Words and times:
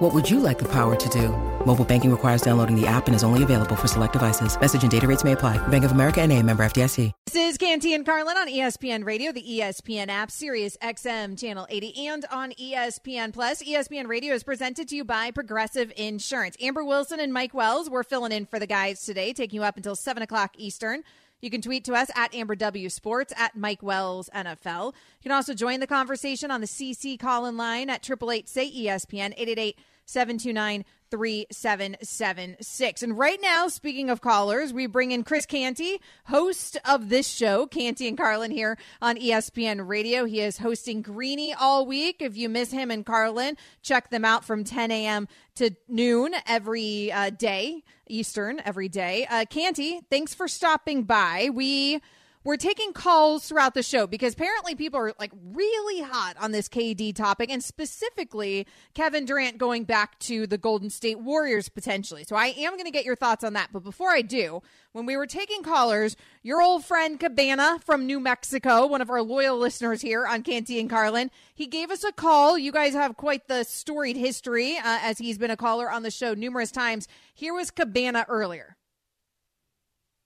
What 0.00 0.14
would 0.14 0.30
you 0.30 0.40
like 0.40 0.58
the 0.58 0.68
power 0.68 0.96
to 0.96 1.08
do? 1.10 1.28
Mobile 1.66 1.84
banking 1.84 2.10
requires 2.10 2.40
downloading 2.40 2.74
the 2.74 2.86
app 2.86 3.06
and 3.06 3.14
is 3.14 3.22
only 3.22 3.42
available 3.42 3.76
for 3.76 3.86
select 3.86 4.14
devices. 4.14 4.58
Message 4.58 4.80
and 4.80 4.90
data 4.90 5.06
rates 5.06 5.24
may 5.24 5.32
apply. 5.32 5.58
Bank 5.68 5.84
of 5.84 5.92
America 5.92 6.22
and 6.22 6.32
a 6.32 6.42
member 6.42 6.62
FDIC. 6.62 7.12
This 7.26 7.34
is 7.34 7.58
Canty 7.58 7.92
and 7.92 8.06
Carlin 8.06 8.38
on 8.38 8.48
ESPN 8.48 9.04
Radio, 9.04 9.30
the 9.30 9.42
ESPN 9.42 10.08
app, 10.08 10.30
Sirius 10.30 10.78
XM 10.82 11.38
Channel 11.38 11.66
80, 11.68 12.06
and 12.06 12.24
on 12.30 12.52
ESPN 12.52 13.34
Plus. 13.34 13.62
ESPN 13.62 14.06
Radio 14.06 14.32
is 14.32 14.42
presented 14.42 14.88
to 14.88 14.96
you 14.96 15.04
by 15.04 15.32
Progressive 15.32 15.92
Insurance. 15.98 16.56
Amber 16.62 16.82
Wilson 16.82 17.20
and 17.20 17.30
Mike 17.30 17.52
Wells, 17.52 17.90
we're 17.90 18.02
filling 18.02 18.32
in 18.32 18.46
for 18.46 18.58
the 18.58 18.66
guys 18.66 19.02
today, 19.02 19.34
taking 19.34 19.60
you 19.60 19.64
up 19.64 19.76
until 19.76 19.94
7 19.94 20.22
o'clock 20.22 20.54
Eastern. 20.56 21.04
You 21.40 21.50
can 21.50 21.62
tweet 21.62 21.84
to 21.84 21.94
us 21.94 22.10
at 22.14 22.34
Amber 22.34 22.54
W 22.54 22.88
Sports, 22.88 23.32
at 23.36 23.56
Mike 23.56 23.82
Wells 23.82 24.28
NFL. 24.34 24.86
You 24.86 25.22
can 25.22 25.32
also 25.32 25.54
join 25.54 25.80
the 25.80 25.86
conversation 25.86 26.50
on 26.50 26.60
the 26.60 26.66
CC 26.66 27.18
call 27.18 27.46
in 27.46 27.56
line 27.56 27.88
at 27.88 28.04
888 28.04 28.48
say 28.48 28.70
ESPN, 28.70 29.32
888 29.36 29.78
729 30.04 30.84
3776. 31.10 33.02
And 33.02 33.18
right 33.18 33.40
now, 33.42 33.68
speaking 33.68 34.10
of 34.10 34.20
callers, 34.20 34.72
we 34.72 34.86
bring 34.86 35.10
in 35.12 35.24
Chris 35.24 35.46
Canty, 35.46 36.00
host 36.26 36.76
of 36.84 37.08
this 37.08 37.28
show, 37.28 37.66
Canty 37.66 38.06
and 38.08 38.16
Carlin 38.16 38.50
here 38.50 38.78
on 39.02 39.16
ESPN 39.16 39.88
Radio. 39.88 40.24
He 40.24 40.40
is 40.40 40.58
hosting 40.58 41.02
Greeny 41.02 41.52
all 41.52 41.86
week. 41.86 42.16
If 42.20 42.36
you 42.36 42.48
miss 42.48 42.70
him 42.70 42.90
and 42.90 43.04
Carlin, 43.04 43.56
check 43.82 44.10
them 44.10 44.24
out 44.24 44.44
from 44.44 44.64
10 44.64 44.90
a.m. 44.90 45.28
to 45.56 45.70
noon 45.88 46.34
every 46.46 47.10
uh, 47.12 47.30
day, 47.30 47.82
Eastern 48.06 48.60
every 48.64 48.88
day. 48.88 49.26
Uh, 49.28 49.44
Canty, 49.48 50.00
thanks 50.10 50.34
for 50.34 50.48
stopping 50.48 51.02
by. 51.02 51.50
We 51.52 52.00
we're 52.42 52.56
taking 52.56 52.92
calls 52.94 53.46
throughout 53.46 53.74
the 53.74 53.82
show 53.82 54.06
because 54.06 54.32
apparently 54.32 54.74
people 54.74 54.98
are 54.98 55.12
like 55.18 55.32
really 55.52 56.02
hot 56.02 56.36
on 56.40 56.52
this 56.52 56.68
KD 56.68 57.14
topic 57.14 57.50
and 57.50 57.62
specifically 57.62 58.66
Kevin 58.94 59.26
Durant 59.26 59.58
going 59.58 59.84
back 59.84 60.18
to 60.20 60.46
the 60.46 60.56
Golden 60.56 60.88
State 60.88 61.20
Warriors 61.20 61.68
potentially. 61.68 62.24
So 62.24 62.36
I 62.36 62.46
am 62.58 62.72
going 62.72 62.86
to 62.86 62.90
get 62.90 63.04
your 63.04 63.16
thoughts 63.16 63.44
on 63.44 63.52
that. 63.52 63.68
But 63.72 63.84
before 63.84 64.10
I 64.10 64.22
do, 64.22 64.62
when 64.92 65.04
we 65.04 65.18
were 65.18 65.26
taking 65.26 65.62
callers, 65.62 66.16
your 66.42 66.62
old 66.62 66.84
friend 66.84 67.20
Cabana 67.20 67.78
from 67.84 68.06
New 68.06 68.18
Mexico, 68.18 68.86
one 68.86 69.02
of 69.02 69.10
our 69.10 69.22
loyal 69.22 69.58
listeners 69.58 70.00
here 70.00 70.26
on 70.26 70.42
Canty 70.42 70.80
and 70.80 70.88
Carlin, 70.88 71.30
he 71.54 71.66
gave 71.66 71.90
us 71.90 72.04
a 72.04 72.12
call. 72.12 72.56
You 72.56 72.72
guys 72.72 72.94
have 72.94 73.18
quite 73.18 73.48
the 73.48 73.64
storied 73.64 74.16
history 74.16 74.78
uh, 74.78 74.98
as 75.02 75.18
he's 75.18 75.36
been 75.36 75.50
a 75.50 75.56
caller 75.56 75.90
on 75.90 76.02
the 76.02 76.10
show 76.10 76.32
numerous 76.32 76.72
times. 76.72 77.06
Here 77.34 77.52
was 77.52 77.70
Cabana 77.70 78.24
earlier. 78.28 78.76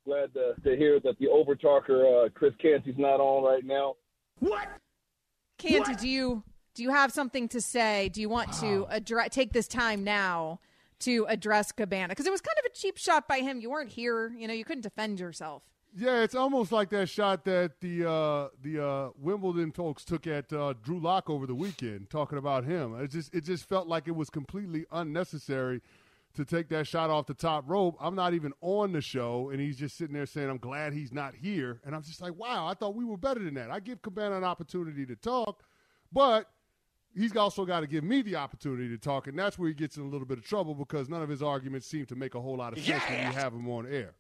Glad 0.05 0.35
to, 0.35 0.55
to 0.63 0.77
hear 0.77 1.01
that 1.01 1.19
the 1.19 1.27
overtalker 1.27 2.27
uh, 2.27 2.29
Chris 2.35 2.53
Canty's 2.61 2.95
not 2.99 3.21
on 3.21 3.43
right 3.43 3.65
now. 3.65 3.95
What? 4.39 4.69
Canty, 5.59 5.95
do 5.95 6.09
you 6.09 6.43
do 6.75 6.83
you 6.83 6.91
have 6.91 7.13
something 7.13 7.49
to 7.49 7.61
say? 7.61 8.11
Do 8.11 8.21
you 8.21 8.29
want 8.29 8.53
to 8.55 8.87
address 8.91 9.29
take 9.31 9.53
this 9.53 9.69
time 9.69 10.05
now 10.05 10.61
to 11.01 11.25
address 11.29 11.73
Cabana? 11.73 12.09
Because 12.09 12.27
it 12.27 12.33
was 12.33 12.41
kind 12.41 12.59
of 12.59 12.71
a 12.71 12.75
cheap 12.75 12.99
shot 12.99 13.27
by 13.29 13.39
him. 13.39 13.61
You 13.61 13.71
weren't 13.71 13.91
here. 13.91 14.35
You 14.37 14.47
know, 14.49 14.55
you 14.55 14.65
couldn't 14.65 14.83
defend 14.83 15.21
yourself. 15.21 15.63
Yeah, 15.97 16.23
it's 16.23 16.35
almost 16.35 16.73
like 16.73 16.91
that 16.91 17.09
shot 17.09 17.45
that 17.45 17.81
the 17.81 18.11
uh, 18.11 18.49
the 18.61 18.85
uh, 18.85 19.11
Wimbledon 19.17 19.71
folks 19.71 20.05
took 20.05 20.27
at 20.27 20.53
uh, 20.53 20.75
Drew 20.83 20.99
Lock 20.99 21.31
over 21.31 21.47
the 21.47 21.55
weekend, 21.55 22.11
talking 22.11 22.37
about 22.37 22.65
him. 22.65 23.01
It 23.01 23.13
just 23.13 23.33
it 23.33 23.45
just 23.45 23.69
felt 23.69 23.87
like 23.87 24.09
it 24.09 24.17
was 24.17 24.29
completely 24.29 24.87
unnecessary 24.91 25.81
to 26.35 26.45
take 26.45 26.69
that 26.69 26.87
shot 26.87 27.11
off 27.11 27.27
the 27.27 27.35
top 27.35 27.65
rope. 27.67 27.97
I'm 28.01 28.15
not 28.15 28.35
even 28.35 28.53
on 28.61 28.93
the 28.93 29.01
show, 29.01 29.51
and 29.51 29.61
he's 29.61 29.77
just 29.77 29.97
sitting 29.97 30.15
there 30.15 30.27
saying, 30.27 30.51
"I'm 30.51 30.59
glad 30.59 30.93
he's 30.93 31.13
not 31.13 31.35
here." 31.35 31.81
And 31.85 31.95
I'm 31.95 32.03
just 32.03 32.21
like, 32.21 32.35
"Wow, 32.35 32.67
I 32.67 32.75
thought 32.75 32.95
we 32.95 33.05
were 33.05 33.17
better 33.17 33.41
than 33.43 33.55
that." 33.55 33.71
I 33.71 33.81
give 33.81 34.03
Cabana 34.03 34.37
an 34.37 34.45
opportunity 34.45 35.07
to 35.07 35.17
talk, 35.17 35.63
but 36.13 36.51
he's 37.15 37.37
also 37.37 37.65
got 37.65 37.81
to 37.81 37.87
give 37.87 38.03
me 38.05 38.23
the 38.23 38.37
opportunity 38.37 38.89
to 38.89 38.99
talk, 38.99 39.27
and 39.29 39.39
that's 39.39 39.59
where 39.59 39.69
he 39.69 39.75
gets 39.75 39.97
in 39.97 40.03
a 40.03 40.09
little 40.09 40.27
bit 40.27 40.39
of 40.39 40.45
trouble 40.45 40.75
because 40.75 41.09
none 41.09 41.23
of 41.23 41.29
his 41.29 41.43
arguments 41.43 41.87
seem 41.87 42.07
to 42.07 42.17
make 42.17 42.35
a 42.35 42.41
whole 42.41 42.57
lot 42.57 42.73
of 42.77 42.85
sense 42.85 43.03
when 43.09 43.27
you 43.27 43.33
have 43.33 43.53
him 43.53 43.69
on 43.71 43.87
air. 43.87 44.15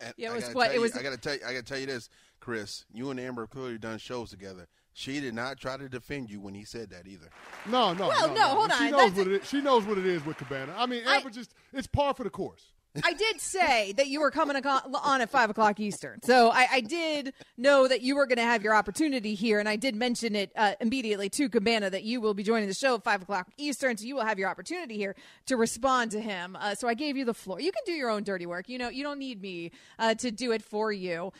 And 0.00 0.14
Yeah, 0.16 0.30
it 0.30 0.34
was 0.34 0.44
what- 0.54 0.64
tell 0.66 0.72
it 0.72 0.74
you- 0.76 0.80
was- 0.82 0.96
I 0.96 1.02
got 1.02 1.10
to 1.10 1.16
tell 1.16 1.34
you. 1.34 1.40
I 1.46 1.52
got 1.52 1.60
to 1.60 1.64
tell 1.64 1.78
you 1.78 1.86
this, 1.86 2.08
Chris. 2.40 2.84
You 2.92 3.10
and 3.10 3.18
Amber 3.20 3.42
have 3.42 3.50
clearly 3.50 3.78
done 3.78 3.98
shows 3.98 4.30
together. 4.30 4.68
She 4.96 5.20
did 5.20 5.34
not 5.34 5.58
try 5.58 5.76
to 5.76 5.88
defend 5.88 6.30
you 6.30 6.40
when 6.40 6.54
he 6.54 6.64
said 6.64 6.90
that 6.90 7.06
either. 7.08 7.28
No, 7.66 7.92
no, 7.92 8.04
no. 8.04 8.08
Well, 8.08 8.28
no, 8.28 8.34
no, 8.34 8.48
hold 8.48 8.72
She 8.72 8.84
on. 8.84 8.90
knows 8.92 9.00
That's- 9.00 9.16
what 9.18 9.26
it 9.26 9.42
is. 9.42 9.48
She 9.48 9.60
knows 9.60 9.84
what 9.84 9.98
it 9.98 10.06
is 10.06 10.24
with 10.24 10.36
Cabana. 10.38 10.72
I 10.76 10.86
mean, 10.86 11.02
I- 11.06 11.20
just 11.30 11.52
it's 11.72 11.88
par 11.88 12.14
for 12.14 12.22
the 12.22 12.30
course. 12.30 12.62
I 13.02 13.12
did 13.12 13.40
say 13.40 13.90
that 13.96 14.06
you 14.06 14.20
were 14.20 14.30
coming 14.30 14.54
on 14.64 15.20
at 15.20 15.28
five 15.28 15.50
o'clock 15.50 15.80
Eastern, 15.80 16.22
so 16.22 16.50
I, 16.50 16.68
I 16.74 16.80
did 16.80 17.32
know 17.56 17.88
that 17.88 18.02
you 18.02 18.14
were 18.14 18.24
going 18.24 18.36
to 18.38 18.44
have 18.44 18.62
your 18.62 18.72
opportunity 18.72 19.34
here, 19.34 19.58
and 19.58 19.68
I 19.68 19.74
did 19.74 19.96
mention 19.96 20.36
it 20.36 20.52
uh, 20.54 20.74
immediately 20.80 21.28
to 21.30 21.48
Cabana 21.48 21.90
that 21.90 22.04
you 22.04 22.20
will 22.20 22.34
be 22.34 22.44
joining 22.44 22.68
the 22.68 22.74
show 22.74 22.94
at 22.94 23.02
five 23.02 23.20
o'clock 23.20 23.48
Eastern, 23.56 23.96
so 23.96 24.04
you 24.04 24.14
will 24.14 24.24
have 24.24 24.38
your 24.38 24.48
opportunity 24.48 24.96
here 24.96 25.16
to 25.46 25.56
respond 25.56 26.12
to 26.12 26.20
him. 26.20 26.54
Uh, 26.60 26.76
so 26.76 26.86
I 26.86 26.94
gave 26.94 27.16
you 27.16 27.24
the 27.24 27.34
floor. 27.34 27.60
You 27.60 27.72
can 27.72 27.82
do 27.84 27.90
your 27.90 28.10
own 28.10 28.22
dirty 28.22 28.46
work. 28.46 28.68
You 28.68 28.78
know, 28.78 28.90
you 28.90 29.02
don't 29.02 29.18
need 29.18 29.42
me 29.42 29.72
uh, 29.98 30.14
to 30.14 30.30
do 30.30 30.52
it 30.52 30.62
for 30.62 30.92
you. 30.92 31.32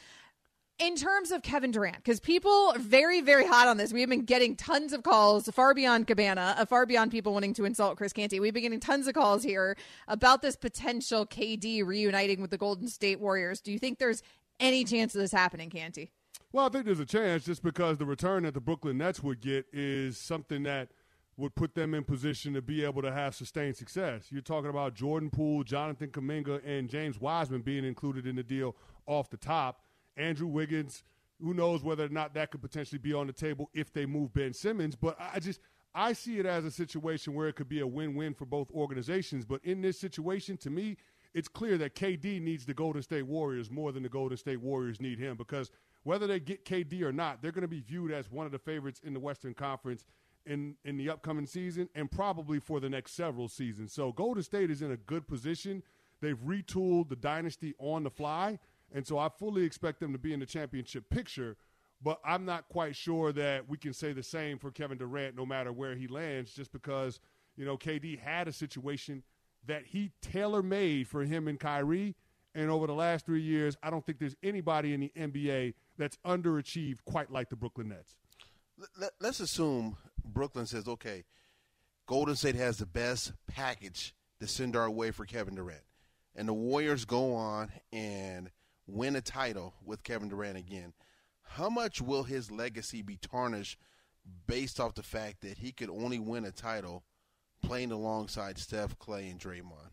In 0.81 0.97
terms 0.97 1.31
of 1.31 1.43
Kevin 1.43 1.71
Durant, 1.71 1.99
because 1.99 2.19
people 2.19 2.73
are 2.75 2.81
very, 2.81 3.21
very 3.21 3.47
hot 3.47 3.69
on 3.69 3.77
this. 3.77 3.93
We 3.93 4.01
have 4.01 4.11
been 4.11 4.25
getting 4.25 4.57
tons 4.57 4.93
of 4.93 5.05
calls, 5.05 5.47
far 5.47 5.73
beyond 5.73 6.09
Cabana, 6.09 6.57
uh, 6.59 6.65
far 6.65 6.85
beyond 6.85 7.13
people 7.13 7.33
wanting 7.33 7.55
to 7.55 7.65
insult 7.65 7.97
Chris 7.97 8.13
Canty. 8.13 8.41
We've 8.41 8.53
been 8.53 8.65
getting 8.65 8.81
tons 8.81 9.07
of 9.07 9.15
calls 9.15 9.45
here 9.45 9.77
about 10.09 10.43
this 10.43 10.57
potential 10.57 11.27
KD 11.27 11.87
reuniting 11.87 12.41
with 12.41 12.51
the 12.51 12.59
Golden 12.59 12.89
State 12.89 13.21
Warriors. 13.21 13.61
Do 13.61 13.71
you 13.71 13.79
think 13.79 14.01
there's 14.01 14.25
any 14.59 14.83
chance 14.83 15.15
of 15.15 15.21
this 15.21 15.31
happening, 15.31 15.71
Canty? 15.71 16.11
Well, 16.51 16.67
I 16.67 16.71
think 16.71 16.87
there's 16.87 16.99
a 16.99 17.07
chance 17.07 17.45
just 17.45 17.63
because 17.63 17.99
the 17.99 18.07
return 18.07 18.43
that 18.43 18.55
the 18.55 18.61
Brooklyn 18.61 18.99
Nets 18.99 19.23
would 19.23 19.41
get 19.41 19.67
is 19.73 20.19
something 20.19 20.65
that 20.65 20.89
would 21.37 21.55
put 21.55 21.77
them 21.77 21.95
in 21.95 22.03
position 22.03 22.53
to 22.55 22.63
be 22.63 22.85
able 22.85 23.03
to 23.03 23.13
have 23.13 23.37
sustained 23.37 23.77
success. 23.77 24.27
You're 24.31 24.43
talking 24.43 24.71
about 24.71 24.95
Jordan 24.95 25.31
Poole, 25.31 25.63
Jonathan 25.63 26.09
Kuminga, 26.09 26.63
and 26.67 26.89
James 26.89 27.21
Wiseman 27.21 27.63
being 27.63 27.85
included 27.85 28.27
in 28.27 28.35
the 28.35 28.43
deal 28.43 28.75
off 29.07 29.31
the 29.31 29.37
top. 29.37 29.84
Andrew 30.17 30.47
Wiggins, 30.47 31.03
who 31.41 31.55
knows 31.55 31.83
whether 31.83 32.05
or 32.05 32.09
not 32.09 32.35
that 32.35 32.51
could 32.51 32.63
potentially 32.63 32.99
be 32.99 33.13
on 33.13 33.27
the 33.27 33.33
table 33.33 33.71
if 33.75 33.93
they 33.93 34.07
move 34.07 34.33
Ben 34.33 34.53
Simmons. 34.53 34.97
But 34.97 35.17
I 35.19 35.41
just 35.41 35.61
I 35.95 36.13
see 36.13 36.39
it 36.39 36.47
as 36.47 36.65
a 36.65 36.71
situation 36.71 37.35
where 37.35 37.49
it 37.49 37.55
could 37.55 37.69
be 37.69 37.81
a 37.81 37.87
win-win 37.87 38.35
for 38.35 38.47
both 38.47 38.71
organizations. 38.73 39.45
But 39.45 39.61
in 39.65 39.81
this 39.81 39.99
situation, 39.99 40.57
to 40.59 40.71
me, 40.71 40.97
it's 41.35 41.49
clear 41.49 41.79
that 41.79 41.95
KD 41.95 42.41
needs 42.41 42.65
the 42.65 42.75
Golden 42.75 43.03
State 43.03 43.27
Warriors 43.27 43.71
more 43.71 43.93
than 43.93 44.03
the 44.03 44.09
Golden 44.09 44.37
State 44.37 44.61
Warriors 44.61 45.01
need 45.01 45.19
him 45.19 45.37
because 45.37 45.71
whether 46.05 46.27
they 46.27 46.39
get 46.39 46.65
KD 46.65 47.03
or 47.03 47.13
not, 47.13 47.43
they're 47.43 47.53
going 47.53 47.63
to 47.63 47.69
be 47.69 47.81
viewed 47.81 48.13
as 48.13 48.31
one 48.31 48.47
of 48.47 48.53
the 48.53 48.59
favorites 48.59 49.01
in 49.03 49.15
the 49.15 49.21
Western 49.21 49.55
Conference 49.55 50.05
in 50.47 50.77
in 50.85 50.97
the 50.97 51.11
upcoming 51.11 51.47
season 51.47 51.89
and 51.95 52.11
probably 52.11 52.61
for 52.61 52.79
the 52.79 52.89
next 52.89 53.13
several 53.13 53.49
seasons. 53.49 53.93
So 53.93 54.13
Golden 54.13 54.43
State 54.43 54.71
is 54.71 54.83
in 54.83 54.93
a 54.93 54.97
good 54.97 55.27
position. 55.27 55.83
They've 56.21 56.39
retooled 56.39 57.09
the 57.09 57.17
dynasty 57.17 57.75
on 57.79 58.05
the 58.05 58.11
fly, 58.11 58.59
and 58.95 59.07
so 59.07 59.19
I 59.19 59.29
fully 59.29 59.65
expect 59.65 60.01
them 60.01 60.13
to 60.13 60.19
be 60.19 60.33
in 60.33 60.41
the 60.41 60.47
championship 60.47 61.11
picture. 61.11 61.57
But 62.03 62.21
I'm 62.25 62.45
not 62.45 62.69
quite 62.69 62.95
sure 62.97 63.33
that 63.33 63.69
we 63.69 63.77
can 63.79 63.93
say 63.93 64.13
the 64.13 64.23
same 64.23 64.59
for 64.59 64.71
Kevin 64.71 64.99
Durant, 64.99 65.37
no 65.37 65.45
matter 65.47 65.73
where 65.73 65.97
he 65.97 66.07
lands, 66.07 66.53
just 66.53 66.73
because 66.73 67.19
you 67.57 67.65
know 67.65 67.77
KD 67.77 68.19
had 68.19 68.47
a 68.47 68.53
situation 68.53 69.23
that 69.67 69.85
he 69.87 70.13
tailor 70.21 70.63
made 70.63 71.09
for 71.09 71.25
him 71.25 71.49
and 71.49 71.59
Kyrie. 71.59 72.15
And 72.55 72.71
over 72.71 72.87
the 72.87 72.95
last 72.95 73.27
three 73.27 73.43
years, 73.43 73.77
I 73.83 73.91
don't 73.91 74.07
think 74.07 74.19
there's 74.19 74.37
anybody 74.43 74.95
in 74.95 75.01
the 75.01 75.13
NBA 75.17 75.75
that's 75.99 76.17
underachieved 76.25 76.99
quite 77.05 77.33
like 77.33 77.49
the 77.49 77.57
Brooklyn 77.57 77.89
Nets. 77.89 78.17
Let, 78.97 79.13
us 79.21 79.41
assume 79.41 79.97
Brooklyn 80.25 80.67
says, 80.67 80.87
okay, 80.87 81.25
Golden 82.07 82.37
State 82.37 82.55
has 82.55 82.79
the 82.79 82.87
best 82.87 83.33
package 83.49 84.15
to 84.39 84.47
send 84.47 84.77
our 84.77 84.91
way 84.91 85.11
for 85.11 85.25
Kevin 85.25 85.57
Durant. 85.57 85.83
And 86.37 86.47
the 86.47 86.53
Warriors 86.53 87.05
go 87.05 87.35
on 87.35 87.73
and 87.93 88.51
win 88.87 89.17
a 89.17 89.21
title 89.21 89.75
with 89.85 90.03
Kevin 90.03 90.29
Durant 90.29 90.59
again. 90.59 90.93
How 91.43 91.69
much 91.69 92.01
will 92.01 92.25
his 92.25 92.51
legacy 92.51 93.03
be 93.03 93.17
tarnished 93.17 93.79
based 94.47 94.81
off 94.81 94.95
the 94.95 95.03
fact 95.03 95.43
that 95.43 95.59
he 95.59 95.73
could 95.73 95.91
only 95.91 96.19
win 96.19 96.45
a 96.45 96.51
title 96.51 97.05
playing 97.63 97.93
alongside 97.93 98.59
Steph, 98.59 98.99
Clay, 98.99 99.29
and 99.29 99.41
Draymond? 99.41 99.91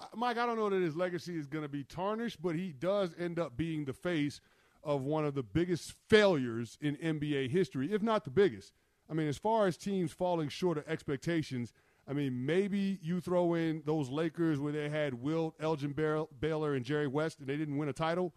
Uh, 0.00 0.06
Mike, 0.14 0.38
I 0.38 0.46
don't 0.46 0.56
know 0.56 0.70
that 0.70 0.80
his 0.80 0.96
legacy 0.96 1.36
is 1.36 1.46
going 1.46 1.64
to 1.64 1.68
be 1.68 1.84
tarnished, 1.84 2.40
but 2.40 2.54
he 2.54 2.72
does 2.72 3.14
end 3.18 3.38
up 3.38 3.56
being 3.56 3.84
the 3.84 3.92
face 3.92 4.40
of 4.84 5.02
one 5.02 5.24
of 5.24 5.34
the 5.34 5.42
biggest 5.42 5.94
failures 6.08 6.78
in 6.80 6.96
NBA 6.96 7.50
history, 7.50 7.92
if 7.92 8.02
not 8.02 8.24
the 8.24 8.30
biggest. 8.30 8.72
I 9.10 9.14
mean, 9.14 9.28
as 9.28 9.38
far 9.38 9.66
as 9.66 9.76
teams 9.76 10.12
falling 10.12 10.48
short 10.48 10.78
of 10.78 10.86
expectations, 10.86 11.72
I 12.08 12.14
mean, 12.14 12.46
maybe 12.46 12.98
you 13.02 13.20
throw 13.20 13.54
in 13.54 13.82
those 13.84 14.08
Lakers 14.08 14.58
where 14.58 14.72
they 14.72 14.88
had 14.88 15.12
Wilt, 15.12 15.54
Elgin 15.60 15.92
Baylor, 15.92 16.74
and 16.74 16.84
Jerry 16.84 17.06
West, 17.06 17.40
and 17.40 17.48
they 17.48 17.56
didn't 17.56 17.76
win 17.76 17.90
a 17.90 17.92
title. 17.92 18.34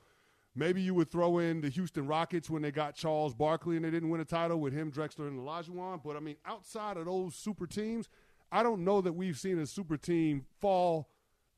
Maybe 0.54 0.82
you 0.82 0.94
would 0.96 1.10
throw 1.10 1.38
in 1.38 1.62
the 1.62 1.70
Houston 1.70 2.06
Rockets 2.06 2.50
when 2.50 2.62
they 2.62 2.72
got 2.72 2.96
Charles 2.96 3.34
Barkley 3.34 3.78
and 3.78 3.86
they 3.86 3.90
didn't 3.90 4.10
win 4.10 4.20
a 4.20 4.26
title 4.26 4.60
with 4.60 4.74
him, 4.74 4.92
Drexler, 4.92 5.30
and 5.30 5.40
Olajuwon. 5.40 6.04
But 6.04 6.18
I 6.18 6.20
mean, 6.20 6.36
outside 6.46 6.98
of 6.98 7.06
those 7.06 7.36
super 7.36 7.66
teams, 7.66 8.10
I 8.52 8.62
don't 8.62 8.84
know 8.84 9.00
that 9.00 9.14
we've 9.14 9.38
seen 9.38 9.58
a 9.60 9.66
super 9.66 9.96
team 9.96 10.46
fall 10.60 11.08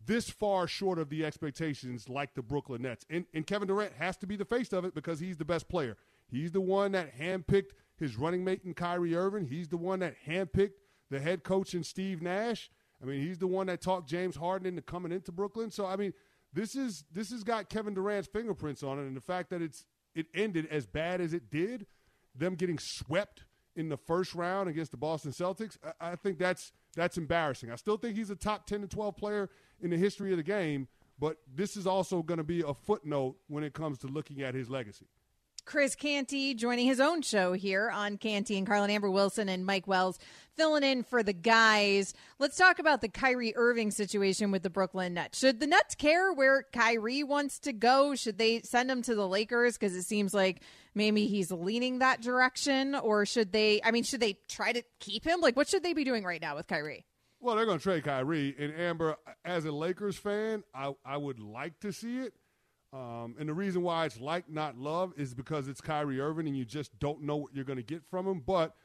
this 0.06 0.30
far 0.30 0.68
short 0.68 1.00
of 1.00 1.10
the 1.10 1.25
expectations 1.25 2.07
like 2.07 2.36
the 2.36 2.44
Brooklyn 2.44 2.83
Nets. 2.83 3.04
And, 3.10 3.25
and 3.33 3.48
Kevin 3.48 3.68
Durant 3.68 3.94
has 3.94 4.18
to 4.18 4.27
be 4.27 4.36
the 4.36 4.45
face 4.45 4.71
of 4.74 4.86
it 4.86 4.94
because 4.94 5.19
he's 5.19 5.38
the 5.38 5.45
best 5.45 5.68
player. 5.68 5.98
He's 6.27 6.51
the 6.51 6.62
one 6.62 6.92
that 6.92 7.18
handpicked 7.18 7.71
his 7.98 8.15
running 8.15 8.44
mate 8.44 8.62
in 8.63 8.75
Kyrie 8.75 9.15
Irving. 9.15 9.48
He's 9.48 9.69
the 9.69 9.77
one 9.77 10.00
that 10.00 10.15
handpicked 10.27 10.74
the 11.10 11.20
head 11.20 11.44
coach 11.44 11.74
and 11.74 11.86
Steve 11.86 12.22
Nash. 12.22 12.70
I 13.02 13.06
mean, 13.06 13.22
he's 13.22 13.38
the 13.38 13.48
one 13.48 13.68
that 13.68 13.82
talked 13.82 14.08
James 14.08 14.36
Harden 14.36 14.66
into 14.66 14.82
coming 14.82 15.12
into 15.12 15.32
Brooklyn. 15.32 15.72
So 15.72 15.86
I 15.86 15.96
mean, 15.96 16.14
this 16.54 16.76
is 16.76 17.04
this 17.12 17.32
has 17.32 17.44
got 17.44 17.70
Kevin 17.70 17.94
Durant's 17.94 18.28
fingerprints 18.28 18.84
on 18.84 19.00
it, 19.00 19.04
and 19.04 19.16
the 19.16 19.22
fact 19.22 19.50
that 19.50 19.62
it's 19.62 19.86
it 20.16 20.28
ended 20.34 20.68
as 20.70 20.86
bad 20.86 21.22
as 21.22 21.34
it 21.34 21.50
did, 21.50 21.88
them 22.36 22.56
getting 22.56 22.80
swept 22.80 23.46
in 23.76 23.90
the 23.90 23.98
first 23.98 24.36
round 24.36 24.70
against 24.70 24.92
the 24.92 24.98
Boston 24.98 25.32
Celtics, 25.32 25.78
I, 26.00 26.12
I 26.12 26.16
think 26.16 26.38
that's 26.38 26.72
that's 26.96 27.18
embarrassing. 27.18 27.72
I 27.72 27.76
still 27.76 27.98
think 27.98 28.16
he's 28.16 28.30
a 28.30 28.36
top 28.36 28.68
ten 28.68 28.82
to 28.82 28.88
twelve 28.88 29.18
player 29.18 29.50
in 29.82 29.90
the 29.90 29.98
history 29.98 30.32
of 30.32 30.38
the 30.38 30.44
game, 30.44 30.88
but 31.20 31.38
this 31.54 31.76
is 31.76 31.88
also 31.88 32.22
going 32.22 32.38
to 32.38 32.44
be 32.44 32.62
a 32.62 32.74
footnote 32.74 33.38
when 33.48 33.64
it 33.64 33.74
comes 33.74 33.98
to 34.00 34.08
looking 34.08 34.42
at 34.42 34.54
his 34.54 34.70
legacy. 34.70 35.08
Chris 35.66 35.96
Canty 35.96 36.54
joining 36.54 36.86
his 36.86 37.00
own 37.00 37.22
show 37.22 37.54
here 37.54 37.90
on 37.90 38.18
Canty 38.18 38.58
and 38.58 38.68
Carlin 38.68 38.90
Amber 38.90 39.10
Wilson 39.10 39.48
and 39.48 39.66
Mike 39.66 39.88
Wells 39.88 40.20
filling 40.56 40.84
in 40.84 41.04
for 41.04 41.24
the 41.24 41.34
guys. 41.34 42.14
Let's 42.40 42.58
talk 42.58 42.80
about 42.80 43.02
the 43.02 43.10
Kyrie 43.10 43.56
Irving 43.56 43.92
situation 43.92 44.52
with 44.52 44.64
the 44.64 44.70
Brooklyn 44.70 45.14
Nets. 45.14 45.40
Should 45.40 45.60
the 45.60 45.68
Nets 45.68 45.96
care 45.96 46.34
where 46.34 46.66
Kyrie 46.74 47.24
wants 47.24 47.60
to 47.60 47.74
go? 47.74 48.16
Should 48.16 48.38
they 48.38 48.62
send 48.62 48.90
him 48.90 49.02
to 49.04 49.16
the 49.16 49.28
Lakers 49.28 49.78
because 49.78 49.96
it 49.96 50.04
seems 50.04 50.34
like 50.34 50.62
maybe 50.96 51.28
he's 51.28 51.52
leaning 51.52 52.00
that 52.00 52.22
direction 52.22 52.96
or 52.96 53.26
should 53.26 53.52
they 53.52 53.82
I 53.84 53.92
mean 53.92 54.04
should 54.04 54.20
they 54.22 54.38
try 54.48 54.72
to 54.72 54.84
keep 55.00 55.26
him? 55.26 55.42
Like 55.42 55.56
what 55.56 55.68
should 55.68 55.84
they 55.84 55.94
be 55.94 56.04
doing 56.04 56.24
right 56.24 56.42
now 56.42 56.56
with 56.56 56.68
Kyrie? 56.68 57.06
Well, 57.40 57.56
they're 57.56 57.66
going 57.66 57.80
to 57.80 57.84
trade 57.84 58.06
Kyrie 58.06 58.56
and 58.58 58.74
Amber 58.74 59.18
as 59.44 59.66
a 59.66 59.72
Lakers 59.72 60.18
fan, 60.18 60.64
I 60.74 60.94
I 61.06 61.18
would 61.18 61.40
like 61.40 61.80
to 61.82 61.92
see 61.92 62.20
it 62.20 62.34
um, 62.94 63.36
and 63.40 63.50
the 63.50 63.54
reason 63.54 63.82
why 63.82 64.06
it's 64.06 64.20
like 64.20 64.48
not 64.48 64.78
love 64.78 65.14
is 65.18 65.34
because 65.34 65.68
it's 65.68 65.82
Kyrie 65.82 66.22
Irving 66.22 66.48
and 66.48 66.56
you 66.56 66.64
just 66.64 66.98
don't 67.00 67.24
know 67.24 67.38
what 67.38 67.56
you're 67.56 67.66
going 67.66 67.78
to 67.78 67.84
get 67.84 68.04
from 68.06 68.28
him. 68.28 68.44
But 68.46 68.76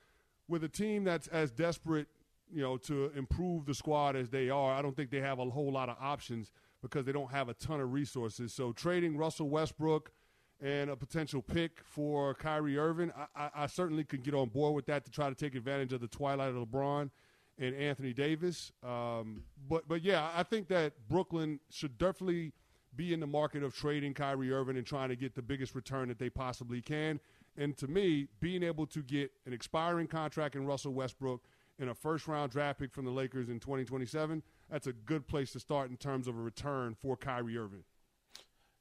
with 0.49 0.65
a 0.65 0.69
team 0.69 1.05
that's 1.05 1.27
as 1.29 1.50
desperate, 1.50 2.09
you 2.53 2.62
know, 2.62 2.77
to 2.79 3.11
improve 3.17 3.67
the 3.67 3.75
squad 3.75 4.17
as 4.17 4.31
they 4.31 4.50
are, 4.50 4.73
I 4.73 4.83
don't 4.83 4.97
think 4.97 5.11
they 5.11 5.21
have 5.21 5.39
a 5.39 5.45
whole 5.45 5.73
lot 5.73 5.89
of 5.89 5.97
options 6.00 6.50
because 6.83 7.05
they 7.05 7.12
don't 7.12 7.31
have 7.31 7.49
a 7.49 7.55
ton 7.55 7.81
of 7.81 7.93
resources. 7.93 8.53
So 8.53 8.73
trading 8.73 9.17
Russell 9.17 9.49
Westbrook 9.49 10.12
and 10.61 10.91
a 10.91 10.97
potential 10.97 11.43
pick 11.43 11.81
for 11.85 12.35
Kyrie 12.35 12.79
Irving, 12.79 13.12
I, 13.17 13.45
I, 13.45 13.50
I 13.65 13.67
certainly 13.67 14.05
could 14.05 14.23
get 14.23 14.35
on 14.35 14.49
board 14.49 14.75
with 14.75 14.87
that 14.87 15.05
to 15.05 15.11
try 15.11 15.29
to 15.29 15.35
take 15.35 15.55
advantage 15.55 15.93
of 15.93 16.00
the 16.00 16.09
twilight 16.09 16.50
of 16.50 16.56
LeBron 16.56 17.11
and 17.59 17.75
Anthony 17.75 18.12
Davis. 18.12 18.73
Um, 18.83 19.43
but 19.69 19.87
but 19.89 20.03
yeah, 20.03 20.31
I 20.35 20.43
think 20.43 20.69
that 20.69 20.95
Brooklyn 21.09 21.61
should 21.71 21.99
definitely– 21.99 22.53
be 22.97 23.12
in 23.12 23.21
the 23.21 23.27
market 23.27 23.62
of 23.62 23.75
trading 23.75 24.12
Kyrie 24.12 24.53
Irving 24.53 24.77
and 24.77 24.87
trying 24.87 25.09
to 25.09 25.17
get 25.17 25.35
the 25.35 25.41
biggest 25.41 25.75
return 25.75 26.09
that 26.09 26.19
they 26.19 26.29
possibly 26.29 26.83
can. 26.83 27.21
And 27.58 27.76
to 27.78 27.88
me, 27.88 28.28
being 28.40 28.62
able 28.62 28.87
to 28.87 29.02
get 29.02 29.32
an 29.44 29.52
expiring 29.52 30.06
contract 30.06 30.55
in 30.55 30.64
Russell 30.64 30.93
Westbrook 30.94 31.43
and 31.81 31.90
a 31.90 31.94
first 31.94 32.28
round 32.28 32.52
draft 32.52 32.78
pick 32.78 32.93
from 32.93 33.05
the 33.05 33.10
Lakers 33.10 33.49
in 33.49 33.58
2027, 33.58 34.43
that's 34.70 34.87
a 34.87 34.93
good 34.93 35.26
place 35.26 35.52
to 35.52 35.60
start 35.60 35.90
in 35.90 35.96
terms 35.96 36.28
of 36.28 36.38
a 36.38 36.40
return 36.40 36.94
for 36.94 37.16
Kyrie 37.16 37.58
Irving. 37.58 37.82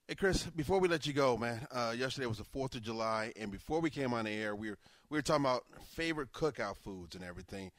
Hey 0.07 0.15
Chris, 0.15 0.43
before 0.43 0.79
we 0.79 0.87
let 0.87 1.05
you 1.05 1.11
go, 1.11 1.35
man, 1.35 1.67
uh, 1.71 1.93
yesterday 1.97 2.27
was 2.27 2.37
the 2.37 2.45
Fourth 2.45 2.75
of 2.75 2.83
July, 2.83 3.33
and 3.35 3.51
before 3.51 3.81
we 3.81 3.89
came 3.89 4.13
on 4.13 4.25
the 4.25 4.31
air, 4.31 4.55
we 4.55 4.69
were 4.69 4.77
we 5.09 5.17
were 5.17 5.21
talking 5.21 5.43
about 5.43 5.65
favorite 5.95 6.31
cookout 6.31 6.77
foods 6.77 7.15
and 7.15 7.25
everything 7.25 7.71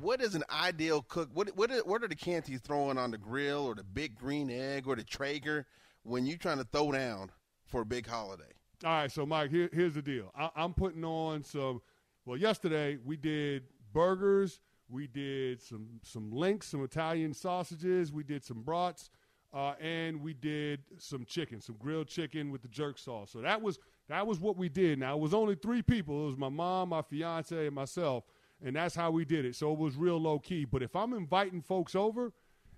what 0.00 0.22
is 0.22 0.34
an 0.34 0.44
ideal 0.50 1.02
cook? 1.02 1.28
What 1.34 1.54
what 1.56 1.70
are, 1.70 1.80
what 1.80 2.02
are 2.02 2.08
the 2.08 2.16
Cantys 2.16 2.62
throwing 2.62 2.98
on 2.98 3.10
the 3.10 3.18
grill 3.18 3.66
or 3.66 3.74
the 3.74 3.84
big 3.84 4.16
green 4.18 4.50
egg 4.50 4.86
or 4.86 4.96
the 4.96 5.04
Traeger 5.04 5.66
when 6.02 6.26
you're 6.26 6.38
trying 6.38 6.58
to 6.58 6.64
throw 6.64 6.92
down 6.92 7.30
for 7.66 7.82
a 7.82 7.84
big 7.84 8.06
holiday? 8.06 8.44
All 8.84 8.90
right, 8.90 9.10
so 9.12 9.24
Mike, 9.24 9.50
here, 9.50 9.70
here's 9.72 9.94
the 9.94 10.02
deal. 10.02 10.32
I, 10.36 10.50
I'm 10.56 10.74
putting 10.74 11.04
on 11.04 11.44
some. 11.44 11.80
Well, 12.24 12.36
yesterday 12.36 12.98
we 13.04 13.16
did 13.16 13.64
burgers, 13.92 14.60
we 14.88 15.06
did 15.06 15.60
some 15.60 15.86
some 16.02 16.30
links, 16.30 16.68
some 16.68 16.82
Italian 16.84 17.34
sausages, 17.34 18.12
we 18.12 18.22
did 18.22 18.44
some 18.44 18.62
brats, 18.62 19.10
uh, 19.52 19.74
and 19.80 20.20
we 20.22 20.34
did 20.34 20.80
some 20.98 21.24
chicken, 21.24 21.60
some 21.60 21.76
grilled 21.78 22.08
chicken 22.08 22.50
with 22.50 22.62
the 22.62 22.68
jerk 22.68 22.98
sauce. 22.98 23.30
So 23.30 23.40
that 23.40 23.60
was 23.60 23.78
that 24.08 24.26
was 24.26 24.40
what 24.40 24.56
we 24.56 24.68
did. 24.68 24.98
Now 24.98 25.16
it 25.16 25.20
was 25.20 25.34
only 25.34 25.54
three 25.54 25.82
people. 25.82 26.24
It 26.24 26.26
was 26.26 26.36
my 26.36 26.48
mom, 26.48 26.90
my 26.90 27.02
fiance, 27.02 27.66
and 27.66 27.74
myself 27.74 28.24
and 28.64 28.76
that's 28.76 28.94
how 28.94 29.10
we 29.10 29.24
did 29.24 29.44
it. 29.44 29.56
So 29.56 29.72
it 29.72 29.78
was 29.78 29.96
real 29.96 30.18
low 30.18 30.38
key. 30.38 30.64
But 30.64 30.82
if 30.82 30.94
I'm 30.94 31.12
inviting 31.12 31.62
folks 31.62 31.94
over, 31.94 32.32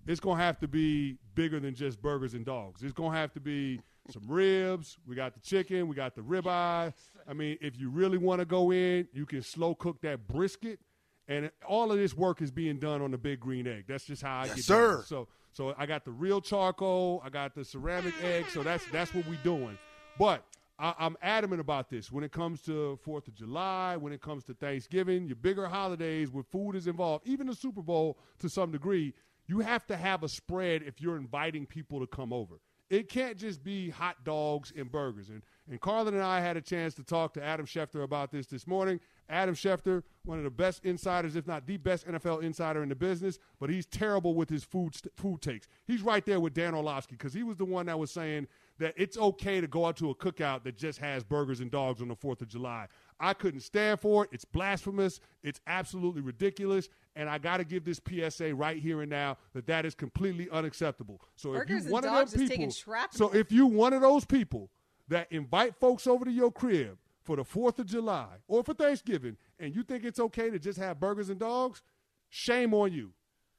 it's 0.07 0.21
gonna 0.21 0.43
have 0.43 0.59
to 0.61 0.69
be 0.69 1.19
bigger 1.35 1.61
than 1.61 1.75
just 1.75 2.01
burgers 2.01 2.35
and 2.35 2.45
dogs. 2.45 2.83
It's 2.83 2.93
gonna 2.93 3.17
have 3.17 3.33
to 3.35 3.41
be 3.41 3.81
some 4.11 4.23
ribs. 4.27 4.99
We 5.07 5.15
got 5.15 5.35
the 5.35 5.41
chicken. 5.41 5.89
We 5.89 5.97
got 5.97 6.15
the 6.15 6.21
ribeye. 6.21 6.93
I 7.27 7.33
mean, 7.33 7.59
if 7.61 7.79
you 7.79 7.91
really 7.91 8.19
want 8.19 8.41
to 8.41 8.45
go 8.45 8.71
in, 8.71 9.09
you 9.13 9.27
can 9.27 9.43
slow 9.43 9.75
cook 9.75 10.01
that 10.03 10.27
brisket. 10.27 10.81
And 11.27 11.51
all 11.67 11.91
of 11.91 11.97
this 11.97 12.15
work 12.15 12.43
is 12.43 12.51
being 12.51 12.79
done 12.79 13.01
on 13.01 13.11
the 13.11 13.19
big 13.19 13.41
green 13.41 13.67
egg. 13.67 13.85
That's 13.89 14.05
just 14.05 14.23
how 14.23 14.41
I 14.41 14.45
yes, 14.47 14.57
get 14.57 14.65
sir. 14.65 14.97
Done. 14.97 15.05
So, 15.05 15.29
so 15.53 15.75
I 15.79 15.87
got 15.87 16.05
the 16.05 16.11
real 16.11 16.41
charcoal. 16.41 17.23
I 17.25 17.31
got 17.31 17.55
the 17.55 17.65
ceramic 17.65 18.15
egg. 18.23 18.47
So 18.51 18.63
that's 18.63 18.85
that's 18.93 19.15
what 19.15 19.27
we're 19.27 19.39
doing. 19.43 19.79
But 20.19 20.45
I, 20.79 20.95
am 20.99 21.17
adamant 21.23 21.61
about 21.61 21.89
this 21.89 22.11
when 22.11 22.25
it 22.25 22.33
comes 22.33 22.61
to 22.63 22.99
Fourth 23.03 23.29
of 23.29 23.35
July, 23.35 23.97
when 23.97 24.13
it 24.13 24.21
comes 24.21 24.45
to 24.45 24.55
Thanksgiving, 24.55 25.27
your 25.27 25.37
bigger 25.37 25.67
holidays 25.67 26.31
where 26.31 26.43
food 26.43 26.75
is 26.75 26.87
involved, 26.87 27.27
even 27.27 27.47
the 27.47 27.55
Super 27.55 27.83
Bowl 27.83 28.19
to 28.41 28.49
some 28.49 28.73
degree. 28.73 29.15
You 29.47 29.61
have 29.61 29.87
to 29.87 29.97
have 29.97 30.23
a 30.23 30.29
spread 30.29 30.83
if 30.83 31.01
you're 31.01 31.17
inviting 31.17 31.67
people 31.67 32.01
to 32.01 32.07
come 32.07 32.33
over. 32.33 32.57
It 32.95 33.09
can't 33.09 33.37
just 33.37 33.65
be 33.65 33.91
hot 33.91 34.25
dogs 34.25 34.73
and 34.77 34.91
burgers. 34.91 35.29
And 35.29 35.43
and 35.71 35.81
Carlin 35.81 36.13
and 36.13 36.23
I 36.23 36.41
had 36.41 36.59
a 36.59 36.61
chance 36.61 36.93
to 36.95 37.03
talk 37.03 37.33
to 37.35 37.43
Adam 37.43 37.65
Schefter 37.65 38.03
about 38.03 38.31
this 38.31 38.47
this 38.47 38.67
morning. 38.67 39.01
Adam 39.31 39.55
Schefter, 39.55 40.03
one 40.27 40.37
of 40.37 40.45
the 40.45 40.51
best 40.51 40.85
insiders, 40.85 41.37
if 41.37 41.47
not 41.47 41.67
the 41.67 41.79
best 41.79 42.07
NFL 42.07 42.43
insider 42.43 42.83
in 42.83 42.91
the 42.91 42.95
business, 42.95 43.39
but 43.59 43.71
he's 43.71 43.87
terrible 43.87 44.35
with 44.35 44.51
his 44.51 44.63
food 44.63 44.95
food 45.17 45.41
takes. 45.41 45.67
He's 45.87 46.03
right 46.03 46.25
there 46.27 46.39
with 46.39 46.53
Dan 46.53 46.75
Orlovsky 46.75 47.15
because 47.17 47.33
he 47.33 47.43
was 47.43 47.57
the 47.57 47.65
one 47.65 47.87
that 47.87 47.99
was 47.99 48.11
saying 48.11 48.47
that 48.79 48.93
it's 48.99 49.17
okay 49.17 49.63
to 49.63 49.67
go 49.67 49.87
out 49.87 49.97
to 49.97 50.11
a 50.11 50.15
cookout 50.15 50.65
that 50.65 50.77
just 50.77 50.99
has 50.99 51.25
burgers 51.25 51.61
and 51.61 51.71
dogs 51.71 52.03
on 52.03 52.09
the 52.09 52.17
4th 52.17 52.43
of 52.43 52.49
July. 52.49 52.87
I 53.25 53.33
couldn't 53.33 53.61
stand 53.61 54.01
for 54.01 54.25
it. 54.25 54.31
It's 54.33 54.45
blasphemous. 54.45 55.19
It's 55.43 55.61
absolutely 55.67 56.21
ridiculous. 56.21 56.89
And 57.17 57.29
I 57.29 57.39
got 57.39 57.57
to 57.57 57.65
give 57.65 57.85
this 57.85 58.01
PSA 58.07 58.55
right 58.55 58.77
here 58.77 59.01
and 59.01 59.11
now 59.11 59.39
that 59.55 59.67
that 59.67 59.87
is 59.87 59.95
completely 59.95 60.51
unacceptable. 60.51 61.23
So 61.37 61.53
burgers 61.53 61.85
if 61.85 61.87
you 61.87 61.93
one 61.93 62.05
of 62.05 62.31
them 62.31 62.49
people, 62.49 62.71
so 63.13 63.33
if 63.33 63.51
you 63.51 63.67
one 63.67 63.93
of 63.93 64.03
those 64.03 64.25
people 64.25 64.71
that 65.09 65.29
invite 65.31 65.77
folks 65.77 66.07
over 66.07 66.25
to 66.25 66.31
your 66.31 66.53
crib 66.53 66.99
for 67.23 67.37
the 67.37 67.45
4th 67.45 67.79
of 67.79 67.87
July 67.87 68.27
or 68.47 68.63
for 68.63 68.75
Thanksgiving 68.75 69.37
and 69.59 69.75
you 69.75 69.83
think 69.83 70.05
it's 70.05 70.21
okay 70.21 70.51
to 70.51 70.59
just 70.59 70.79
have 70.79 71.01
burgers 71.01 71.31
and 71.31 71.41
dogs, 71.41 71.83
shame 72.29 72.75
on 72.75 72.93
you. 72.93 73.13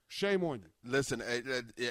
Shame 0.07 0.43
on 0.43 0.59
you. 0.59 0.69
Listen, 0.83 1.21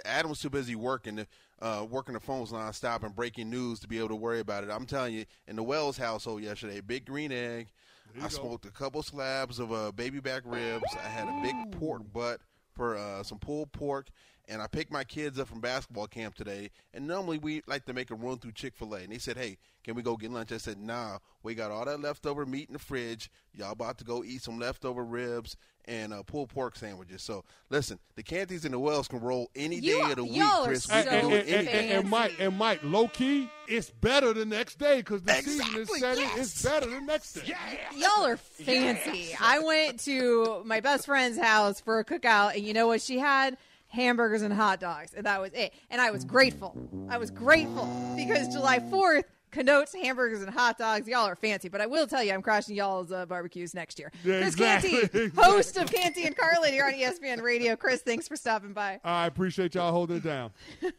Adam 0.05 0.31
was 0.31 0.41
too 0.41 0.51
busy 0.51 0.75
working 0.75 1.27
uh, 1.61 1.87
working 1.89 2.15
the 2.15 2.21
phones 2.21 2.53
nonstop 2.53 3.03
and 3.03 3.15
breaking 3.15 3.51
news 3.51 3.81
to 3.81 3.89
be 3.89 3.99
able 3.99 4.09
to 4.09 4.17
worry 4.17 4.41
about 4.41 4.65
it. 4.65 4.71
I'm 4.71 4.87
telling 4.87 5.15
you, 5.15 5.25
in 5.47 5.57
the 5.57 5.63
Wells 5.63 5.97
household 5.97 6.43
yesterday, 6.43 6.81
big 6.81 7.07
green 7.07 7.33
egg. 7.33 7.69
I 8.17 8.23
go. 8.23 8.29
smoked 8.29 8.67
a 8.67 8.71
couple 8.71 9.03
slabs 9.03 9.59
of 9.59 9.73
uh, 9.73 9.91
baby 9.91 10.21
back 10.21 10.43
ribs. 10.45 10.85
I 11.03 11.09
had 11.09 11.27
a 11.27 11.41
big 11.43 11.81
pork 11.81 12.03
butt 12.13 12.41
for 12.73 12.97
uh, 12.97 13.23
some 13.23 13.39
pulled 13.39 13.73
pork, 13.73 14.09
and 14.49 14.61
I 14.61 14.67
picked 14.67 14.93
my 14.93 15.05
kids 15.05 15.39
up 15.39 15.49
from 15.49 15.61
basketball 15.61 16.07
camp 16.07 16.35
today. 16.35 16.71
And 16.93 17.07
normally 17.07 17.39
we 17.39 17.63
like 17.67 17.85
to 17.87 17.93
make 17.93 18.11
a 18.11 18.15
run 18.15 18.39
through 18.39 18.53
Chick 18.53 18.75
Fil 18.77 18.95
A, 18.95 18.99
and 18.99 19.13
they 19.13 19.19
said, 19.19 19.37
"Hey, 19.37 19.59
can 19.83 19.95
we 19.95 20.03
go 20.03 20.17
get 20.17 20.31
lunch?" 20.31 20.53
I 20.53 20.59
said, 20.59 20.79
"Nah, 20.79 21.19
we 21.43 21.55
got 21.55 21.71
all 21.71 21.85
that 21.85 22.01
leftover 22.01 22.47
meat 22.47 22.69
in 22.69 22.75
the 22.75 22.79
fridge. 22.79 23.31
Y'all 23.53 23.73
about 23.73 23.99
to 23.99 24.05
go 24.05 24.25
eat 24.25 24.43
some 24.43 24.59
leftover 24.59 25.05
ribs 25.05 25.57
and 25.87 26.13
uh, 26.13 26.23
pulled 26.23 26.49
pork 26.49 26.77
sandwiches. 26.77 27.23
So 27.23 27.45
listen, 27.71 27.99
the 28.17 28.23
Cantys 28.23 28.65
and 28.65 28.73
the 28.73 28.79
Wells 28.79 29.09
can 29.09 29.21
roll 29.21 29.51
any 29.55 29.77
you, 29.77 30.03
day 30.03 30.11
of 30.11 30.17
the 30.17 30.25
week, 30.25 30.43
Chris. 30.65 30.85
So 30.85 30.95
and, 30.95 31.09
and, 31.09 31.49
and, 31.49 31.69
and, 31.69 32.11
Mike, 32.11 32.37
and 32.39 32.57
Mike, 32.57 32.81
low 32.83 33.09
key, 33.09 33.49
it's 33.69 33.91
better 33.91 34.33
the 34.33 34.47
next 34.47 34.79
day 34.79 34.99
because 34.99 35.23
the 35.23 35.39
exactly, 35.39 35.65
season 35.65 35.81
is 35.81 36.01
setting. 36.01 36.23
Yes. 36.23 36.39
It's 36.39 36.63
better 36.63 36.91
the 36.91 37.01
next 37.01 37.33
day. 37.35 37.43
Yes. 37.47 37.69
Y'all 37.97 38.27
are 38.27 38.37
fancy. 38.37 39.19
Yes. 39.31 39.39
I 39.41 39.59
went 39.61 40.01
to 40.01 40.63
my 40.65 40.81
best 40.81 41.07
friend's 41.07 41.39
house 41.39 41.81
for 41.81 41.99
a 41.99 42.05
cookout, 42.05 42.55
and 42.55 42.65
you 42.65 42.73
know 42.73 42.87
what 42.87 43.01
she 43.01 43.19
had? 43.19 43.57
Hamburgers 43.95 44.43
and 44.43 44.53
hot 44.53 44.81
dogs, 44.81 45.15
and 45.15 45.25
that 45.25 45.41
was 45.41 45.53
it. 45.53 45.73
And 45.89 46.01
I 46.01 46.11
was 46.11 46.25
grateful. 46.25 46.77
I 47.09 47.17
was 47.17 47.31
grateful 47.31 47.89
because 48.17 48.49
July 48.49 48.81
Fourth 48.91 49.25
connotes 49.55 49.95
hamburgers 49.95 50.43
and 50.43 50.53
hot 50.53 50.77
dogs. 50.77 51.09
Y'all 51.09 51.27
are 51.27 51.37
fancy, 51.37 51.69
but 51.69 51.81
I 51.81 51.87
will 51.87 52.07
tell 52.07 52.23
you, 52.23 52.33
I'm 52.33 52.43
crashing 52.43 52.75
y'all's 52.75 53.13
uh, 53.13 53.25
barbecues 53.25 53.73
next 53.73 53.99
year. 53.99 54.11
Yeah, 54.25 54.41
Chris 54.41 54.55
exactly, 54.55 55.09
Canty, 55.09 55.29
host 55.37 55.77
of 55.77 55.91
Canty 55.91 56.25
and 56.25 56.37
Carlin 56.37 56.73
here 56.73 56.85
on 56.85 56.93
ESPN 56.93 57.41
Radio. 57.41 57.77
Chris, 57.77 58.03
thanks 58.03 58.29
for 58.29 58.37
stopping 58.37 58.73
by. 58.73 59.01
I 59.05 59.27
appreciate 59.27 59.75
y'all 59.75 59.93
holding 59.93 60.17
it 60.17 60.25
down. 60.25 60.51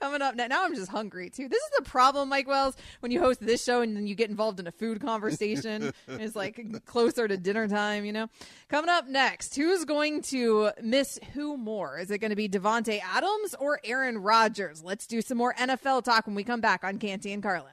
Coming 0.00 0.22
up 0.22 0.36
now, 0.36 0.46
now 0.46 0.64
I'm 0.64 0.74
just 0.74 0.90
hungry 0.90 1.30
too. 1.30 1.48
This 1.48 1.62
is 1.62 1.70
the 1.78 1.84
problem, 1.84 2.28
Mike 2.28 2.46
Wells, 2.46 2.76
when 3.00 3.10
you 3.10 3.20
host 3.20 3.40
this 3.40 3.64
show 3.64 3.80
and 3.80 3.96
then 3.96 4.06
you 4.06 4.14
get 4.14 4.28
involved 4.28 4.60
in 4.60 4.66
a 4.66 4.72
food 4.72 5.00
conversation. 5.00 5.92
it's 6.08 6.36
like 6.36 6.84
closer 6.84 7.26
to 7.26 7.36
dinner 7.36 7.66
time, 7.66 8.04
you 8.04 8.12
know. 8.12 8.28
Coming 8.68 8.90
up 8.90 9.08
next, 9.08 9.56
who's 9.56 9.84
going 9.84 10.22
to 10.22 10.70
miss 10.82 11.18
who 11.32 11.56
more? 11.56 11.98
Is 11.98 12.10
it 12.10 12.18
going 12.18 12.30
to 12.30 12.36
be 12.36 12.48
Davante 12.48 13.00
Adams 13.02 13.54
or 13.58 13.80
Aaron 13.84 14.18
Rodgers? 14.18 14.82
Let's 14.82 15.06
do 15.06 15.22
some 15.22 15.38
more 15.38 15.54
NFL 15.54 16.04
talk 16.04 16.26
when 16.26 16.34
we 16.34 16.44
come 16.44 16.60
back 16.60 16.84
on 16.84 16.98
Canty 16.98 17.32
and 17.32 17.42
Carlin. 17.42 17.72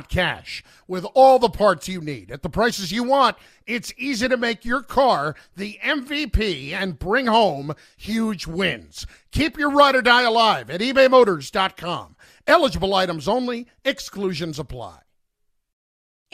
cash. 0.00 0.64
With 0.88 1.04
all 1.14 1.38
the 1.38 1.50
parts 1.50 1.88
you 1.88 2.00
need 2.00 2.30
at 2.30 2.42
the 2.42 2.48
prices 2.48 2.90
you 2.92 3.02
want, 3.02 3.36
it's 3.66 3.92
easy 3.96 4.28
to 4.28 4.36
make 4.36 4.64
your 4.64 4.82
car 4.82 5.36
the 5.56 5.78
MVP 5.84 6.72
and 6.72 6.98
bring 6.98 7.26
home 7.26 7.74
huge 7.96 8.46
wins. 8.46 9.06
Keep 9.30 9.58
your 9.58 9.70
ride 9.70 9.94
or 9.94 10.02
die 10.02 10.22
alive 10.22 10.70
at 10.70 10.80
ebaymotors.com. 10.80 12.16
Eligible 12.46 12.94
items 12.94 13.28
only, 13.28 13.66
exclusions 13.84 14.58
apply. 14.58 15.00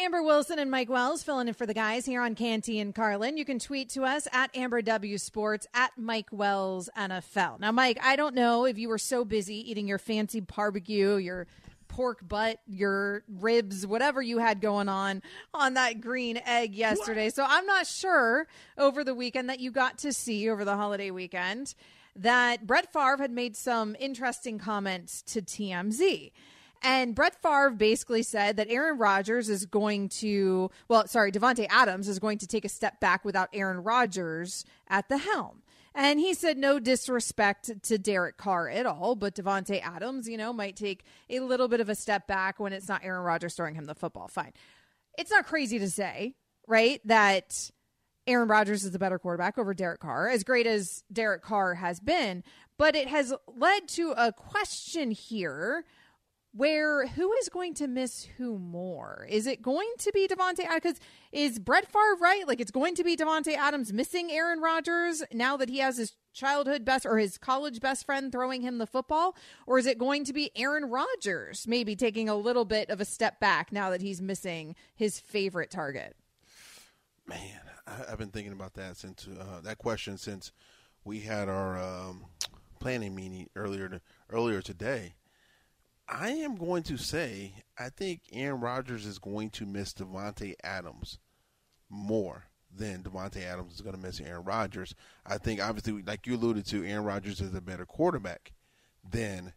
Amber 0.01 0.23
Wilson 0.23 0.61
and 0.61 0.71
Mike 0.71 0.89
Wells 0.89 1.25
filling 1.25 1.49
in 1.49 1.55
for 1.55 1.67
the 1.67 1.75
guys 1.75 2.07
here 2.07 2.23
on 2.23 2.37
Canty 2.37 2.79
and 2.79 2.95
Carlin. 2.95 3.37
You 3.37 3.45
can 3.45 3.59
tweet 3.59 3.91
to 3.91 4.05
us 4.05 4.29
at 4.33 4.57
Amber 4.57 4.81
W 4.81 5.19
Sports 5.19 5.67
at 5.75 5.91
Mike 5.97 6.29
Wells 6.31 6.89
NFL. 6.97 7.59
Now, 7.59 7.73
Mike, 7.73 7.99
I 8.01 8.15
don't 8.15 8.37
know 8.37 8.65
if 8.65 8.79
you 8.79 8.89
were 8.89 8.99
so 8.99 9.25
busy 9.25 9.69
eating 9.69 9.89
your 9.89 9.99
fancy 9.99 10.39
barbecue, 10.39 11.17
your 11.17 11.49
pork 11.89 12.27
butt, 12.27 12.61
your 12.67 13.25
ribs, 13.29 13.87
whatever 13.87 14.23
you 14.23 14.39
had 14.39 14.61
going 14.61 14.89
on 14.89 15.23
on 15.53 15.75
that 15.75 16.01
green 16.01 16.41
egg 16.47 16.75
yesterday. 16.75 17.31
So 17.31 17.45
I'm 17.47 17.67
not 17.67 17.87
sure 17.87 18.47
over 18.77 19.05
the 19.05 19.15
weekend 19.15 19.49
that 19.49 19.61
you 19.61 19.71
got 19.71 19.99
to 19.99 20.13
see 20.13 20.49
over 20.49 20.65
the 20.65 20.77
holiday 20.77 21.11
weekend 21.11 21.75
that 22.17 22.67
Brett 22.67 22.93
Favre 22.93 23.19
had 23.19 23.31
made 23.31 23.57
some 23.57 23.97
interesting 23.99 24.59
comments 24.59 25.23
to 25.23 25.41
TMZ. 25.41 26.33
And 26.83 27.15
Brett 27.15 27.41
Favre 27.43 27.71
basically 27.71 28.23
said 28.23 28.57
that 28.57 28.69
Aaron 28.71 28.99
Rodgers 28.99 29.49
is 29.49 29.67
going 29.67 30.09
to, 30.11 30.71
well, 30.87 31.07
sorry, 31.09 31.33
Davante 31.33 31.67
Adams 31.69 32.09
is 32.09 32.19
going 32.19 32.39
to 32.39 32.47
take 32.47 32.65
a 32.65 32.69
step 32.69 33.01
back 33.01 33.25
without 33.25 33.49
Aaron 33.53 33.83
Rodgers 33.83 34.65
at 34.89 35.09
the 35.09 35.19
helm. 35.19 35.63
And 36.01 36.21
he 36.21 36.33
said 36.33 36.59
no 36.59 36.79
disrespect 36.79 37.73
to 37.83 37.99
Derek 37.99 38.37
Carr 38.37 38.69
at 38.69 38.87
all, 38.87 39.17
but 39.17 39.35
Davante 39.35 39.83
Adams, 39.83 40.29
you 40.29 40.37
know, 40.37 40.53
might 40.53 40.77
take 40.77 41.03
a 41.29 41.41
little 41.41 41.67
bit 41.67 41.81
of 41.81 41.89
a 41.89 41.97
step 41.97 42.29
back 42.29 42.61
when 42.61 42.73
it's 42.73 42.87
not 42.87 43.03
Aaron 43.03 43.25
Rodgers 43.25 43.55
throwing 43.55 43.75
him 43.75 43.85
the 43.85 43.97
football. 43.97 44.29
Fine. 44.29 44.53
It's 45.19 45.33
not 45.33 45.45
crazy 45.45 45.81
to 45.81 45.91
say, 45.91 46.37
right, 46.69 47.01
that 47.07 47.69
Aaron 48.29 48.47
Rodgers 48.47 48.85
is 48.85 48.93
the 48.93 48.99
better 49.01 49.19
quarterback 49.19 49.59
over 49.59 49.75
Derek 49.75 49.99
Carr, 49.99 50.29
as 50.29 50.45
great 50.45 50.69
as 50.69 51.03
Derek 51.13 51.43
Carr 51.43 51.75
has 51.75 51.99
been, 51.99 52.45
but 52.77 52.95
it 52.95 53.09
has 53.09 53.35
led 53.57 53.89
to 53.89 54.15
a 54.17 54.33
question 54.33 55.11
here 55.11 55.85
where 56.53 57.07
who 57.07 57.33
is 57.35 57.49
going 57.49 57.75
to 57.75 57.87
miss 57.87 58.25
who 58.37 58.59
more? 58.59 59.27
Is 59.29 59.47
it 59.47 59.63
going 59.63 59.91
to 59.99 60.13
be 60.13 60.27
Davante? 60.27 60.67
Because 60.75 60.99
is 61.33 61.59
Brett 61.59 61.87
Favre 61.87 62.17
right? 62.21 62.47
Like 62.47 62.61
it's 62.61 62.71
going 62.71 62.95
to 62.97 63.05
be 63.05 63.17
Davante 63.17 63.55
Adams 63.55 63.93
missing 63.93 64.31
Aaron 64.31 64.61
Rodgers 64.61 65.23
now 65.33 65.57
that 65.57 65.69
he 65.69 65.79
has 65.79 65.99
his 65.99 66.15
childhood 66.33 66.85
best 66.85 67.05
or 67.05 67.19
his 67.19 67.37
college 67.37 67.81
best 67.81 68.07
friend 68.07 68.33
throwing 68.33 68.63
him 68.63 68.79
the 68.79 68.87
football, 68.87 69.37
or 69.67 69.79
is 69.79 69.87
it 69.87 69.99
going 69.99 70.25
to 70.25 70.33
be 70.33 70.51
Aaron 70.57 70.87
Rodgers 70.87 71.67
maybe 71.67 71.97
taking 71.97 72.29
a 72.29 72.37
little 72.37 72.65
bit 72.65 72.91
of 72.91 73.01
a 73.01 73.05
step 73.05 73.41
back 73.41 73.73
now 73.73 73.91
that 73.91 74.03
he's 74.03 74.23
missing 74.23 74.75
his 74.95 75.21
favorite 75.21 75.71
target? 75.71 76.17
Man, 77.27 77.61
I, 77.87 78.13
I've 78.13 78.19
been 78.19 78.31
thinking 78.31 78.53
about 78.53 78.75
that 78.75 78.97
since 78.97 79.29
uh, 79.29 79.61
that 79.63 79.79
question 79.79 80.17
since 80.17 80.53
we 81.05 81.21
had 81.21 81.49
our 81.49 81.79
um, 81.79 82.25
planning 82.81 83.15
meeting 83.15 83.49
earlier 83.57 83.89
to, 83.89 84.01
earlier 84.31 84.63
today. 84.63 85.15
I 86.09 86.31
am 86.31 86.57
going 86.57 86.85
to 86.85 86.97
say 86.97 87.53
I 87.79 87.91
think 87.91 88.23
Aaron 88.33 88.61
Rodgers 88.61 89.05
is 89.05 89.19
going 89.19 89.51
to 89.51 89.67
miss 89.67 89.93
Davante 89.93 90.55
Adams 90.65 91.19
more 91.91 92.45
than 92.75 93.03
Davante 93.03 93.45
Adams 93.45 93.75
is 93.75 93.81
going 93.83 93.95
to 93.95 94.01
miss 94.01 94.21
Aaron 94.21 94.45
Rodgers. 94.45 94.95
I 95.27 95.39
think 95.39 95.63
obviously, 95.63 96.03
like 96.03 96.27
you 96.27 96.37
alluded 96.37 96.67
to, 96.67 96.85
Aaron 96.85 97.05
Rodgers 97.05 97.41
is 97.41 97.55
a 97.55 97.61
better 97.61 97.85
quarterback 97.85 98.53
than 99.09 99.53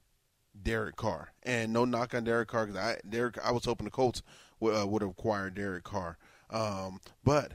Derek 0.61 0.97
Carr. 0.97 1.29
And 1.43 1.71
no 1.71 1.85
knock 1.85 2.13
on 2.13 2.25
Derek 2.25 2.49
Carr 2.49 2.67
because 2.67 2.79
I 2.79 2.99
Derek 3.07 3.37
I 3.43 3.51
was 3.51 3.65
hoping 3.65 3.85
the 3.85 3.91
Colts 3.91 4.21
would, 4.59 4.75
uh, 4.75 4.85
would 4.87 5.01
have 5.01 5.11
acquired 5.11 5.55
Derek 5.55 5.83
Carr, 5.83 6.17
um, 6.49 6.99
but. 7.23 7.53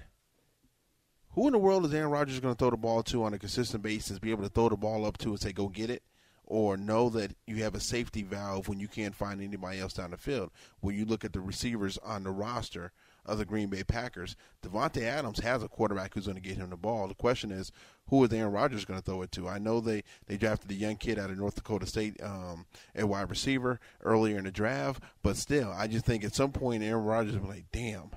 Who 1.32 1.46
in 1.46 1.52
the 1.52 1.58
world 1.58 1.84
is 1.84 1.92
Aaron 1.92 2.10
Rodgers 2.10 2.40
going 2.40 2.54
to 2.54 2.58
throw 2.58 2.70
the 2.70 2.78
ball 2.78 3.02
to 3.02 3.22
on 3.24 3.34
a 3.34 3.38
consistent 3.38 3.82
basis? 3.82 4.18
Be 4.18 4.30
able 4.30 4.44
to 4.44 4.48
throw 4.48 4.70
the 4.70 4.76
ball 4.78 5.04
up 5.04 5.18
to 5.18 5.28
and 5.28 5.38
say, 5.38 5.52
"Go 5.52 5.68
get 5.68 5.90
it," 5.90 6.02
or 6.46 6.76
know 6.76 7.08
that 7.10 7.34
you 7.46 7.56
have 7.56 7.74
a 7.74 7.80
safety 7.80 8.22
valve 8.22 8.68
when 8.68 8.78
you 8.78 8.86
can't 8.88 9.14
find 9.14 9.42
anybody 9.42 9.80
else 9.80 9.94
down 9.94 10.12
the 10.12 10.16
field. 10.16 10.50
When 10.80 10.96
you 10.96 11.04
look 11.04 11.24
at 11.24 11.32
the 11.32 11.40
receivers 11.40 11.98
on 11.98 12.22
the 12.22 12.30
roster 12.30 12.92
of 13.24 13.38
the 13.38 13.44
Green 13.44 13.68
Bay 13.68 13.82
Packers, 13.82 14.36
Davante 14.62 15.02
Adams 15.02 15.40
has 15.40 15.64
a 15.64 15.68
quarterback 15.68 16.14
who's 16.14 16.26
going 16.26 16.36
to 16.36 16.48
get 16.48 16.56
him 16.56 16.70
the 16.70 16.76
ball. 16.76 17.08
The 17.08 17.14
question 17.14 17.50
is, 17.50 17.72
who 18.08 18.22
is 18.22 18.32
Aaron 18.32 18.52
Rodgers 18.52 18.84
going 18.84 19.00
to 19.00 19.04
throw 19.04 19.22
it 19.22 19.32
to? 19.32 19.48
I 19.48 19.58
know 19.58 19.80
they, 19.80 20.04
they 20.26 20.36
drafted 20.36 20.70
a 20.70 20.74
young 20.74 20.96
kid 20.96 21.18
out 21.18 21.30
of 21.30 21.38
North 21.38 21.56
Dakota 21.56 21.86
State 21.86 22.22
um, 22.22 22.66
at 22.94 23.08
wide 23.08 23.28
receiver 23.28 23.80
earlier 24.02 24.38
in 24.38 24.44
the 24.44 24.52
draft, 24.52 25.02
but 25.22 25.36
still, 25.36 25.72
I 25.72 25.88
just 25.88 26.04
think 26.04 26.22
at 26.22 26.34
some 26.34 26.52
point 26.52 26.84
Aaron 26.84 27.04
Rodgers 27.04 27.34
will 27.34 27.42
be 27.42 27.48
like, 27.48 27.66
damn, 27.72 28.10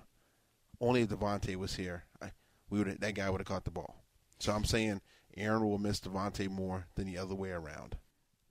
only 0.79 1.01
if 1.01 1.09
Davante 1.09 1.55
was 1.55 1.75
here, 1.75 2.03
I, 2.21 2.31
we 2.69 2.77
would 2.77 3.01
that 3.01 3.15
guy 3.15 3.29
would 3.29 3.41
have 3.41 3.47
caught 3.47 3.65
the 3.65 3.71
ball. 3.71 3.95
So 4.37 4.53
I'm 4.53 4.63
saying 4.63 5.01
Aaron 5.35 5.67
will 5.67 5.79
miss 5.79 5.99
Davante 5.99 6.47
more 6.47 6.85
than 6.95 7.07
the 7.07 7.17
other 7.17 7.35
way 7.35 7.49
around. 7.49 7.97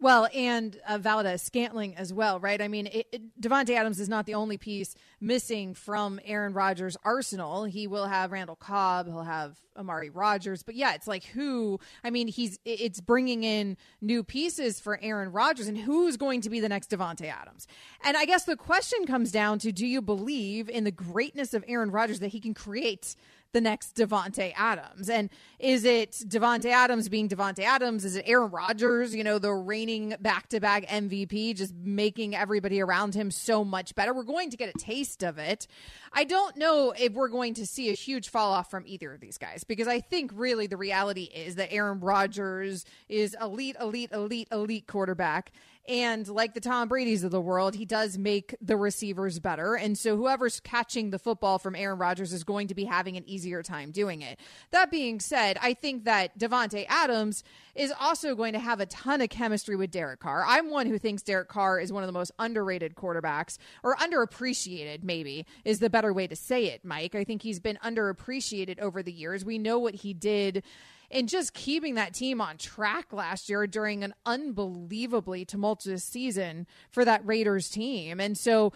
Well, 0.00 0.28
and 0.32 0.78
uh, 0.86 0.98
Valdes-Scantling 0.98 1.96
as 1.96 2.12
well, 2.12 2.38
right? 2.38 2.62
I 2.62 2.68
mean, 2.68 2.88
Davante 3.40 3.70
Adams 3.70 3.98
is 3.98 4.08
not 4.08 4.26
the 4.26 4.34
only 4.34 4.56
piece 4.56 4.94
missing 5.20 5.74
from 5.74 6.20
Aaron 6.24 6.52
Rodgers' 6.52 6.96
arsenal. 7.02 7.64
He 7.64 7.88
will 7.88 8.06
have 8.06 8.30
Randall 8.30 8.54
Cobb, 8.54 9.06
he'll 9.06 9.22
have 9.22 9.56
Amari 9.76 10.10
Rodgers, 10.10 10.62
but 10.62 10.76
yeah, 10.76 10.94
it's 10.94 11.06
like 11.06 11.24
who? 11.24 11.80
I 12.04 12.10
mean, 12.10 12.28
he's 12.28 12.58
it's 12.64 13.00
bringing 13.00 13.44
in 13.44 13.76
new 14.00 14.22
pieces 14.22 14.80
for 14.80 14.98
Aaron 15.02 15.32
Rodgers, 15.32 15.66
and 15.66 15.78
who's 15.78 16.16
going 16.16 16.42
to 16.42 16.50
be 16.50 16.60
the 16.60 16.68
next 16.68 16.90
Davante 16.90 17.32
Adams? 17.32 17.66
And 18.04 18.16
I 18.16 18.24
guess 18.24 18.44
the 18.44 18.56
question 18.56 19.06
comes 19.06 19.32
down 19.32 19.58
to: 19.60 19.72
Do 19.72 19.86
you 19.86 20.02
believe 20.02 20.68
in 20.68 20.84
the 20.84 20.90
greatness 20.90 21.54
of 21.54 21.64
Aaron 21.66 21.90
Rodgers 21.90 22.20
that 22.20 22.28
he 22.28 22.40
can 22.40 22.54
create? 22.54 23.14
The 23.52 23.60
next 23.62 23.96
Davante 23.96 24.52
Adams? 24.56 25.08
And 25.08 25.30
is 25.58 25.84
it 25.84 26.12
Davante 26.12 26.66
Adams 26.66 27.08
being 27.08 27.30
Davante 27.30 27.60
Adams? 27.60 28.04
Is 28.04 28.14
it 28.14 28.24
Aaron 28.26 28.50
Rodgers, 28.50 29.14
you 29.14 29.24
know, 29.24 29.38
the 29.38 29.52
reigning 29.52 30.14
back 30.20 30.48
to 30.50 30.60
back 30.60 30.86
MVP, 30.86 31.56
just 31.56 31.74
making 31.74 32.36
everybody 32.36 32.80
around 32.82 33.14
him 33.14 33.30
so 33.30 33.64
much 33.64 33.94
better? 33.94 34.12
We're 34.12 34.24
going 34.24 34.50
to 34.50 34.58
get 34.58 34.68
a 34.68 34.78
taste 34.78 35.22
of 35.22 35.38
it. 35.38 35.66
I 36.12 36.24
don't 36.24 36.58
know 36.58 36.92
if 36.98 37.14
we're 37.14 37.28
going 37.28 37.54
to 37.54 37.66
see 37.66 37.88
a 37.88 37.94
huge 37.94 38.28
fall 38.28 38.52
off 38.52 38.70
from 38.70 38.84
either 38.86 39.14
of 39.14 39.20
these 39.20 39.38
guys 39.38 39.64
because 39.64 39.88
I 39.88 40.00
think 40.00 40.30
really 40.34 40.66
the 40.66 40.76
reality 40.76 41.24
is 41.24 41.54
that 41.54 41.72
Aaron 41.72 42.00
Rodgers 42.00 42.84
is 43.08 43.34
elite, 43.40 43.76
elite, 43.80 44.12
elite, 44.12 44.48
elite 44.52 44.86
quarterback 44.86 45.52
And 45.88 46.28
like 46.28 46.52
the 46.52 46.60
Tom 46.60 46.86
Brady's 46.86 47.24
of 47.24 47.30
the 47.30 47.40
world, 47.40 47.74
he 47.74 47.86
does 47.86 48.18
make 48.18 48.54
the 48.60 48.76
receivers 48.76 49.38
better. 49.38 49.74
And 49.74 49.96
so 49.96 50.18
whoever's 50.18 50.60
catching 50.60 51.08
the 51.08 51.18
football 51.18 51.58
from 51.58 51.74
Aaron 51.74 51.98
Rodgers 51.98 52.34
is 52.34 52.44
going 52.44 52.68
to 52.68 52.74
be 52.74 52.84
having 52.84 53.16
an 53.16 53.26
easier 53.26 53.62
time 53.62 53.90
doing 53.90 54.20
it. 54.20 54.38
That 54.70 54.90
being 54.90 55.18
said, 55.18 55.58
I 55.62 55.72
think 55.72 56.04
that 56.04 56.38
Davante 56.38 56.84
Adams 56.90 57.42
is 57.74 57.90
also 57.98 58.34
going 58.34 58.52
to 58.52 58.58
have 58.58 58.80
a 58.80 58.86
ton 58.86 59.22
of 59.22 59.30
chemistry 59.30 59.76
with 59.76 59.90
Derek 59.90 60.20
Carr. 60.20 60.44
I'm 60.46 60.70
one 60.70 60.86
who 60.86 60.98
thinks 60.98 61.22
Derek 61.22 61.48
Carr 61.48 61.80
is 61.80 61.90
one 61.90 62.02
of 62.02 62.06
the 62.08 62.12
most 62.12 62.32
underrated 62.38 62.94
quarterbacks 62.94 63.56
or 63.82 63.96
underappreciated, 63.96 65.04
maybe 65.04 65.46
is 65.64 65.78
the 65.78 65.88
better 65.88 66.12
way 66.12 66.26
to 66.26 66.36
say 66.36 66.66
it, 66.66 66.84
Mike. 66.84 67.14
I 67.14 67.24
think 67.24 67.40
he's 67.40 67.60
been 67.60 67.78
underappreciated 67.82 68.78
over 68.78 69.02
the 69.02 69.12
years. 69.12 69.42
We 69.42 69.58
know 69.58 69.78
what 69.78 69.94
he 69.94 70.12
did 70.12 70.64
and 71.10 71.28
just 71.28 71.54
keeping 71.54 71.94
that 71.94 72.14
team 72.14 72.40
on 72.40 72.56
track 72.58 73.12
last 73.12 73.48
year 73.48 73.66
during 73.66 74.04
an 74.04 74.14
unbelievably 74.26 75.44
tumultuous 75.44 76.04
season 76.04 76.66
for 76.90 77.04
that 77.04 77.26
Raiders 77.26 77.68
team. 77.70 78.20
And 78.20 78.36
so 78.36 78.72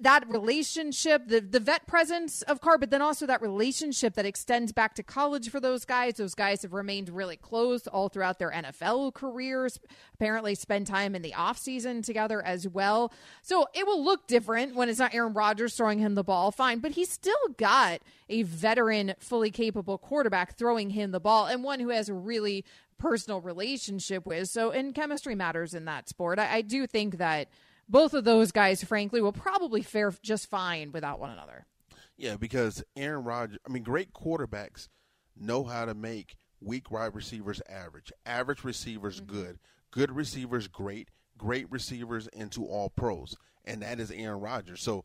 that 0.00 0.26
relationship, 0.28 1.28
the 1.28 1.40
the 1.40 1.60
vet 1.60 1.86
presence 1.86 2.42
of 2.42 2.60
Carr, 2.60 2.78
but 2.78 2.90
then 2.90 3.02
also 3.02 3.26
that 3.26 3.42
relationship 3.42 4.14
that 4.14 4.24
extends 4.24 4.72
back 4.72 4.94
to 4.94 5.02
college 5.02 5.50
for 5.50 5.60
those 5.60 5.84
guys. 5.84 6.14
Those 6.14 6.34
guys 6.34 6.62
have 6.62 6.72
remained 6.72 7.10
really 7.10 7.36
close 7.36 7.86
all 7.86 8.08
throughout 8.08 8.38
their 8.38 8.50
NFL 8.50 9.12
careers. 9.12 9.78
Apparently, 10.14 10.54
spend 10.54 10.86
time 10.86 11.14
in 11.14 11.20
the 11.20 11.32
offseason 11.32 12.02
together 12.04 12.42
as 12.42 12.66
well. 12.66 13.12
So 13.42 13.66
it 13.74 13.86
will 13.86 14.02
look 14.02 14.26
different 14.26 14.74
when 14.74 14.88
it's 14.88 14.98
not 14.98 15.14
Aaron 15.14 15.34
Rodgers 15.34 15.76
throwing 15.76 15.98
him 15.98 16.14
the 16.14 16.24
ball, 16.24 16.50
fine, 16.50 16.78
but 16.78 16.92
he's 16.92 17.10
still 17.10 17.48
got 17.58 18.00
a 18.30 18.44
veteran, 18.44 19.14
fully 19.18 19.50
capable 19.50 19.98
quarterback 19.98 20.56
throwing 20.56 20.90
him 20.90 21.10
the 21.10 21.20
ball 21.20 21.46
and 21.46 21.62
one 21.62 21.80
who 21.80 21.90
has 21.90 22.08
a 22.08 22.14
really 22.14 22.64
personal 22.98 23.40
relationship 23.40 24.24
with. 24.24 24.48
So, 24.48 24.70
and 24.70 24.94
chemistry 24.94 25.34
matters 25.34 25.74
in 25.74 25.84
that 25.84 26.08
sport. 26.08 26.38
I, 26.38 26.56
I 26.56 26.62
do 26.62 26.86
think 26.86 27.18
that 27.18 27.48
both 27.92 28.14
of 28.14 28.24
those 28.24 28.50
guys, 28.52 28.82
frankly, 28.82 29.20
will 29.20 29.32
probably 29.32 29.82
fare 29.82 30.12
just 30.22 30.48
fine 30.48 30.90
without 30.92 31.20
one 31.20 31.30
another. 31.30 31.66
Yeah, 32.16 32.36
because 32.36 32.82
Aaron 32.96 33.22
Rodgers, 33.22 33.58
I 33.68 33.70
mean, 33.70 33.82
great 33.82 34.12
quarterbacks 34.14 34.88
know 35.36 35.62
how 35.62 35.84
to 35.84 35.94
make 35.94 36.36
weak 36.60 36.90
wide 36.90 37.14
receivers 37.14 37.60
average, 37.68 38.10
average 38.24 38.64
receivers 38.64 39.20
mm-hmm. 39.20 39.34
good, 39.36 39.58
good 39.90 40.10
receivers 40.10 40.68
great, 40.68 41.10
great 41.36 41.70
receivers 41.70 42.28
into 42.28 42.64
all 42.64 42.88
pros, 42.88 43.36
and 43.64 43.82
that 43.82 44.00
is 44.00 44.10
Aaron 44.10 44.40
Rodgers. 44.40 44.82
So 44.82 45.04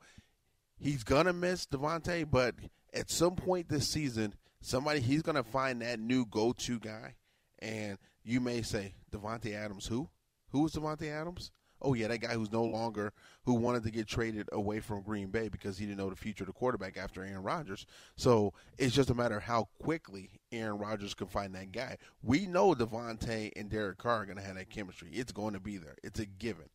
he's 0.79 1.03
gonna 1.03 1.33
miss 1.33 1.65
Davante, 1.65 2.29
but 2.29 2.55
at 2.93 3.11
some 3.11 3.35
point 3.35 3.67
this 3.67 3.89
season, 3.89 4.33
somebody 4.61 5.01
he's 5.01 5.23
gonna 5.23 5.43
find 5.43 5.81
that 5.81 5.99
new 5.99 6.25
go-to 6.25 6.79
guy, 6.79 7.15
and 7.59 7.97
you 8.23 8.39
may 8.39 8.61
say 8.61 8.93
Davante 9.11 9.53
Adams, 9.53 9.87
who? 9.87 10.09
Who 10.51 10.65
is 10.65 10.73
Davante 10.73 11.11
Adams? 11.11 11.51
Oh 11.81 11.93
yeah, 11.93 12.07
that 12.07 12.19
guy 12.19 12.33
who's 12.33 12.51
no 12.51 12.63
longer 12.63 13.13
who 13.45 13.53
wanted 13.53 13.83
to 13.83 13.91
get 13.91 14.07
traded 14.07 14.49
away 14.51 14.79
from 14.79 15.01
Green 15.01 15.27
Bay 15.27 15.47
because 15.47 15.77
he 15.77 15.85
didn't 15.85 15.97
know 15.97 16.09
the 16.09 16.15
future 16.15 16.43
of 16.43 16.47
the 16.47 16.53
quarterback 16.53 16.97
after 16.97 17.23
Aaron 17.23 17.43
Rodgers. 17.43 17.85
So 18.15 18.53
it's 18.77 18.95
just 18.95 19.09
a 19.09 19.15
matter 19.15 19.37
of 19.37 19.43
how 19.43 19.69
quickly 19.81 20.29
Aaron 20.51 20.79
Rodgers 20.79 21.13
can 21.13 21.27
find 21.27 21.53
that 21.55 21.71
guy. 21.71 21.97
We 22.21 22.45
know 22.45 22.73
Davante 22.73 23.51
and 23.55 23.69
Derek 23.69 23.97
Carr 23.97 24.23
are 24.23 24.25
going 24.25 24.37
to 24.37 24.43
have 24.43 24.55
that 24.55 24.69
chemistry. 24.69 25.09
It's 25.11 25.31
going 25.31 25.53
to 25.53 25.59
be 25.59 25.77
there. 25.77 25.95
It's 26.03 26.19
a 26.19 26.25
given 26.25 26.69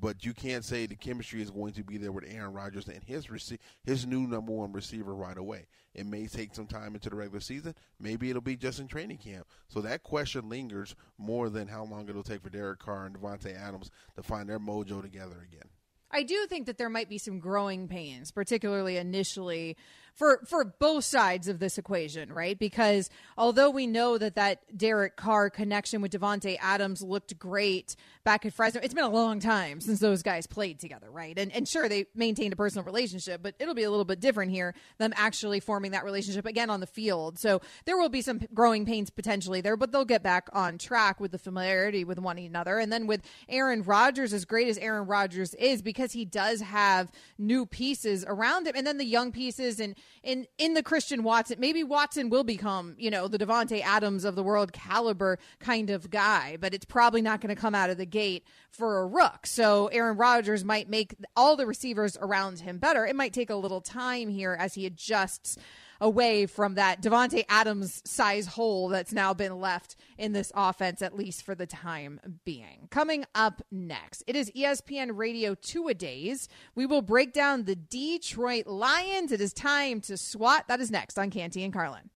but 0.00 0.24
you 0.24 0.32
can't 0.32 0.64
say 0.64 0.86
the 0.86 0.94
chemistry 0.94 1.42
is 1.42 1.50
going 1.50 1.72
to 1.74 1.84
be 1.84 1.98
there 1.98 2.12
with 2.12 2.24
Aaron 2.26 2.52
Rodgers 2.52 2.88
and 2.88 3.02
his 3.04 3.26
rece- 3.26 3.58
his 3.84 4.06
new 4.06 4.26
number 4.26 4.52
one 4.52 4.72
receiver 4.72 5.14
right 5.14 5.36
away. 5.36 5.66
It 5.94 6.06
may 6.06 6.26
take 6.26 6.54
some 6.54 6.66
time 6.66 6.94
into 6.94 7.10
the 7.10 7.16
regular 7.16 7.40
season. 7.40 7.74
Maybe 7.98 8.30
it'll 8.30 8.40
be 8.42 8.56
just 8.56 8.80
in 8.80 8.88
training 8.88 9.18
camp. 9.18 9.46
So 9.68 9.80
that 9.82 10.02
question 10.02 10.48
lingers 10.48 10.94
more 11.18 11.50
than 11.50 11.68
how 11.68 11.84
long 11.84 12.08
it'll 12.08 12.22
take 12.22 12.42
for 12.42 12.50
Derek 12.50 12.78
Carr 12.78 13.06
and 13.06 13.18
Davante 13.18 13.54
Adams 13.54 13.90
to 14.16 14.22
find 14.22 14.48
their 14.48 14.60
mojo 14.60 15.02
together 15.02 15.46
again. 15.46 15.68
I 16.10 16.22
do 16.24 16.46
think 16.48 16.66
that 16.66 16.78
there 16.78 16.90
might 16.90 17.08
be 17.08 17.18
some 17.18 17.38
growing 17.38 17.86
pains, 17.86 18.32
particularly 18.32 18.96
initially 18.96 19.76
for 20.14 20.40
for 20.46 20.64
both 20.64 21.04
sides 21.04 21.48
of 21.48 21.58
this 21.58 21.78
equation, 21.78 22.32
right? 22.32 22.58
Because 22.58 23.10
although 23.36 23.70
we 23.70 23.86
know 23.86 24.18
that 24.18 24.34
that 24.34 24.76
Derek 24.76 25.16
Carr 25.16 25.50
connection 25.50 26.00
with 26.00 26.12
Davante 26.12 26.56
Adams 26.60 27.02
looked 27.02 27.38
great 27.38 27.96
back 28.24 28.44
at 28.44 28.52
Fresno, 28.52 28.80
it's 28.82 28.94
been 28.94 29.04
a 29.04 29.08
long 29.08 29.40
time 29.40 29.80
since 29.80 30.00
those 30.00 30.22
guys 30.22 30.46
played 30.46 30.78
together, 30.78 31.10
right? 31.10 31.38
And 31.38 31.52
and 31.52 31.68
sure 31.68 31.88
they 31.88 32.06
maintained 32.14 32.52
a 32.52 32.56
personal 32.56 32.84
relationship, 32.84 33.42
but 33.42 33.54
it'll 33.58 33.74
be 33.74 33.84
a 33.84 33.90
little 33.90 34.04
bit 34.04 34.20
different 34.20 34.52
here 34.52 34.74
them 34.98 35.12
actually 35.16 35.60
forming 35.60 35.92
that 35.92 36.04
relationship 36.04 36.46
again 36.46 36.70
on 36.70 36.80
the 36.80 36.86
field. 36.86 37.38
So 37.38 37.60
there 37.84 37.96
will 37.96 38.08
be 38.08 38.22
some 38.22 38.40
growing 38.54 38.84
pains 38.84 39.10
potentially 39.10 39.60
there, 39.60 39.76
but 39.76 39.92
they'll 39.92 40.04
get 40.04 40.22
back 40.22 40.48
on 40.52 40.78
track 40.78 41.20
with 41.20 41.32
the 41.32 41.38
familiarity 41.38 42.04
with 42.04 42.18
one 42.18 42.38
another. 42.38 42.78
And 42.78 42.92
then 42.92 43.06
with 43.06 43.22
Aaron 43.48 43.82
Rodgers, 43.82 44.32
as 44.32 44.44
great 44.44 44.68
as 44.68 44.78
Aaron 44.78 45.06
Rodgers 45.06 45.54
is, 45.54 45.82
because 45.82 46.12
he 46.12 46.24
does 46.24 46.60
have 46.60 47.10
new 47.38 47.66
pieces 47.66 48.24
around 48.26 48.66
him, 48.66 48.74
and 48.76 48.86
then 48.86 48.98
the 48.98 49.04
young 49.04 49.32
pieces 49.32 49.80
and 49.80 49.94
in 50.22 50.46
in 50.58 50.74
the 50.74 50.82
Christian 50.82 51.22
Watson, 51.22 51.58
maybe 51.58 51.82
Watson 51.82 52.30
will 52.30 52.44
become, 52.44 52.94
you 52.98 53.10
know, 53.10 53.28
the 53.28 53.38
Davante 53.38 53.82
Adams 53.82 54.24
of 54.24 54.34
the 54.34 54.42
world 54.42 54.72
caliber 54.72 55.38
kind 55.58 55.90
of 55.90 56.10
guy, 56.10 56.56
but 56.60 56.74
it's 56.74 56.84
probably 56.84 57.22
not 57.22 57.40
going 57.40 57.54
to 57.54 57.60
come 57.60 57.74
out 57.74 57.90
of 57.90 57.96
the 57.96 58.06
gate 58.06 58.44
for 58.70 58.98
a 59.00 59.06
rook. 59.06 59.46
So 59.46 59.86
Aaron 59.88 60.16
Rodgers 60.16 60.64
might 60.64 60.88
make 60.88 61.14
all 61.36 61.56
the 61.56 61.66
receivers 61.66 62.16
around 62.20 62.60
him 62.60 62.78
better. 62.78 63.06
It 63.06 63.16
might 63.16 63.32
take 63.32 63.50
a 63.50 63.56
little 63.56 63.80
time 63.80 64.28
here 64.28 64.56
as 64.58 64.74
he 64.74 64.86
adjusts 64.86 65.56
away 66.00 66.46
from 66.46 66.74
that 66.74 67.02
Davante 67.02 67.44
Adams 67.48 68.02
size 68.04 68.46
hole 68.46 68.88
that's 68.88 69.12
now 69.12 69.34
been 69.34 69.60
left 69.60 69.96
in 70.18 70.32
this 70.32 70.52
offense, 70.54 71.02
at 71.02 71.16
least 71.16 71.44
for 71.44 71.54
the 71.54 71.66
time 71.66 72.20
being. 72.44 72.88
Coming 72.90 73.24
up 73.34 73.62
next, 73.70 74.22
it 74.26 74.36
is 74.36 74.50
ESPN 74.52 75.10
Radio 75.14 75.54
Two 75.54 75.88
A 75.88 75.94
Days. 75.94 76.48
We 76.74 76.86
will 76.86 77.02
break 77.02 77.32
down 77.32 77.64
the 77.64 77.76
Detroit 77.76 78.66
Lions. 78.66 79.32
It 79.32 79.40
is 79.40 79.52
time 79.52 80.00
to 80.02 80.16
SWAT. 80.16 80.66
That 80.68 80.80
is 80.80 80.90
next 80.90 81.18
on 81.18 81.30
Canty 81.30 81.64
and 81.64 81.72
Carlin. 81.72 82.10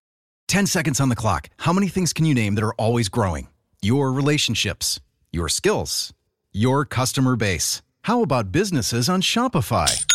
10 0.47 0.67
seconds 0.67 0.99
on 0.99 1.09
the 1.09 1.15
clock. 1.15 1.49
How 1.57 1.73
many 1.73 1.87
things 1.87 2.13
can 2.13 2.25
you 2.25 2.33
name 2.33 2.55
that 2.55 2.63
are 2.63 2.75
always 2.75 3.09
growing? 3.09 3.47
Your 3.81 4.11
relationships, 4.11 4.99
your 5.31 5.49
skills, 5.49 6.13
your 6.51 6.85
customer 6.85 7.35
base. 7.35 7.81
How 8.03 8.21
about 8.21 8.51
businesses 8.51 9.09
on 9.09 9.21
Shopify? 9.21 10.14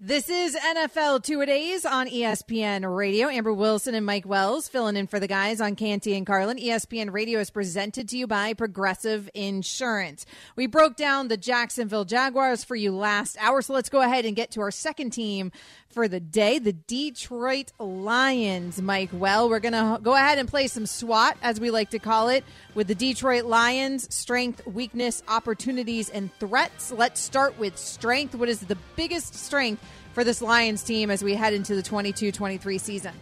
This 0.00 0.28
is 0.28 0.54
NFL 0.54 1.24
Two 1.24 1.44
Days 1.44 1.84
on 1.84 2.06
ESPN 2.06 2.96
Radio. 2.96 3.26
Amber 3.26 3.52
Wilson 3.52 3.96
and 3.96 4.06
Mike 4.06 4.28
Wells 4.28 4.68
filling 4.68 4.94
in 4.94 5.08
for 5.08 5.18
the 5.18 5.26
guys 5.26 5.60
on 5.60 5.74
Canty 5.74 6.14
and 6.14 6.24
Carlin. 6.24 6.56
ESPN 6.56 7.12
Radio 7.12 7.40
is 7.40 7.50
presented 7.50 8.08
to 8.10 8.16
you 8.16 8.28
by 8.28 8.54
Progressive 8.54 9.28
Insurance. 9.34 10.24
We 10.54 10.68
broke 10.68 10.94
down 10.94 11.26
the 11.26 11.36
Jacksonville 11.36 12.04
Jaguars 12.04 12.62
for 12.62 12.76
you 12.76 12.94
last 12.94 13.36
hour, 13.40 13.60
so 13.60 13.72
let's 13.72 13.88
go 13.88 14.00
ahead 14.00 14.24
and 14.24 14.36
get 14.36 14.52
to 14.52 14.60
our 14.60 14.70
second 14.70 15.10
team 15.10 15.50
for 15.88 16.06
the 16.06 16.20
day, 16.20 16.60
the 16.60 16.74
Detroit 16.74 17.72
Lions. 17.80 18.80
Mike 18.80 19.10
Well, 19.12 19.48
we're 19.48 19.58
going 19.58 19.72
to 19.72 19.98
go 20.00 20.14
ahead 20.14 20.38
and 20.38 20.48
play 20.48 20.68
some 20.68 20.86
SWAT, 20.86 21.36
as 21.42 21.58
we 21.58 21.72
like 21.72 21.90
to 21.90 21.98
call 21.98 22.28
it, 22.28 22.44
with 22.74 22.86
the 22.86 22.94
Detroit 22.94 23.46
Lions 23.46 24.14
strength, 24.14 24.64
weakness, 24.64 25.24
opportunities, 25.26 26.08
and 26.08 26.32
threats. 26.34 26.92
Let's 26.92 27.20
start 27.20 27.58
with 27.58 27.76
strength. 27.76 28.36
What 28.36 28.48
is 28.48 28.60
the 28.60 28.78
biggest 28.94 29.34
strength 29.34 29.82
for 30.18 30.24
this 30.24 30.42
Lions 30.42 30.82
team 30.82 31.12
as 31.12 31.22
we 31.22 31.36
head 31.36 31.54
into 31.54 31.76
the 31.76 31.82
22 31.82 32.32
23 32.32 32.78
season? 32.78 33.12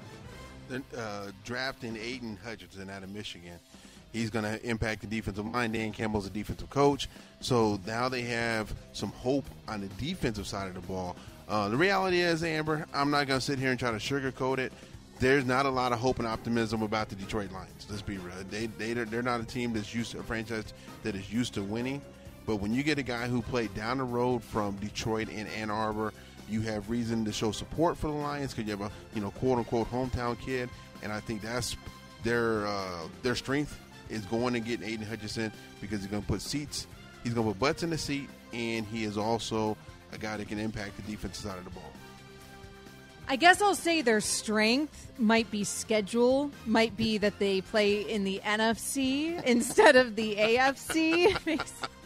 Uh, 0.96 1.26
drafting 1.44 1.94
Aidan 1.94 2.38
Hutchinson 2.42 2.88
out 2.88 3.02
of 3.02 3.10
Michigan. 3.10 3.58
He's 4.14 4.30
going 4.30 4.46
to 4.46 4.66
impact 4.66 5.02
the 5.02 5.06
defensive 5.06 5.44
line. 5.44 5.72
Dan 5.72 5.92
Campbell's 5.92 6.26
a 6.26 6.30
defensive 6.30 6.70
coach. 6.70 7.10
So 7.40 7.78
now 7.86 8.08
they 8.08 8.22
have 8.22 8.74
some 8.94 9.10
hope 9.10 9.44
on 9.68 9.82
the 9.82 9.88
defensive 10.02 10.46
side 10.46 10.68
of 10.68 10.74
the 10.74 10.80
ball. 10.80 11.16
Uh, 11.46 11.68
the 11.68 11.76
reality 11.76 12.22
is, 12.22 12.42
Amber, 12.42 12.86
I'm 12.94 13.10
not 13.10 13.26
going 13.26 13.40
to 13.40 13.44
sit 13.44 13.58
here 13.58 13.70
and 13.70 13.78
try 13.78 13.90
to 13.90 13.98
sugarcoat 13.98 14.56
it. 14.56 14.72
There's 15.18 15.44
not 15.44 15.66
a 15.66 15.70
lot 15.70 15.92
of 15.92 15.98
hope 15.98 16.18
and 16.18 16.26
optimism 16.26 16.80
about 16.80 17.10
the 17.10 17.14
Detroit 17.16 17.52
Lions. 17.52 17.86
Let's 17.90 18.00
be 18.00 18.16
real. 18.16 18.32
They, 18.48 18.68
they, 18.68 18.94
they're 18.94 19.22
not 19.22 19.42
a 19.42 19.44
team 19.44 19.74
that's 19.74 19.94
used 19.94 20.12
to 20.12 20.20
a 20.20 20.22
franchise 20.22 20.72
that 21.02 21.14
is 21.14 21.30
used 21.30 21.52
to 21.54 21.62
winning. 21.62 22.00
But 22.46 22.56
when 22.56 22.72
you 22.72 22.82
get 22.82 22.96
a 22.96 23.02
guy 23.02 23.28
who 23.28 23.42
played 23.42 23.74
down 23.74 23.98
the 23.98 24.04
road 24.04 24.42
from 24.42 24.76
Detroit 24.76 25.28
and 25.28 25.46
Ann 25.48 25.68
Arbor, 25.68 26.14
you 26.48 26.60
have 26.62 26.88
reason 26.90 27.24
to 27.24 27.32
show 27.32 27.52
support 27.52 27.96
for 27.96 28.08
the 28.08 28.12
Lions 28.12 28.52
because 28.52 28.68
you 28.68 28.76
have 28.76 28.90
a 28.90 28.92
you 29.14 29.20
know 29.20 29.30
quote 29.32 29.58
unquote 29.58 29.90
hometown 29.90 30.38
kid, 30.38 30.68
and 31.02 31.12
I 31.12 31.20
think 31.20 31.42
that's 31.42 31.76
their 32.22 32.66
uh, 32.66 33.08
their 33.22 33.34
strength 33.34 33.78
is 34.08 34.24
going 34.26 34.54
to 34.54 34.60
get 34.60 34.82
Aidan 34.82 35.06
Hutchinson 35.06 35.52
because 35.80 36.00
he's 36.00 36.10
going 36.10 36.22
to 36.22 36.28
put 36.28 36.40
seats 36.40 36.86
He's 37.26 37.34
going 37.34 37.44
to 37.44 37.54
put 37.54 37.58
butts 37.58 37.82
in 37.82 37.90
the 37.90 37.98
seat, 37.98 38.30
and 38.52 38.86
he 38.86 39.02
is 39.02 39.18
also 39.18 39.76
a 40.12 40.18
guy 40.18 40.36
that 40.36 40.46
can 40.46 40.60
impact 40.60 40.94
the 40.94 41.02
defensive 41.10 41.50
side 41.50 41.58
of 41.58 41.64
the 41.64 41.70
ball. 41.70 41.90
I 43.26 43.34
guess 43.34 43.60
I'll 43.60 43.74
say 43.74 44.00
their 44.00 44.20
strength 44.20 45.10
might 45.18 45.50
be 45.50 45.64
schedule, 45.64 46.52
might 46.66 46.96
be 46.96 47.18
that 47.18 47.40
they 47.40 47.62
play 47.62 48.02
in 48.02 48.22
the 48.22 48.40
NFC 48.44 49.42
instead 49.42 49.96
of 49.96 50.14
the 50.14 50.36
AFC. 50.36 51.36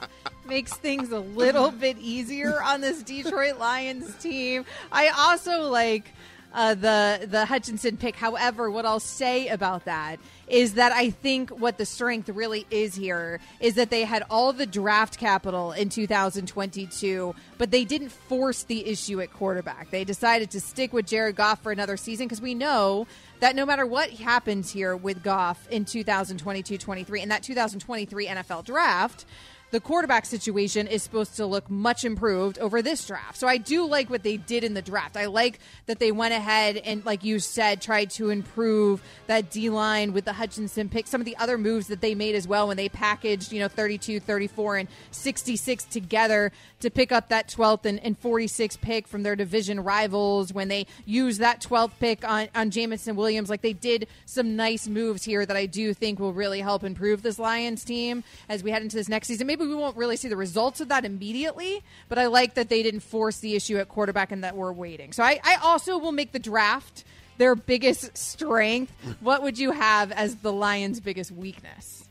makes, 0.51 0.75
things 0.75 1.13
a 1.13 1.21
little 1.21 1.71
bit 1.87 1.97
easier 1.99 2.63
on 2.63 2.83
this 2.83 3.03
Detroit 3.03 3.59
Lions 3.59 4.15
team. 4.17 4.67
I 4.93 5.09
also 5.09 5.71
like 5.71 6.13
uh, 6.53 6.75
the 6.75 7.27
the 7.31 7.47
Hutchinson 7.47 7.97
pick. 7.97 8.17
However, 8.17 8.71
what 8.71 8.85
I'll 8.85 9.01
say 9.01 9.49
about 9.49 9.85
that 9.85 10.19
is 10.49 10.75
that 10.75 10.91
I 10.91 11.11
think 11.11 11.51
what 11.51 11.79
the 11.79 11.87
strength 11.87 12.29
really 12.29 12.67
is 12.71 12.95
here 12.95 13.39
is 13.61 13.77
that 13.77 13.91
they 13.91 14.03
had 14.03 14.25
all 14.29 14.53
the 14.53 14.67
draft 14.67 15.17
capital 15.17 15.71
in 15.71 15.89
2022, 15.89 17.35
but 17.57 17.71
they 17.71 17.85
didn't 17.85 18.09
force 18.11 18.65
the 18.65 18.85
issue 18.87 19.21
at 19.21 19.33
quarterback. 19.33 19.91
They 19.91 20.03
decided 20.03 20.51
to 20.51 20.61
stick 20.61 20.93
with 20.93 21.07
Jared 21.07 21.37
Goff 21.37 21.63
for 21.63 21.71
another 21.71 21.97
season 21.97 22.27
because 22.27 22.41
we 22.41 22.55
know 22.55 23.07
that 23.39 23.55
no 23.55 23.65
matter 23.65 23.87
what 23.87 24.11
happens 24.11 24.73
here 24.73 24.97
with 24.97 25.23
Goff 25.23 25.69
in 25.71 25.85
2022 25.85 26.77
23 26.79 27.21
and 27.23 27.31
that 27.31 27.45
2023 27.45 28.27
NFL 28.27 28.65
draft, 28.65 29.25
the 29.71 29.81
quarterback 29.81 30.27
situation 30.27 30.87
is 30.87 31.03
supposed 31.03 31.37
to 31.37 31.47
look 31.47 31.71
much 31.71 32.05
improved 32.05 32.59
over 32.59 32.83
this 32.83 33.07
draft. 33.07 33.37
So 33.37 33.47
I 33.47 33.57
do 33.57 33.87
like 33.87 34.11
what 34.11 34.23
they 34.23 34.37
did 34.37 34.65
in 34.65 34.75
the 34.75 34.83
draft. 34.83 35.17
I 35.17 35.27
like 35.27 35.61
that 35.87 35.99
they 35.99 36.13
went 36.13 36.35
ahead 36.35 36.77
and, 36.79 37.05
like 37.05 37.25
you 37.25 37.39
said, 37.39 37.81
tried 37.81 38.11
to 38.11 38.31
improve 38.31 39.03
that 39.27 39.51
D 39.51 39.71
line 39.71 40.13
with 40.13 40.25
the 40.25 40.33
Hutchinson 40.33 40.89
pick, 40.89 41.07
some 41.07 41.21
of 41.21 41.25
the 41.25 41.37
other 41.37 41.57
moves 41.57 41.87
that 41.89 42.01
they 42.01 42.15
made 42.15 42.35
as 42.35 42.49
well 42.49 42.69
when 42.69 42.77
they 42.77 42.89
packaged, 42.89 43.53
you 43.53 43.61
know, 43.61 43.69
32, 43.69 44.21
34, 44.21 44.77
and 44.79 44.89
66 45.13 45.85
together 45.85 46.51
to 46.81 46.91
pick 46.91 47.13
up 47.13 47.29
that 47.29 47.49
12th 47.49 47.85
and, 47.85 48.01
and 48.01 48.21
46th 48.21 48.81
pick 48.81 49.07
from 49.07 49.23
their 49.23 49.37
division 49.37 49.81
rivals. 49.81 50.53
When 50.53 50.69
they 50.69 50.87
used 51.05 51.41
that 51.41 51.61
12th 51.61 51.93
pick 52.01 52.29
on, 52.29 52.49
on 52.55 52.71
Jameson 52.71 53.17
Williams, 53.17 53.51
like 53.51 53.63
they 53.63 53.73
did 53.73 54.09
some 54.27 54.57
nice 54.57 54.89
moves 54.89 55.25
here 55.25 55.47
that 55.47 55.57
I 55.57 55.67
do 55.67 55.95
think 55.95 56.19
will 56.19 56.33
really 56.33 56.61
help 56.61 56.83
improve 56.83 57.23
this 57.23 57.39
Lions 57.39 57.85
team 57.85 58.25
as 58.49 58.63
we 58.63 58.71
head 58.71 58.83
into 58.83 58.97
this 58.97 59.09
next 59.09 59.29
season. 59.29 59.47
Maybe 59.47 59.60
maybe 59.61 59.71
we 59.71 59.77
won't 59.77 59.97
really 59.97 60.17
see 60.17 60.29
the 60.29 60.37
results 60.37 60.81
of 60.81 60.89
that 60.89 61.05
immediately, 61.05 61.83
but 62.09 62.19
I 62.19 62.27
like 62.27 62.55
that 62.55 62.69
they 62.69 62.83
didn't 62.83 63.01
force 63.01 63.39
the 63.39 63.55
issue 63.55 63.79
at 63.79 63.89
quarterback 63.89 64.33
and 64.33 64.43
that 64.43 64.57
we're 64.57 64.73
waiting. 64.73 65.13
So 65.13 65.23
I, 65.23 65.39
I 65.45 65.57
also 65.63 65.99
will 65.99 66.13
make 66.13 66.33
the 66.33 66.39
draft 66.39 67.05
their 67.39 67.55
biggest 67.55 68.17
strength. 68.17 68.93
what 69.21 69.43
would 69.43 69.59
you 69.59 69.71
have 69.71 70.13
as 70.13 70.37
the 70.37 70.53
Lions' 70.53 71.01
biggest 71.01 71.31
weakness? 71.31 72.05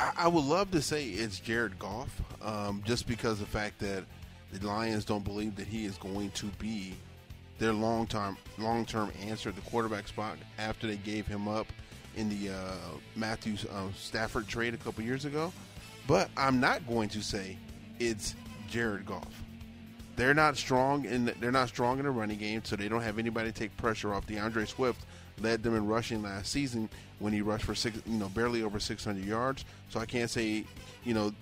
I, 0.00 0.12
I 0.18 0.28
would 0.28 0.44
love 0.44 0.70
to 0.72 0.82
say 0.82 1.06
it's 1.06 1.38
Jared 1.38 1.78
Goff, 1.78 2.20
um, 2.42 2.82
just 2.84 3.06
because 3.06 3.38
the 3.38 3.46
fact 3.46 3.78
that 3.80 4.04
the 4.52 4.66
Lions 4.66 5.04
don't 5.04 5.24
believe 5.24 5.56
that 5.56 5.66
he 5.66 5.84
is 5.84 5.96
going 5.98 6.30
to 6.32 6.46
be 6.58 6.94
their 7.58 7.72
long 7.72 8.06
term 8.06 8.36
long 8.58 8.84
term 8.84 9.12
answer 9.22 9.48
at 9.48 9.54
the 9.54 9.60
quarterback 9.62 10.08
spot 10.08 10.36
after 10.58 10.86
they 10.86 10.96
gave 10.96 11.26
him 11.26 11.46
up 11.46 11.66
in 12.16 12.28
the 12.28 12.52
uh, 12.52 12.72
Matthews 13.16 13.64
uh, 13.64 13.86
Stafford 13.96 14.48
trade 14.48 14.74
a 14.74 14.76
couple 14.76 15.04
years 15.04 15.24
ago. 15.24 15.52
But 16.06 16.28
I'm 16.36 16.60
not 16.60 16.86
going 16.86 17.08
to 17.10 17.22
say 17.22 17.56
it's 17.98 18.34
Jared 18.68 19.06
Goff. 19.06 19.42
They're 20.16 20.34
not 20.34 20.56
strong 20.56 21.04
in 21.06 21.32
they're 21.40 21.50
not 21.50 21.68
strong 21.68 21.98
in 21.98 22.04
the 22.04 22.10
running 22.10 22.38
game, 22.38 22.62
so 22.64 22.76
they 22.76 22.88
don't 22.88 23.02
have 23.02 23.18
anybody 23.18 23.50
to 23.50 23.58
take 23.58 23.76
pressure 23.76 24.14
off. 24.14 24.26
D'Andre 24.26 24.64
Swift 24.64 25.00
led 25.40 25.62
them 25.62 25.74
in 25.74 25.86
rushing 25.86 26.22
last 26.22 26.52
season 26.52 26.88
when 27.18 27.32
he 27.32 27.40
rushed 27.40 27.64
for 27.64 27.74
six, 27.74 27.98
you 28.06 28.18
know, 28.18 28.28
barely 28.28 28.62
over 28.62 28.78
600 28.78 29.24
yards. 29.24 29.64
So 29.88 29.98
I 29.98 30.06
can't 30.06 30.30
say, 30.30 30.64
you 31.04 31.14
know, 31.14 31.32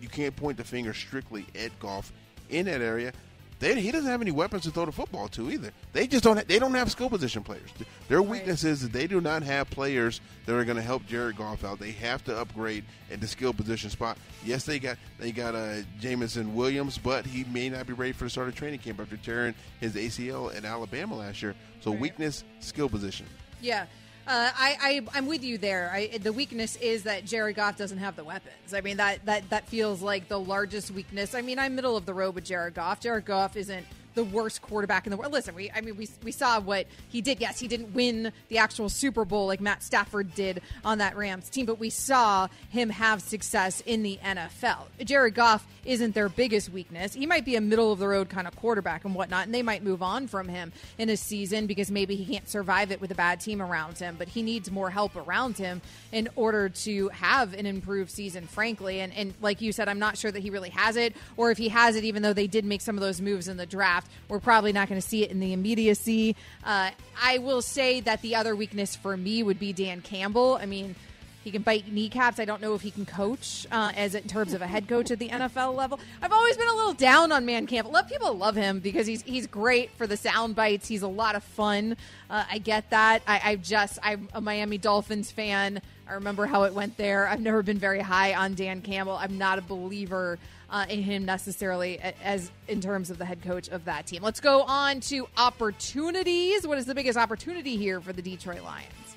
you 0.00 0.08
can't 0.08 0.34
point 0.36 0.56
the 0.56 0.64
finger 0.64 0.94
strictly 0.94 1.46
at 1.58 1.76
Goff 1.80 2.12
in 2.48 2.66
that 2.66 2.80
area. 2.80 3.12
They, 3.60 3.78
he 3.78 3.92
doesn't 3.92 4.10
have 4.10 4.22
any 4.22 4.30
weapons 4.30 4.62
to 4.64 4.70
throw 4.70 4.86
the 4.86 4.92
football 4.92 5.28
to 5.28 5.50
either. 5.50 5.70
They 5.92 6.06
just 6.06 6.24
don't. 6.24 6.48
they 6.48 6.58
don't 6.58 6.74
have 6.74 6.90
skill 6.90 7.10
position 7.10 7.44
players. 7.44 7.68
Their 8.08 8.22
weakness 8.22 8.64
is 8.64 8.80
that 8.80 8.92
they 8.92 9.06
do 9.06 9.20
not 9.20 9.42
have 9.42 9.68
players 9.68 10.22
that 10.46 10.56
are 10.56 10.64
going 10.64 10.78
to 10.78 10.82
help 10.82 11.06
Jared 11.06 11.36
Goff 11.36 11.62
out. 11.62 11.78
They 11.78 11.92
have 11.92 12.24
to 12.24 12.36
upgrade 12.36 12.84
at 13.12 13.20
the 13.20 13.26
skill 13.26 13.52
position 13.52 13.90
spot. 13.90 14.16
Yes, 14.44 14.64
they 14.64 14.78
got 14.78 14.96
they 15.18 15.30
got 15.30 15.54
uh, 15.54 15.82
Jameson 16.00 16.54
Williams, 16.54 16.96
but 16.96 17.26
he 17.26 17.44
may 17.44 17.68
not 17.68 17.86
be 17.86 17.92
ready 17.92 18.12
for 18.12 18.24
the 18.24 18.30
start 18.30 18.48
of 18.48 18.54
training 18.54 18.80
camp 18.80 18.98
after 18.98 19.18
tearing 19.18 19.54
his 19.78 19.94
ACL 19.94 20.56
at 20.56 20.64
Alabama 20.64 21.16
last 21.16 21.42
year. 21.42 21.54
So 21.80 21.90
right. 21.90 22.00
weakness, 22.00 22.44
skill 22.60 22.88
position. 22.88 23.26
Yeah. 23.60 23.84
Uh, 24.26 24.50
I, 24.54 25.02
I 25.12 25.18
am 25.18 25.26
with 25.26 25.42
you 25.42 25.58
there. 25.58 25.90
I, 25.92 26.18
the 26.18 26.32
weakness 26.32 26.76
is 26.76 27.04
that 27.04 27.24
Jared 27.24 27.56
Goff 27.56 27.76
doesn't 27.76 27.98
have 27.98 28.16
the 28.16 28.24
weapons. 28.24 28.74
I 28.74 28.80
mean 28.80 28.98
that 28.98 29.24
that 29.24 29.48
that 29.50 29.66
feels 29.68 30.02
like 30.02 30.28
the 30.28 30.38
largest 30.38 30.90
weakness. 30.90 31.34
I 31.34 31.42
mean 31.42 31.58
I'm 31.58 31.74
middle 31.74 31.96
of 31.96 32.06
the 32.06 32.14
road 32.14 32.34
with 32.34 32.44
Jared 32.44 32.74
Goff. 32.74 33.00
Jared 33.00 33.24
Goff 33.24 33.56
isn't 33.56 33.86
the 34.14 34.24
worst 34.24 34.62
quarterback 34.62 35.06
in 35.06 35.10
the 35.10 35.16
world. 35.16 35.32
Listen, 35.32 35.54
we 35.54 35.70
I 35.70 35.80
mean 35.80 35.96
we 35.96 36.08
we 36.22 36.32
saw 36.32 36.60
what 36.60 36.86
he 37.08 37.20
did. 37.20 37.40
Yes, 37.40 37.58
he 37.58 37.68
didn't 37.68 37.94
win 37.94 38.32
the 38.48 38.58
actual 38.58 38.88
Super 38.88 39.24
Bowl 39.24 39.46
like 39.46 39.60
Matt 39.60 39.82
Stafford 39.82 40.34
did 40.34 40.62
on 40.84 40.98
that 40.98 41.16
Rams 41.16 41.48
team, 41.48 41.66
but 41.66 41.78
we 41.78 41.90
saw 41.90 42.48
him 42.70 42.90
have 42.90 43.22
success 43.22 43.82
in 43.86 44.02
the 44.02 44.18
NFL. 44.24 44.86
Jared 45.04 45.34
Goff 45.34 45.66
isn't 45.84 46.14
their 46.14 46.28
biggest 46.28 46.70
weakness. 46.70 47.14
He 47.14 47.26
might 47.26 47.44
be 47.44 47.56
a 47.56 47.60
middle 47.60 47.92
of 47.92 47.98
the 47.98 48.08
road 48.08 48.28
kind 48.28 48.46
of 48.46 48.56
quarterback 48.56 49.04
and 49.04 49.14
whatnot, 49.14 49.46
and 49.46 49.54
they 49.54 49.62
might 49.62 49.82
move 49.82 50.02
on 50.02 50.26
from 50.26 50.48
him 50.48 50.72
in 50.98 51.08
a 51.08 51.16
season 51.16 51.66
because 51.66 51.90
maybe 51.90 52.16
he 52.16 52.34
can't 52.34 52.48
survive 52.48 52.90
it 52.90 53.00
with 53.00 53.10
a 53.10 53.14
bad 53.14 53.40
team 53.40 53.62
around 53.62 53.98
him, 53.98 54.16
but 54.18 54.28
he 54.28 54.42
needs 54.42 54.70
more 54.70 54.90
help 54.90 55.16
around 55.16 55.56
him 55.56 55.80
in 56.12 56.28
order 56.36 56.68
to 56.68 57.08
have 57.08 57.54
an 57.54 57.66
improved 57.66 58.10
season, 58.10 58.46
frankly. 58.46 59.00
And 59.00 59.12
and 59.14 59.34
like 59.40 59.60
you 59.60 59.72
said, 59.72 59.88
I'm 59.88 59.98
not 59.98 60.18
sure 60.18 60.30
that 60.30 60.40
he 60.40 60.50
really 60.50 60.70
has 60.70 60.96
it, 60.96 61.14
or 61.36 61.50
if 61.50 61.58
he 61.58 61.68
has 61.68 61.96
it, 61.96 62.04
even 62.04 62.22
though 62.22 62.32
they 62.32 62.46
did 62.46 62.64
make 62.64 62.80
some 62.80 62.96
of 62.96 63.00
those 63.00 63.20
moves 63.20 63.48
in 63.48 63.56
the 63.56 63.66
draft 63.66 63.99
draft. 64.00 64.12
We're 64.28 64.40
probably 64.40 64.72
not 64.72 64.88
going 64.88 65.00
to 65.00 65.06
see 65.06 65.24
it 65.24 65.30
in 65.30 65.40
the 65.40 65.52
immediacy. 65.52 66.36
Uh, 66.64 66.90
I 67.22 67.38
will 67.38 67.62
say 67.62 68.00
that 68.00 68.22
the 68.22 68.36
other 68.36 68.54
weakness 68.54 68.96
for 68.96 69.16
me 69.16 69.42
would 69.42 69.58
be 69.58 69.72
Dan 69.72 70.00
Campbell. 70.00 70.58
I 70.60 70.66
mean, 70.66 70.94
he 71.42 71.50
can 71.50 71.62
bite 71.62 71.90
kneecaps. 71.90 72.38
I 72.38 72.44
don't 72.44 72.60
know 72.60 72.74
if 72.74 72.82
he 72.82 72.90
can 72.90 73.06
coach 73.06 73.66
uh, 73.72 73.92
as 73.96 74.14
in 74.14 74.24
terms 74.24 74.52
of 74.52 74.60
a 74.60 74.66
head 74.66 74.86
coach 74.86 75.10
at 75.10 75.18
the 75.18 75.28
NFL 75.28 75.74
level. 75.74 75.98
I've 76.20 76.32
always 76.32 76.56
been 76.56 76.68
a 76.68 76.74
little 76.74 76.92
down 76.92 77.32
on 77.32 77.46
Dan 77.46 77.66
Campbell. 77.66 77.92
Love 77.92 78.08
people 78.08 78.34
love 78.34 78.56
him 78.56 78.80
because 78.80 79.06
he's 79.06 79.22
he's 79.22 79.46
great 79.46 79.90
for 79.92 80.06
the 80.06 80.18
sound 80.18 80.54
bites. 80.54 80.86
He's 80.86 81.00
a 81.00 81.08
lot 81.08 81.36
of 81.36 81.42
fun. 81.42 81.96
Uh, 82.28 82.44
I 82.50 82.58
get 82.58 82.90
that. 82.90 83.22
I, 83.26 83.40
I 83.42 83.56
just 83.56 83.98
I'm 84.02 84.28
a 84.34 84.40
Miami 84.42 84.76
Dolphins 84.76 85.30
fan. 85.30 85.80
I 86.06 86.14
remember 86.14 86.44
how 86.44 86.64
it 86.64 86.74
went 86.74 86.98
there. 86.98 87.26
I've 87.26 87.40
never 87.40 87.62
been 87.62 87.78
very 87.78 88.00
high 88.00 88.34
on 88.34 88.54
Dan 88.54 88.82
Campbell. 88.82 89.16
I'm 89.16 89.38
not 89.38 89.58
a 89.58 89.62
believer 89.62 90.38
uh, 90.70 90.86
in 90.88 91.02
him 91.02 91.24
necessarily 91.24 91.98
as 92.22 92.50
in 92.68 92.80
terms 92.80 93.10
of 93.10 93.18
the 93.18 93.24
head 93.24 93.42
coach 93.42 93.68
of 93.68 93.84
that 93.84 94.06
team. 94.06 94.22
Let's 94.22 94.40
go 94.40 94.62
on 94.62 95.00
to 95.00 95.28
opportunities. 95.36 96.66
What 96.66 96.78
is 96.78 96.86
the 96.86 96.94
biggest 96.94 97.18
opportunity 97.18 97.76
here 97.76 98.00
for 98.00 98.12
the 98.12 98.22
Detroit 98.22 98.62
Lions? 98.62 99.16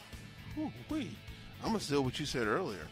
Ooh, 0.59 0.71
wait. 0.89 1.11
I'm 1.61 1.69
gonna 1.69 1.79
steal 1.79 2.03
what 2.03 2.19
you 2.19 2.25
said 2.25 2.47
earlier. 2.47 2.85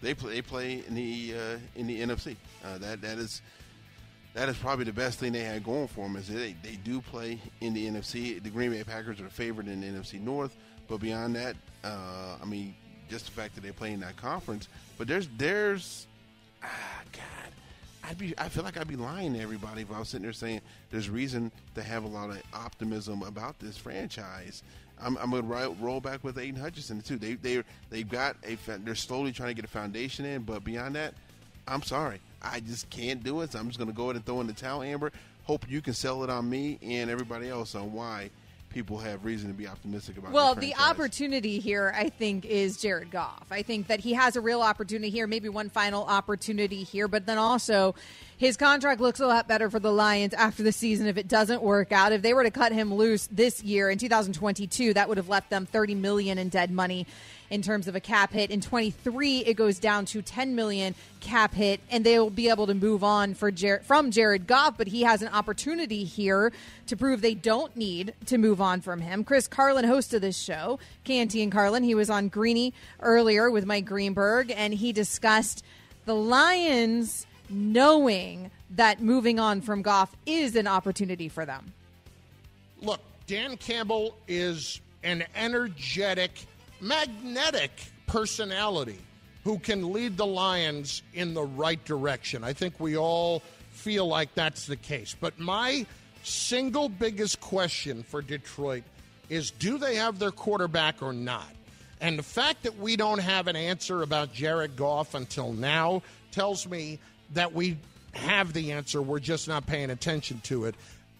They 0.00 0.14
play. 0.14 0.34
They 0.34 0.42
play 0.42 0.84
in 0.86 0.94
the 0.94 1.34
uh, 1.34 1.58
in 1.76 1.86
the 1.86 2.00
NFC. 2.00 2.36
Uh, 2.64 2.78
that 2.78 3.00
that 3.02 3.18
is 3.18 3.42
that 4.34 4.48
is 4.48 4.56
probably 4.56 4.84
the 4.84 4.92
best 4.92 5.18
thing 5.18 5.32
they 5.32 5.44
had 5.44 5.64
going 5.64 5.88
for 5.88 6.02
them. 6.06 6.16
Is 6.16 6.28
they 6.28 6.56
they 6.62 6.76
do 6.76 7.00
play 7.00 7.40
in 7.60 7.74
the 7.74 7.88
NFC. 7.88 8.42
The 8.42 8.50
Green 8.50 8.70
Bay 8.70 8.84
Packers 8.84 9.20
are 9.20 9.28
favorite 9.28 9.68
in 9.68 9.80
the 9.80 9.86
NFC 9.86 10.20
North, 10.20 10.56
but 10.88 11.00
beyond 11.00 11.36
that, 11.36 11.56
uh, 11.84 12.36
I 12.40 12.44
mean, 12.44 12.74
just 13.08 13.26
the 13.26 13.32
fact 13.32 13.54
that 13.54 13.62
they 13.62 13.72
play 13.72 13.92
in 13.92 14.00
that 14.00 14.16
conference. 14.16 14.68
But 14.96 15.08
there's 15.08 15.28
there's 15.36 16.06
ah, 16.62 16.68
God, 17.12 17.52
I'd 18.08 18.18
be 18.18 18.34
I 18.38 18.48
feel 18.48 18.64
like 18.64 18.78
I'd 18.78 18.88
be 18.88 18.96
lying 18.96 19.34
to 19.34 19.40
everybody 19.40 19.82
if 19.82 19.92
I 19.92 19.98
was 19.98 20.08
sitting 20.08 20.22
there 20.22 20.32
saying 20.32 20.62
there's 20.90 21.10
reason 21.10 21.52
to 21.74 21.82
have 21.82 22.04
a 22.04 22.08
lot 22.08 22.30
of 22.30 22.42
optimism 22.54 23.22
about 23.22 23.58
this 23.58 23.76
franchise. 23.76 24.62
I'm, 25.00 25.16
I'm 25.18 25.30
going 25.30 25.46
to 25.46 25.76
roll 25.80 26.00
back 26.00 26.24
with 26.24 26.38
Aidan 26.38 26.60
Hutchinson 26.60 27.02
too. 27.02 27.18
They 27.18 27.34
they 27.34 27.62
they've 27.90 28.08
got 28.08 28.36
a 28.44 28.56
they're 28.78 28.94
slowly 28.94 29.32
trying 29.32 29.50
to 29.50 29.54
get 29.54 29.64
a 29.64 29.68
foundation 29.68 30.24
in, 30.24 30.42
but 30.42 30.64
beyond 30.64 30.94
that, 30.96 31.14
I'm 31.66 31.82
sorry, 31.82 32.20
I 32.40 32.60
just 32.60 32.88
can't 32.88 33.22
do 33.22 33.42
it. 33.42 33.52
So 33.52 33.58
I'm 33.58 33.68
just 33.68 33.78
to 33.78 33.86
go 33.92 34.04
ahead 34.04 34.16
and 34.16 34.24
throw 34.24 34.40
in 34.40 34.46
the 34.46 34.54
towel, 34.54 34.82
Amber. 34.82 35.12
Hope 35.44 35.68
you 35.68 35.80
can 35.80 35.94
sell 35.94 36.24
it 36.24 36.30
on 36.30 36.48
me 36.48 36.78
and 36.82 37.10
everybody 37.10 37.48
else 37.48 37.74
on 37.74 37.92
why 37.92 38.30
people 38.70 38.98
have 38.98 39.24
reason 39.24 39.48
to 39.48 39.54
be 39.54 39.66
optimistic 39.66 40.18
about. 40.18 40.32
Well, 40.32 40.54
the 40.54 40.74
opportunity 40.76 41.58
here, 41.58 41.92
I 41.96 42.08
think, 42.08 42.44
is 42.44 42.76
Jared 42.76 43.10
Goff. 43.10 43.46
I 43.50 43.62
think 43.62 43.86
that 43.88 44.00
he 44.00 44.12
has 44.14 44.36
a 44.36 44.40
real 44.40 44.62
opportunity 44.62 45.10
here, 45.10 45.26
maybe 45.26 45.48
one 45.48 45.70
final 45.70 46.04
opportunity 46.04 46.82
here, 46.82 47.08
but 47.08 47.26
then 47.26 47.38
also 47.38 47.94
his 48.36 48.56
contract 48.56 49.00
looks 49.00 49.20
a 49.20 49.26
lot 49.26 49.48
better 49.48 49.70
for 49.70 49.80
the 49.80 49.92
Lions 49.92 50.34
after 50.34 50.62
the 50.62 50.72
season 50.72 51.06
if 51.06 51.16
it 51.16 51.28
doesn't 51.28 51.62
work 51.62 51.92
out. 51.92 52.12
If 52.12 52.22
they 52.22 52.34
were 52.34 52.44
to 52.44 52.50
cut 52.50 52.72
him 52.72 52.92
loose 52.94 53.28
this 53.32 53.62
year 53.62 53.90
in 53.90 53.98
2022, 53.98 54.94
that 54.94 55.08
would 55.08 55.16
have 55.16 55.28
left 55.28 55.50
them 55.50 55.66
30 55.66 55.94
million 55.94 56.38
in 56.38 56.48
dead 56.48 56.70
money 56.70 57.06
in 57.50 57.62
terms 57.62 57.88
of 57.88 57.96
a 57.96 58.00
cap 58.00 58.32
hit. 58.32 58.50
In 58.50 58.60
23, 58.60 59.38
it 59.38 59.54
goes 59.54 59.78
down 59.78 60.04
to 60.06 60.22
10 60.22 60.54
million 60.54 60.94
cap 61.20 61.54
hit, 61.54 61.80
and 61.90 62.04
they 62.04 62.18
will 62.18 62.30
be 62.30 62.48
able 62.48 62.66
to 62.66 62.74
move 62.74 63.02
on 63.02 63.34
for 63.34 63.52
from 63.82 64.10
Jared 64.10 64.46
Goff. 64.46 64.76
But 64.76 64.88
he 64.88 65.02
has 65.02 65.22
an 65.22 65.28
opportunity 65.28 66.04
here 66.04 66.52
to 66.86 66.96
prove 66.96 67.20
they 67.20 67.34
don't 67.34 67.76
need 67.76 68.14
to 68.26 68.38
move 68.38 68.60
on 68.60 68.80
from 68.80 69.00
him. 69.00 69.24
Chris 69.24 69.48
Carlin 69.48 69.84
hosted 69.84 70.20
this 70.20 70.38
show, 70.38 70.78
Canty 71.04 71.42
and 71.42 71.52
Carlin. 71.52 71.82
He 71.82 71.94
was 71.94 72.10
on 72.10 72.28
Greeny 72.28 72.74
earlier 73.00 73.50
with 73.50 73.66
Mike 73.66 73.86
Greenberg, 73.86 74.52
and 74.54 74.74
he 74.74 74.92
discussed 74.92 75.64
the 76.04 76.14
Lions 76.14 77.26
knowing 77.50 78.50
that 78.70 79.00
moving 79.00 79.38
on 79.38 79.60
from 79.60 79.82
Goff 79.82 80.14
is 80.26 80.56
an 80.56 80.66
opportunity 80.66 81.28
for 81.28 81.46
them? 81.46 81.72
Look, 82.82 83.00
Dan 83.26 83.56
Campbell 83.56 84.16
is 84.26 84.80
an 85.02 85.24
energetic, 85.34 86.46
magnetic 86.80 87.70
personality 88.06 88.98
who 89.44 89.58
can 89.58 89.92
lead 89.92 90.16
the 90.16 90.26
Lions 90.26 91.02
in 91.14 91.34
the 91.34 91.44
right 91.44 91.82
direction. 91.84 92.44
I 92.44 92.52
think 92.52 92.78
we 92.78 92.96
all 92.96 93.42
feel 93.70 94.06
like 94.06 94.34
that's 94.34 94.66
the 94.66 94.76
case. 94.76 95.16
But 95.18 95.38
my 95.38 95.86
single 96.22 96.88
biggest 96.88 97.40
question 97.40 98.02
for 98.02 98.20
Detroit 98.20 98.82
is 99.28 99.50
do 99.50 99.78
they 99.78 99.96
have 99.96 100.18
their 100.18 100.30
quarterback 100.30 101.02
or 101.02 101.12
not? 101.12 101.48
And 102.00 102.18
the 102.18 102.22
fact 102.22 102.62
that 102.62 102.78
we 102.78 102.96
don't 102.96 103.18
have 103.18 103.46
an 103.46 103.56
answer 103.56 104.02
about 104.02 104.32
Jared 104.32 104.76
Goff 104.76 105.14
until 105.14 105.52
now 105.52 106.02
tells 106.30 106.66
me 106.66 106.98
that 107.32 107.52
we 107.52 107.76
have 108.12 108.52
the 108.52 108.72
answer. 108.72 109.02
We're 109.02 109.18
just 109.18 109.48
not 109.48 109.66
paying 109.66 109.90
attention 109.90 110.40
to 110.44 110.66
it. 110.66 110.74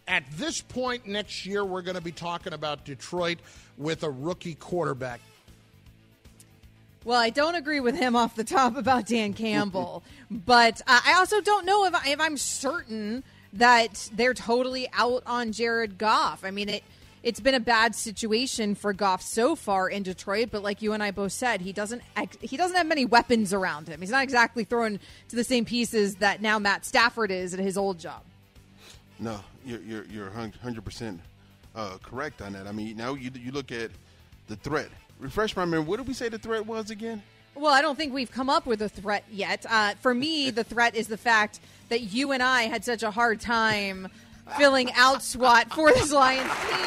At 0.06 0.24
this 0.36 0.60
point 0.60 1.06
next 1.06 1.44
year, 1.44 1.64
we're 1.64 1.82
going 1.82 1.96
to 1.96 2.02
be 2.02 2.12
talking 2.12 2.52
about 2.52 2.84
Detroit 2.84 3.38
with 3.76 4.04
a 4.04 4.10
rookie 4.10 4.54
quarterback. 4.54 5.20
Well, 7.08 7.18
I 7.18 7.30
don't 7.30 7.54
agree 7.54 7.80
with 7.80 7.96
him 7.96 8.14
off 8.14 8.36
the 8.36 8.44
top 8.44 8.76
about 8.76 9.06
Dan 9.06 9.32
Campbell, 9.32 10.02
but 10.30 10.82
I 10.86 11.14
also 11.16 11.40
don't 11.40 11.64
know 11.64 11.86
if, 11.86 11.94
I, 11.94 12.10
if 12.10 12.20
I'm 12.20 12.36
certain 12.36 13.24
that 13.54 14.10
they're 14.12 14.34
totally 14.34 14.90
out 14.92 15.22
on 15.24 15.52
Jared 15.52 15.96
Goff. 15.96 16.44
I 16.44 16.50
mean, 16.50 16.68
it 16.68 16.84
it's 17.22 17.40
been 17.40 17.54
a 17.54 17.60
bad 17.60 17.94
situation 17.94 18.74
for 18.74 18.92
Goff 18.92 19.22
so 19.22 19.56
far 19.56 19.88
in 19.88 20.02
Detroit, 20.02 20.50
but 20.52 20.62
like 20.62 20.82
you 20.82 20.92
and 20.92 21.02
I 21.02 21.10
both 21.10 21.32
said, 21.32 21.62
he 21.62 21.72
doesn't 21.72 22.02
he 22.42 22.58
doesn't 22.58 22.76
have 22.76 22.86
many 22.86 23.06
weapons 23.06 23.54
around 23.54 23.88
him. 23.88 24.02
He's 24.02 24.10
not 24.10 24.22
exactly 24.22 24.64
thrown 24.64 25.00
to 25.30 25.34
the 25.34 25.44
same 25.44 25.64
pieces 25.64 26.16
that 26.16 26.42
now 26.42 26.58
Matt 26.58 26.84
Stafford 26.84 27.30
is 27.30 27.54
at 27.54 27.60
his 27.60 27.78
old 27.78 27.98
job. 27.98 28.20
No, 29.18 29.40
you're 29.64 29.80
you're 29.80 30.04
you're 30.04 30.30
hundred 30.30 30.84
percent 30.84 31.22
uh, 31.74 31.96
correct 32.02 32.42
on 32.42 32.52
that. 32.52 32.66
I 32.66 32.72
mean, 32.72 32.98
now 32.98 33.14
you 33.14 33.30
you 33.34 33.50
look 33.50 33.72
at 33.72 33.92
the 34.48 34.56
threat. 34.56 34.90
Refresh 35.18 35.56
my 35.56 35.64
memory. 35.64 35.86
What 35.86 35.96
did 35.98 36.06
we 36.06 36.14
say 36.14 36.28
the 36.28 36.38
threat 36.38 36.66
was 36.66 36.90
again? 36.90 37.22
Well, 37.54 37.72
I 37.72 37.80
don't 37.80 37.96
think 37.96 38.14
we've 38.14 38.30
come 38.30 38.48
up 38.48 38.66
with 38.66 38.80
a 38.82 38.88
threat 38.88 39.24
yet. 39.30 39.66
Uh, 39.68 39.94
for 40.00 40.14
me, 40.14 40.50
the 40.52 40.64
threat 40.64 40.94
is 40.94 41.08
the 41.08 41.16
fact 41.16 41.60
that 41.88 42.02
you 42.02 42.32
and 42.32 42.42
I 42.42 42.62
had 42.62 42.84
such 42.84 43.02
a 43.02 43.10
hard 43.10 43.40
time 43.40 44.08
filling 44.56 44.92
out 44.92 45.22
SWAT 45.22 45.72
for 45.72 45.92
this 45.92 46.12
Lions 46.12 46.50
team 46.50 46.86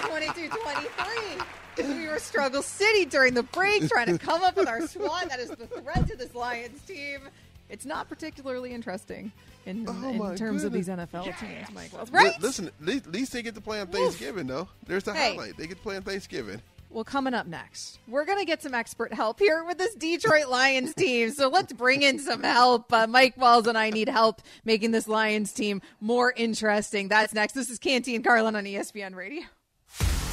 for 0.00 0.08
22-23. 0.08 1.98
We 1.98 2.06
were 2.06 2.18
struggle 2.18 2.62
city 2.62 3.04
during 3.04 3.34
the 3.34 3.42
break 3.42 3.88
trying 3.88 4.06
to 4.06 4.18
come 4.18 4.44
up 4.44 4.56
with 4.56 4.68
our 4.68 4.86
SWAT. 4.86 5.28
That 5.28 5.40
is 5.40 5.50
the 5.50 5.66
threat 5.66 6.06
to 6.08 6.16
this 6.16 6.34
Lions 6.34 6.80
team. 6.82 7.20
It's 7.68 7.86
not 7.86 8.08
particularly 8.08 8.72
interesting 8.72 9.32
in, 9.66 9.86
oh 9.88 10.10
in 10.10 10.36
terms 10.36 10.62
goodness. 10.62 10.64
of 10.64 10.72
these 10.72 10.88
NFL 10.88 11.26
yes. 11.26 11.40
teams, 11.40 11.92
Wells. 11.92 12.12
Right? 12.12 12.40
Listen, 12.40 12.68
at 12.68 13.06
least 13.06 13.32
they 13.32 13.42
get 13.42 13.54
to 13.54 13.60
play 13.60 13.80
on 13.80 13.86
Thanksgiving, 13.88 14.46
though. 14.46 14.68
There's 14.86 15.04
the 15.04 15.14
hey. 15.14 15.30
highlight. 15.30 15.56
They 15.56 15.66
get 15.66 15.78
to 15.78 15.82
play 15.82 15.96
on 15.96 16.02
Thanksgiving. 16.02 16.60
Well, 16.94 17.02
coming 17.02 17.34
up 17.34 17.48
next, 17.48 17.98
we're 18.06 18.24
going 18.24 18.38
to 18.38 18.44
get 18.44 18.62
some 18.62 18.72
expert 18.72 19.12
help 19.12 19.40
here 19.40 19.64
with 19.64 19.78
this 19.78 19.96
Detroit 19.96 20.48
Lions 20.48 20.94
team. 20.94 21.32
So 21.32 21.48
let's 21.48 21.72
bring 21.72 22.02
in 22.02 22.20
some 22.20 22.44
help. 22.44 22.92
Uh, 22.92 23.08
Mike 23.08 23.34
Wells 23.36 23.66
and 23.66 23.76
I 23.76 23.90
need 23.90 24.08
help 24.08 24.40
making 24.64 24.92
this 24.92 25.08
Lions 25.08 25.52
team 25.52 25.82
more 26.00 26.32
interesting. 26.36 27.08
That's 27.08 27.34
next. 27.34 27.54
This 27.54 27.68
is 27.68 27.80
Canty 27.80 28.14
and 28.14 28.24
Carlin 28.24 28.54
on 28.54 28.62
ESPN 28.62 29.16
Radio. 29.16 29.42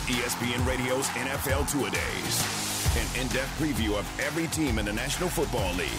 ESPN 0.05 0.63
Radio's 0.67 1.07
NFL 1.07 1.71
Two 1.71 1.89
Days, 1.89 2.95
an 2.95 3.21
in-depth 3.21 3.59
preview 3.59 3.97
of 3.97 4.21
every 4.21 4.45
team 4.47 4.77
in 4.77 4.85
the 4.85 4.93
National 4.93 5.29
Football 5.29 5.73
League. 5.73 5.89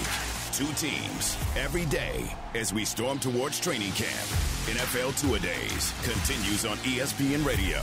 Two 0.53 0.73
teams 0.75 1.37
every 1.57 1.87
day 1.87 2.33
as 2.55 2.73
we 2.73 2.85
storm 2.85 3.19
towards 3.19 3.59
training 3.59 3.91
camp. 3.93 4.29
NFL 4.67 5.21
Two 5.21 5.37
Days 5.41 5.93
continues 6.05 6.65
on 6.65 6.77
ESPN 6.79 7.45
Radio. 7.45 7.83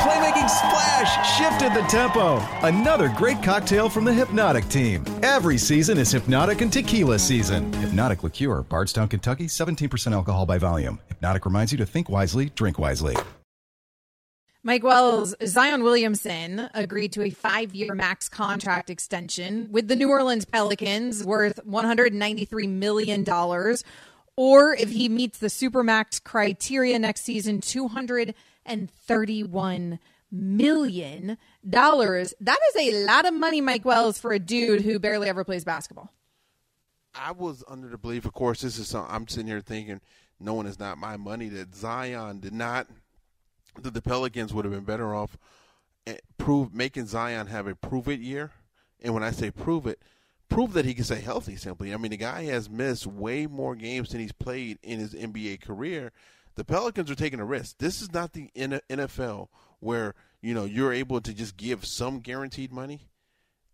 Playmaking 0.00 0.48
splash 0.48 1.38
shifted 1.38 1.72
the 1.74 1.86
tempo. 1.88 2.38
Another 2.62 3.08
great 3.16 3.42
cocktail 3.42 3.88
from 3.88 4.04
the 4.04 4.12
Hypnotic 4.12 4.68
team. 4.68 5.04
Every 5.22 5.58
season 5.58 5.98
is 5.98 6.12
Hypnotic 6.12 6.60
and 6.60 6.72
Tequila 6.72 7.18
season. 7.18 7.72
Hypnotic 7.74 8.22
Liqueur, 8.22 8.62
Bardstown, 8.62 9.08
Kentucky, 9.08 9.46
17% 9.46 10.12
alcohol 10.12 10.46
by 10.46 10.58
volume. 10.58 11.00
Hypnotic 11.08 11.44
reminds 11.44 11.72
you 11.72 11.78
to 11.78 11.86
think 11.86 12.08
wisely, 12.08 12.50
drink 12.54 12.78
wisely. 12.78 13.16
Mike 14.62 14.82
Wells, 14.82 15.34
Zion 15.46 15.84
Williamson 15.84 16.68
agreed 16.74 17.12
to 17.12 17.22
a 17.22 17.30
five 17.30 17.74
year 17.74 17.94
max 17.94 18.28
contract 18.28 18.90
extension 18.90 19.68
with 19.70 19.88
the 19.88 19.96
New 19.96 20.10
Orleans 20.10 20.44
Pelicans 20.44 21.24
worth 21.24 21.60
$193 21.64 22.68
million 22.68 23.24
or 24.36 24.74
if 24.74 24.90
he 24.90 25.08
meets 25.08 25.38
the 25.38 25.46
supermax 25.46 26.22
criteria 26.22 26.98
next 26.98 27.22
season, 27.22 27.60
two 27.60 27.88
hundred 27.88 28.34
and 28.66 28.90
thirty-one 28.90 29.98
million 30.30 31.38
dollars. 31.68 32.34
That 32.40 32.58
is 32.74 32.92
a 32.92 33.04
lot 33.04 33.26
of 33.26 33.34
money, 33.34 33.60
Mike 33.60 33.84
Wells, 33.84 34.18
for 34.18 34.32
a 34.32 34.38
dude 34.38 34.82
who 34.82 34.98
barely 34.98 35.28
ever 35.28 35.44
plays 35.44 35.64
basketball. 35.64 36.12
I 37.14 37.32
was 37.32 37.64
under 37.66 37.88
the 37.88 37.96
belief, 37.96 38.26
of 38.26 38.34
course, 38.34 38.60
this 38.60 38.78
is 38.78 38.88
something 38.88 39.14
I'm 39.14 39.26
sitting 39.26 39.46
here 39.46 39.60
thinking, 39.60 40.02
knowing 40.38 40.66
it's 40.66 40.78
not 40.78 40.98
my 40.98 41.16
money, 41.16 41.48
that 41.48 41.74
Zion 41.74 42.40
did 42.40 42.52
not, 42.52 42.88
that 43.80 43.94
the 43.94 44.02
Pelicans 44.02 44.52
would 44.52 44.66
have 44.66 44.74
been 44.74 44.84
better 44.84 45.14
off 45.14 45.38
eh, 46.06 46.16
prove 46.38 46.74
making 46.74 47.06
Zion 47.06 47.46
have 47.48 47.66
a 47.66 47.74
prove 47.74 48.08
it 48.08 48.20
year. 48.20 48.52
And 49.02 49.14
when 49.14 49.22
I 49.22 49.30
say 49.30 49.50
prove 49.50 49.86
it, 49.86 50.00
prove 50.48 50.72
that 50.74 50.84
he 50.84 50.94
can 50.94 51.04
stay 51.04 51.20
healthy 51.20 51.56
simply. 51.56 51.92
I 51.92 51.96
mean, 51.96 52.10
the 52.10 52.16
guy 52.16 52.44
has 52.44 52.70
missed 52.70 53.06
way 53.06 53.46
more 53.46 53.74
games 53.74 54.10
than 54.10 54.20
he's 54.20 54.32
played 54.32 54.78
in 54.82 54.98
his 54.98 55.14
NBA 55.14 55.60
career. 55.60 56.12
The 56.56 56.64
Pelicans 56.64 57.10
are 57.10 57.14
taking 57.14 57.40
a 57.40 57.44
risk. 57.44 57.78
This 57.78 58.00
is 58.00 58.12
not 58.12 58.32
the 58.32 58.50
NFL 58.56 59.48
where, 59.78 60.14
you 60.40 60.54
know, 60.54 60.64
you're 60.64 60.92
able 60.92 61.20
to 61.20 61.34
just 61.34 61.56
give 61.56 61.84
some 61.84 62.20
guaranteed 62.20 62.72
money. 62.72 63.08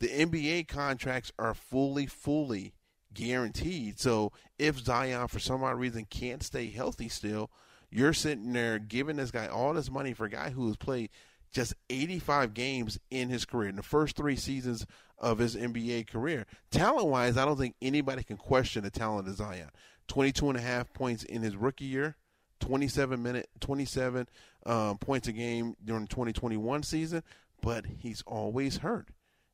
The 0.01 0.09
NBA 0.09 0.67
contracts 0.67 1.33
are 1.39 1.55
fully, 1.55 2.07
fully 2.07 2.75
guaranteed. 3.15 4.01
So 4.01 4.33
if 4.59 4.81
Zion, 4.81 5.29
for 5.29 5.39
some 5.39 5.63
odd 5.63 5.79
reason, 5.79 6.07
can't 6.07 6.43
stay 6.43 6.71
healthy 6.71 7.09
still, 7.09 7.51
you're 7.89 8.13
sitting 8.13 8.53
there 8.53 8.81
giving 8.81 9.17
this 9.17 9.31
guy 9.31 9.47
all 9.47 9.75
this 9.75 9.91
money 9.91 10.13
for 10.13 10.25
a 10.25 10.31
guy 10.31 10.51
who 10.51 10.67
has 10.67 10.77
played 10.77 11.11
just 11.53 11.75
85 11.89 12.55
games 12.55 12.99
in 13.11 13.29
his 13.29 13.45
career 13.45 13.69
in 13.69 13.77
the 13.77 13.83
first 13.83 14.17
three 14.17 14.37
seasons 14.37 14.87
of 15.19 15.39
his 15.39 15.55
NBA 15.55 16.09
career. 16.09 16.47
Talent 16.71 17.07
wise, 17.07 17.37
I 17.37 17.45
don't 17.45 17.59
think 17.59 17.77
anybody 17.81 18.25
can 18.25 18.39
question 18.39 18.83
the 18.83 18.91
talent 18.91 19.29
of 19.29 19.37
Zion. 19.37 19.71
22 20.09 20.49
and 20.49 20.59
a 20.59 20.63
half 20.63 20.93
points 20.93 21.23
in 21.23 21.43
his 21.43 21.55
rookie 21.55 21.85
year, 21.85 22.17
27 22.63 23.21
minute, 23.21 23.49
27 23.61 24.29
um, 24.65 24.97
points 24.99 25.27
a 25.27 25.33
game 25.33 25.77
during 25.85 26.03
the 26.03 26.09
2021 26.09 26.85
season, 26.85 27.23
but 27.61 27.85
he's 27.99 28.23
always 28.27 28.79
hurt. 28.79 29.09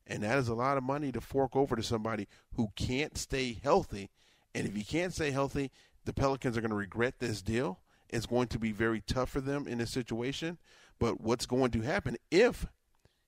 And 0.05 0.23
that 0.23 0.37
is 0.37 0.47
a 0.47 0.53
lot 0.53 0.77
of 0.77 0.83
money 0.83 1.11
to 1.11 1.19
fork 1.19 1.55
over 1.55 1.75
to 1.75 1.83
somebody 1.83 2.27
who 2.53 2.69
can't 2.75 3.17
stay 3.17 3.59
healthy. 3.63 4.11
And 4.53 4.67
if 4.67 4.75
he 4.75 4.83
can't 4.83 5.13
stay 5.13 5.31
healthy, 5.31 5.71
the 6.05 6.13
Pelicans 6.13 6.55
are 6.55 6.61
going 6.61 6.69
to 6.69 6.75
regret 6.75 7.15
this 7.19 7.41
deal. 7.41 7.79
It's 8.09 8.25
going 8.27 8.47
to 8.49 8.59
be 8.59 8.71
very 8.71 9.01
tough 9.01 9.29
for 9.29 9.41
them 9.41 9.67
in 9.67 9.79
this 9.79 9.91
situation. 9.91 10.59
But 10.99 11.19
what's 11.19 11.45
going 11.45 11.71
to 11.71 11.81
happen 11.81 12.15
if 12.31 12.67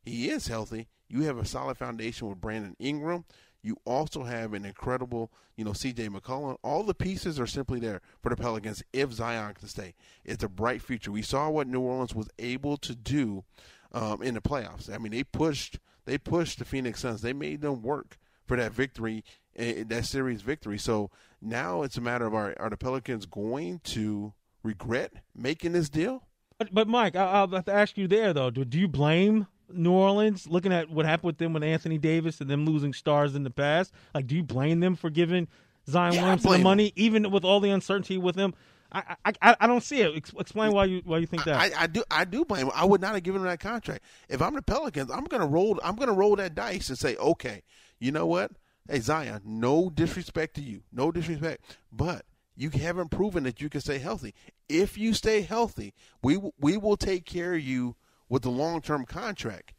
he 0.04 0.30
is 0.30 0.48
healthy? 0.48 0.88
You 1.08 1.24
have 1.24 1.38
a 1.38 1.46
solid 1.46 1.78
foundation 1.78 2.30
with 2.30 2.42
Brandon 2.42 2.76
Ingram. 2.80 3.26
You 3.64 3.78
also 3.86 4.24
have 4.24 4.54
an 4.54 4.66
incredible, 4.66 5.32
you 5.56 5.64
know, 5.64 5.72
CJ 5.72 6.10
McCollum. 6.10 6.58
All 6.64 6.84
the 6.84 6.94
pieces 6.94 7.40
are 7.40 7.48
simply 7.48 7.80
there 7.80 8.02
for 8.22 8.30
the 8.30 8.36
Pelicans 8.36 8.84
if 8.92 9.12
Zion 9.12 9.54
can 9.54 9.68
stay. 9.68 9.94
It's 10.26 10.44
a 10.44 10.50
bright 10.50 10.82
future. 10.82 11.12
We 11.12 11.22
saw 11.22 11.50
what 11.50 11.68
New 11.68 11.82
Orleans 11.82 12.16
was 12.16 12.30
able 12.40 12.78
to 12.78 12.96
do 12.96 13.44
um, 13.92 14.22
in 14.22 14.34
the 14.34 14.42
playoffs. 14.42 14.94
I 14.94 14.98
mean, 14.98 15.12
they 15.12 15.24
pushed 15.24 15.80
they 16.06 16.18
pushed 16.18 16.60
the 16.60 16.66
Phoenix 16.66 17.02
Suns. 17.02 17.22
They 17.22 17.34
made 17.34 17.62
them 17.62 17.82
work 17.82 18.18
for 18.48 18.58
that 18.58 18.72
victory, 18.72 19.24
eh, 19.56 19.84
that 19.88 20.06
series 20.06 20.42
victory. 20.42 20.78
So 20.78 21.12
now 21.42 21.84
it's 21.84 21.98
a 21.98 22.02
matter 22.02 22.26
of 22.26 22.34
are, 22.34 22.56
are 22.60 22.70
the 22.70 22.78
Pelicans 22.78 23.26
going 23.26 23.80
to 23.86 24.34
regret 24.64 25.14
making 25.36 25.74
this 25.74 25.90
deal? 25.90 26.24
But, 26.58 26.74
but 26.74 26.88
Mike, 26.88 27.16
I, 27.16 27.44
will 27.44 27.56
have 27.56 27.66
to 27.66 27.74
ask 27.74 27.98
you 27.98 28.08
there 28.08 28.34
though. 28.34 28.50
Do, 28.50 28.66
do 28.66 28.80
you 28.80 28.88
blame 28.88 29.48
New 29.74 29.92
Orleans 29.92 30.48
looking 30.48 30.74
at 30.74 30.90
what 30.90 31.06
happened 31.06 31.28
with 31.28 31.38
them 31.38 31.54
with 31.54 31.64
Anthony 31.64 31.98
Davis 31.98 32.42
and 32.42 32.50
them 32.50 32.66
losing 32.66 32.94
stars 32.94 33.36
in 33.36 33.44
the 33.44 33.50
past? 33.50 33.92
Like, 34.14 34.28
do 34.28 34.36
you 34.36 34.44
blame 34.44 34.80
them 34.80 34.96
for 34.96 35.10
giving 35.10 35.48
Zion 35.88 36.14
yeah, 36.14 36.22
Williamson 36.22 36.52
the 36.52 36.58
money, 36.60 36.94
even 36.96 37.30
with 37.32 37.44
all 37.44 37.60
the 37.60 37.70
uncertainty 37.70 38.18
with 38.18 38.36
him? 38.36 38.54
I, 38.94 39.16
I 39.26 39.56
I 39.62 39.68
don't 39.68 39.84
see 39.84 40.02
it. 40.02 40.16
explain 40.16 40.74
why 40.74 40.86
you 40.86 41.02
why 41.06 41.20
you 41.20 41.26
think 41.26 41.46
that. 41.46 41.56
I, 41.56 41.84
I, 41.84 41.88
do 41.88 42.04
I 42.12 42.26
do 42.26 42.44
blame 42.44 42.66
him. 42.68 42.72
I 42.76 42.84
would 42.86 43.00
not 43.00 43.14
have 43.14 43.24
given 43.24 43.42
him 43.42 43.48
that 43.48 43.60
contract. 43.60 44.04
If 44.28 44.42
I'm 44.42 44.54
the 44.54 44.62
Pelicans, 44.62 45.10
I'm 45.10 45.24
gonna 45.26 45.48
roll 45.48 45.80
I'm 45.84 45.96
gonna 45.96 46.14
roll 46.14 46.36
that 46.36 46.56
dice 46.56 46.90
and 46.90 46.98
say, 46.98 47.16
okay, 47.16 47.64
you 48.00 48.12
know 48.12 48.26
what? 48.26 48.52
Hey 48.90 49.00
Zion, 49.00 49.42
no 49.46 49.90
disrespect 49.90 50.56
to 50.56 50.62
you, 50.62 50.82
no 50.92 51.12
disrespect, 51.12 51.78
but 51.92 52.26
you 52.56 52.70
haven't 52.70 53.12
proven 53.12 53.44
that 53.44 53.62
you 53.62 53.70
can 53.70 53.80
stay 53.80 53.98
healthy. 53.98 54.34
If 54.68 54.98
you 54.98 55.14
stay 55.14 55.42
healthy, 55.42 55.94
we 56.22 56.40
we 56.60 56.76
will 56.76 56.98
take 56.98 57.26
care 57.26 57.54
of 57.54 57.62
you 57.62 57.96
with 58.32 58.44
the 58.44 58.50
long 58.50 58.82
term 58.82 59.06
contract. 59.06 59.74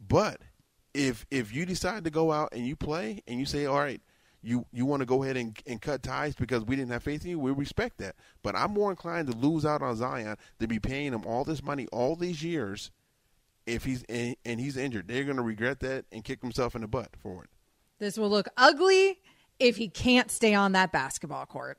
But 0.00 0.40
if 0.94 1.26
if 1.30 1.52
you 1.52 1.66
decide 1.66 2.04
to 2.04 2.10
go 2.10 2.32
out 2.32 2.50
and 2.52 2.64
you 2.64 2.76
play 2.76 3.22
and 3.26 3.38
you 3.38 3.44
say, 3.44 3.66
all 3.66 3.80
right, 3.80 4.00
you 4.42 4.64
you 4.72 4.86
want 4.86 5.00
to 5.00 5.06
go 5.06 5.24
ahead 5.24 5.36
and, 5.36 5.58
and 5.66 5.82
cut 5.82 6.04
ties 6.04 6.36
because 6.36 6.64
we 6.64 6.76
didn't 6.76 6.92
have 6.92 7.02
faith 7.02 7.24
in 7.24 7.32
you, 7.32 7.38
we 7.40 7.50
respect 7.50 7.98
that. 7.98 8.14
But 8.42 8.54
I'm 8.54 8.72
more 8.72 8.90
inclined 8.90 9.26
to 9.30 9.36
lose 9.36 9.66
out 9.66 9.82
on 9.82 9.96
Zion 9.96 10.36
than 10.58 10.68
be 10.68 10.78
paying 10.78 11.12
him 11.12 11.26
all 11.26 11.44
this 11.44 11.62
money 11.62 11.88
all 11.92 12.14
these 12.14 12.42
years 12.44 12.92
if 13.66 13.84
he's 13.84 14.04
and, 14.04 14.36
and 14.44 14.60
he's 14.60 14.76
injured. 14.76 15.08
They're 15.08 15.24
going 15.24 15.36
to 15.36 15.42
regret 15.42 15.80
that 15.80 16.04
and 16.12 16.22
kick 16.22 16.40
himself 16.40 16.76
in 16.76 16.82
the 16.82 16.88
butt 16.88 17.10
for 17.20 17.42
it. 17.42 17.50
This 17.98 18.16
will 18.16 18.30
look 18.30 18.46
ugly 18.56 19.18
if 19.58 19.78
he 19.78 19.88
can't 19.88 20.30
stay 20.30 20.54
on 20.54 20.72
that 20.72 20.92
basketball 20.92 21.46
court. 21.46 21.78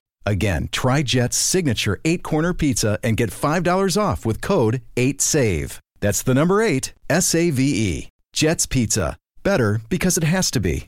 Again, 0.25 0.69
try 0.71 1.03
Jet's 1.03 1.37
signature 1.37 1.99
eight 2.05 2.23
corner 2.23 2.53
pizza 2.53 2.99
and 3.03 3.17
get 3.17 3.31
$5 3.31 4.01
off 4.01 4.25
with 4.25 4.41
code 4.41 4.81
8SAVE. 4.95 5.79
That's 5.99 6.23
the 6.23 6.33
number 6.33 6.61
eight, 6.61 6.93
S 7.09 7.33
A 7.35 7.49
V 7.51 7.63
E. 7.63 8.09
Jet's 8.33 8.65
Pizza. 8.65 9.17
Better 9.43 9.81
because 9.89 10.17
it 10.17 10.23
has 10.23 10.51
to 10.51 10.59
be. 10.59 10.87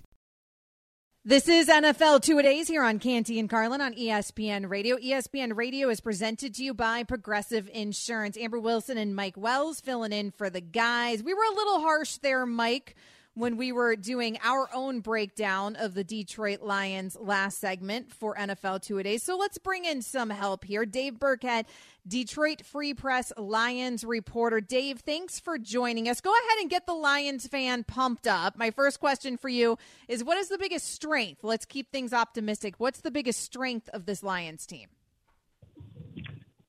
This 1.25 1.47
is 1.47 1.69
NFL 1.69 2.21
Two 2.21 2.37
A 2.39 2.43
Days 2.43 2.67
here 2.67 2.83
on 2.83 2.99
Canty 2.99 3.39
and 3.39 3.49
Carlin 3.49 3.79
on 3.79 3.93
ESPN 3.93 4.69
Radio. 4.69 4.97
ESPN 4.97 5.55
Radio 5.55 5.87
is 5.89 6.01
presented 6.01 6.53
to 6.55 6.63
you 6.65 6.73
by 6.73 7.03
Progressive 7.03 7.69
Insurance. 7.73 8.37
Amber 8.37 8.59
Wilson 8.59 8.97
and 8.97 9.15
Mike 9.15 9.37
Wells 9.37 9.79
filling 9.79 10.11
in 10.11 10.31
for 10.31 10.49
the 10.49 10.59
guys. 10.59 11.23
We 11.23 11.33
were 11.33 11.43
a 11.49 11.55
little 11.55 11.79
harsh 11.79 12.17
there, 12.17 12.45
Mike, 12.45 12.95
when 13.35 13.57
we 13.57 13.71
were 13.71 13.95
doing 13.95 14.37
our 14.43 14.69
own 14.73 14.99
breakdown 14.99 15.75
of 15.75 15.93
the 15.95 16.03
Detroit 16.03 16.61
Lions 16.61 17.17
last 17.19 17.59
segment 17.59 18.11
for 18.13 18.35
NFL 18.35 18.81
Two 18.81 18.99
A 18.99 19.03
Days. 19.03 19.23
So 19.23 19.37
let's 19.37 19.57
bring 19.57 19.85
in 19.85 20.01
some 20.01 20.29
help 20.29 20.63
here. 20.63 20.85
Dave 20.85 21.19
Birkett, 21.19 21.65
Detroit 22.07 22.63
Free 22.65 22.93
Press 22.93 23.33
Lions 23.37 24.03
reporter. 24.03 24.61
Dave, 24.61 24.99
thanks 24.99 25.39
for 25.39 25.57
joining 25.57 26.07
us. 26.07 26.21
Go 26.21 26.31
ahead 26.31 26.59
and 26.61 26.69
get 26.69 26.85
the 26.85 26.93
Lions 26.93 27.47
fan 27.47 27.83
pumped 27.83 28.27
up. 28.27 28.57
My 28.57 28.69
first 28.69 28.99
question 28.99 29.37
for 29.37 29.49
you 29.49 29.77
is 30.07 30.23
what 30.23 30.37
is 30.37 30.49
the 30.49 30.57
biggest 30.57 30.91
strength? 30.91 31.43
Let's 31.43 31.65
keep 31.65 31.91
things 31.91 32.13
optimistic. 32.13 32.75
What's 32.77 33.01
the 33.01 33.11
biggest 33.11 33.39
strength 33.39 33.89
of 33.89 34.05
this 34.05 34.21
Lions 34.21 34.65
team? 34.65 34.89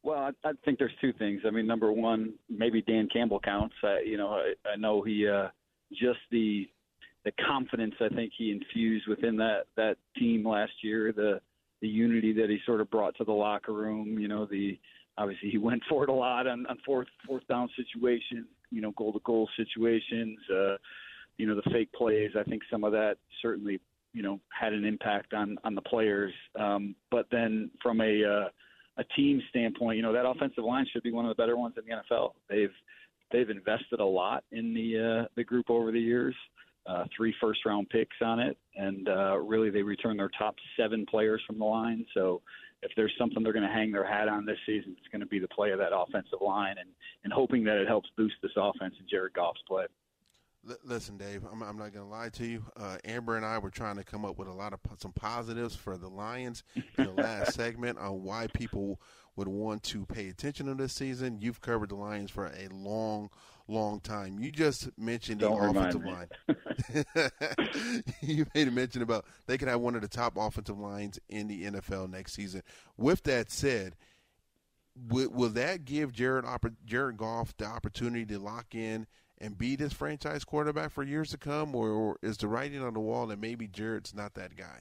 Well, 0.03 0.18
I, 0.18 0.48
I 0.48 0.53
think 0.64 0.79
there's 0.79 0.92
two 1.00 1.12
things. 1.14 1.42
I 1.46 1.50
mean, 1.50 1.66
number 1.66 1.90
one, 1.90 2.35
maybe 2.50 2.83
Dan 2.83 3.09
Campbell 3.11 3.40
counts. 3.40 3.74
I, 3.83 4.00
you 4.05 4.18
know, 4.18 4.29
I, 4.29 4.53
I 4.68 4.77
know 4.77 5.03
he 5.03 5.27
uh, 5.27 5.48
just 5.98 6.20
the 6.30 6.68
the 7.24 7.33
confidence 7.46 7.94
I 8.00 8.14
think 8.14 8.33
he 8.37 8.50
infused 8.50 9.07
within 9.09 9.37
that 9.37 9.64
that 9.76 9.96
team 10.16 10.46
last 10.46 10.72
year, 10.83 11.12
the 11.12 11.40
the 11.80 11.88
unity 11.88 12.33
that 12.35 12.50
he 12.50 12.59
sort 12.64 12.80
of 12.80 12.90
brought 12.90 13.16
to 13.16 13.24
the 13.24 13.33
locker 13.33 13.72
room. 13.72 14.18
You 14.18 14.28
know, 14.28 14.46
the 14.46 14.78
obviously 15.16 15.50
he 15.50 15.59
went 15.68 15.83
for 15.88 16.04
it 16.04 16.11
a 16.11 16.14
lot 16.14 16.46
on, 16.46 16.66
on 16.66 16.78
fourth 16.85 17.09
fourth 17.26 17.46
down 17.48 17.68
situations, 17.76 18.46
you 18.70 18.80
know, 18.80 18.92
goal 18.92 19.12
to 19.12 19.20
goal 19.24 19.48
situations, 19.57 20.38
uh, 20.50 20.76
you 21.38 21.46
know, 21.46 21.54
the 21.54 21.70
fake 21.72 21.92
plays. 21.92 22.30
I 22.38 22.42
think 22.44 22.62
some 22.70 22.85
of 22.85 22.92
that 22.92 23.16
certainly 23.42 23.80
you 24.12 24.22
know 24.22 24.40
had 24.48 24.72
an 24.72 24.85
impact 24.85 25.35
on 25.35 25.57
on 25.64 25.74
the 25.74 25.83
players. 25.83 26.33
Um, 26.59 26.94
but 27.11 27.26
then 27.30 27.70
from 27.83 28.00
a 28.00 28.24
uh, 28.24 28.48
a 28.96 29.04
team 29.16 29.42
standpoint, 29.50 29.96
you 29.96 30.02
know, 30.02 30.12
that 30.12 30.26
offensive 30.26 30.64
line 30.64 30.87
should 30.92 31.02
be 31.02 31.12
one 31.12 31.24
of 31.24 31.37
the 31.37 31.42
better 31.42 31.57
ones 31.57 31.74
in 31.76 31.85
the 31.85 32.14
NFL. 32.14 32.33
They've 32.48 32.70
they've 33.33 33.51
invested 33.51 34.01
a 34.01 34.05
lot 34.05 34.45
in 34.53 34.75
the 34.75 35.23
uh, 35.25 35.29
the 35.37 35.45
group 35.45 35.71
over 35.71 35.93
the 35.93 36.01
years. 36.01 36.35
Uh, 36.87 37.05
three 37.17 37.35
first 37.41 37.65
round 37.65 37.89
picks 37.89 38.17
on 38.21 38.39
it, 38.39 38.59
and 38.77 39.09
uh, 39.09 39.39
really 39.39 39.71
they 39.71 39.83
return 39.83 40.19
their 40.19 40.31
top 40.39 40.55
seven 40.79 41.07
players 41.07 41.43
from 41.47 41.59
the 41.59 41.65
line. 41.65 42.05
So 42.13 42.43
if 42.83 42.93
there's 42.95 43.13
something 43.19 43.43
they're 43.43 43.55
going 43.55 43.67
to 43.67 43.73
hang 43.73 43.91
their 43.91 44.07
hat 44.07 44.29
on 44.29 44.45
this 44.45 44.59
season, 44.67 44.95
it's 44.99 45.09
going 45.09 45.21
to 45.21 45.27
be 45.27 45.39
the 45.39 45.49
play 45.49 45.71
of 45.71 45.79
that 45.79 45.97
offensive 45.97 46.41
line, 46.43 46.77
and 46.79 46.91
and 47.25 47.33
hoping 47.33 47.65
that 47.65 47.79
it 47.79 47.89
helps 47.89 48.11
boost 48.17 48.35
this 48.43 48.53
offense 48.57 48.95
and 48.99 49.09
Jared 49.09 49.33
Goff's 49.33 49.63
play. 49.67 49.87
Listen, 50.83 51.19
Dave, 51.19 51.43
I'm, 51.51 51.63
I'm 51.63 51.77
not 51.77 51.93
going 51.93 52.07
to 52.07 52.11
lie 52.11 52.31
to 52.31 52.47
you. 52.47 52.65
Uh, 52.77 52.97
Amber 53.05 53.37
and 53.37 53.45
I 53.45 53.59
were 53.59 53.71
trying 53.71 53.97
to 53.97 54.05
come 54.05 54.25
up 54.25 54.39
with 54.39 54.49
a 54.49 54.53
lot 54.53 54.73
of 54.73 54.81
some 54.99 55.13
positives 55.13 55.77
for 55.77 55.99
the 55.99 56.09
Lions 56.09 56.65
in 56.97 57.05
the 57.05 57.13
last 57.13 57.55
segment 57.55 57.99
on 57.99 58.23
why 58.23 58.47
people 58.47 58.99
would 59.37 59.49
want 59.49 59.83
to 59.85 60.07
pay 60.07 60.29
attention 60.29 60.66
to 60.66 60.75
this 60.75 60.92
season. 60.92 61.38
You've 61.40 61.61
covered 61.61 61.88
the 61.90 61.97
Lions 61.97 62.31
for 62.31 62.47
a 62.47 62.68
long, 62.73 63.31
long 63.68 64.01
time. 64.01 64.38
You 64.38 64.51
just 64.51 64.90
mentioned 64.99 65.40
Don't 65.40 65.61
the 65.61 65.81
offensive 65.81 66.05
line. 66.05 66.29
you 68.20 68.47
made 68.55 68.68
a 68.68 68.70
mention 68.70 69.03
about 69.03 69.25
they 69.47 69.59
could 69.59 69.68
have 69.68 69.81
one 69.81 69.94
of 69.94 70.03
the 70.03 70.09
top 70.09 70.37
offensive 70.37 70.79
lines 70.79 71.18
in 71.29 71.49
the 71.49 71.64
NFL 71.64 72.11
next 72.11 72.35
season. 72.35 72.62
With 72.97 73.25
that 73.25 73.51
said, 73.51 73.97
will, 75.09 75.31
will 75.31 75.51
that 75.51 75.85
give 75.85 76.12
Jared 76.12 76.44
Jared 76.85 77.16
Goff 77.16 77.57
the 77.57 77.66
opportunity 77.66 78.25
to 78.27 78.38
lock 78.38 78.75
in 78.75 79.07
and 79.38 79.59
be 79.59 79.77
this 79.77 79.92
franchise 79.92 80.44
quarterback 80.44 80.92
for 80.92 81.03
years 81.03 81.31
to 81.31 81.38
come, 81.38 81.75
or, 81.75 81.90
or 81.90 82.16
is 82.23 82.37
the 82.37 82.47
writing 82.47 82.83
on 82.83 82.94
the 82.94 83.01
wall 83.01 83.27
that 83.27 83.40
maybe 83.40 83.66
Jared's 83.66 84.14
not 84.14 84.35
that 84.35 84.57
guy? 84.57 84.81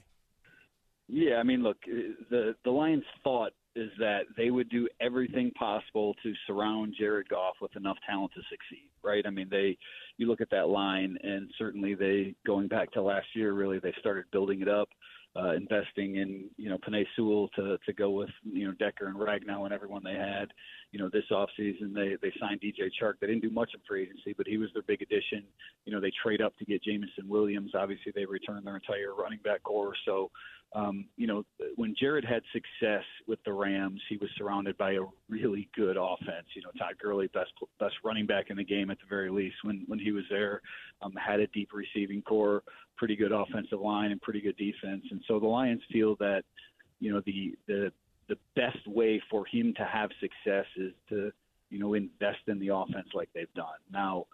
Yeah, 1.08 1.36
I 1.36 1.42
mean, 1.42 1.62
look, 1.62 1.76
eh, 1.86 2.12
the 2.30 2.54
the 2.64 2.70
Lions 2.70 3.04
thought 3.22 3.52
is 3.76 3.90
that 3.98 4.22
they 4.36 4.50
would 4.50 4.68
do 4.68 4.88
everything 5.00 5.50
possible 5.52 6.14
to 6.22 6.32
surround 6.46 6.94
Jared 6.98 7.28
Goff 7.28 7.54
with 7.60 7.74
enough 7.76 7.96
talent 8.06 8.32
to 8.34 8.40
succeed, 8.50 8.88
right? 9.02 9.26
I 9.26 9.30
mean, 9.30 9.48
they 9.50 9.76
you 10.16 10.28
look 10.28 10.40
at 10.40 10.50
that 10.50 10.68
line 10.68 11.16
and 11.22 11.50
certainly 11.58 11.94
they 11.94 12.34
going 12.46 12.68
back 12.68 12.92
to 12.92 13.02
last 13.02 13.26
year 13.34 13.52
really 13.52 13.78
they 13.78 13.94
started 13.98 14.24
building 14.32 14.60
it 14.60 14.68
up, 14.68 14.88
uh, 15.36 15.52
investing 15.52 16.16
in, 16.16 16.44
you 16.56 16.70
know, 16.70 16.78
Penei 16.78 17.04
Sewell 17.16 17.48
to 17.56 17.78
to 17.84 17.92
go 17.92 18.10
with, 18.10 18.30
you 18.44 18.66
know, 18.66 18.72
Decker 18.72 19.06
and 19.06 19.16
Ragnow 19.16 19.64
and 19.64 19.72
everyone 19.72 20.02
they 20.04 20.14
had. 20.14 20.48
You 20.92 21.00
know, 21.00 21.10
this 21.12 21.24
offseason 21.30 21.92
they 21.92 22.16
they 22.22 22.32
signed 22.40 22.60
DJ 22.60 22.88
Chark. 23.00 23.14
They 23.20 23.26
didn't 23.26 23.42
do 23.42 23.50
much 23.50 23.70
in 23.74 23.80
free 23.86 24.02
agency, 24.02 24.34
but 24.36 24.46
he 24.46 24.58
was 24.58 24.70
their 24.72 24.82
big 24.82 25.02
addition. 25.02 25.44
You 25.86 25.92
know, 25.92 26.00
they 26.00 26.12
trade 26.22 26.40
up 26.40 26.56
to 26.58 26.64
get 26.64 26.84
Jameson 26.84 27.28
Williams. 27.28 27.72
Obviously 27.74 28.12
they 28.14 28.24
returned 28.24 28.66
their 28.66 28.76
entire 28.76 29.14
running 29.14 29.40
back 29.44 29.62
corps, 29.64 29.94
so 30.04 30.30
um, 30.74 31.04
you 31.16 31.28
know, 31.28 31.44
when 31.76 31.94
Jared 31.98 32.24
had 32.24 32.42
success 32.52 33.04
with 33.28 33.38
the 33.44 33.52
Rams, 33.52 34.00
he 34.08 34.16
was 34.16 34.28
surrounded 34.36 34.76
by 34.76 34.92
a 34.92 35.00
really 35.28 35.68
good 35.76 35.96
offense. 35.96 36.46
You 36.56 36.62
know, 36.62 36.70
Todd 36.76 36.94
Gurley, 37.00 37.28
best 37.28 37.52
best 37.78 37.94
running 38.02 38.26
back 38.26 38.46
in 38.50 38.56
the 38.56 38.64
game 38.64 38.90
at 38.90 38.98
the 38.98 39.06
very 39.08 39.30
least 39.30 39.54
when 39.62 39.84
when 39.86 40.00
he 40.00 40.10
was 40.10 40.24
there, 40.30 40.60
um, 41.00 41.12
had 41.14 41.38
a 41.38 41.46
deep 41.48 41.70
receiving 41.72 42.22
corps, 42.22 42.64
pretty 42.96 43.16
good 43.16 43.32
offensive 43.32 43.80
line, 43.80 44.12
and 44.12 44.20
pretty 44.20 44.40
good 44.40 44.56
defense. 44.56 45.04
And 45.10 45.20
so 45.26 45.38
the 45.38 45.46
Lions 45.46 45.82
feel 45.92 46.16
that, 46.16 46.42
you 47.00 47.12
know, 47.12 47.20
the 47.26 47.54
the 47.66 47.92
the 48.28 48.36
best 48.56 48.86
way 48.86 49.22
for 49.30 49.44
him 49.46 49.74
to 49.76 49.84
have 49.84 50.10
success 50.20 50.66
is 50.76 50.92
to, 51.10 51.30
you 51.70 51.78
know, 51.78 51.94
invest 51.94 52.38
in 52.46 52.58
the 52.58 52.68
offense 52.68 53.08
like 53.12 53.28
they've 53.34 53.52
done. 53.54 53.66
Now, 53.92 54.26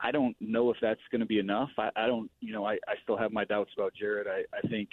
I 0.00 0.10
don't 0.10 0.36
know 0.38 0.70
if 0.70 0.76
that's 0.82 1.00
going 1.10 1.20
to 1.20 1.26
be 1.26 1.38
enough. 1.38 1.70
I, 1.78 1.88
I 1.96 2.06
don't, 2.06 2.30
you 2.40 2.52
know, 2.52 2.66
I, 2.66 2.74
I 2.86 2.94
still 3.02 3.16
have 3.16 3.32
my 3.32 3.44
doubts 3.44 3.70
about 3.74 3.94
Jared. 3.98 4.26
I, 4.26 4.44
I 4.56 4.60
think 4.68 4.90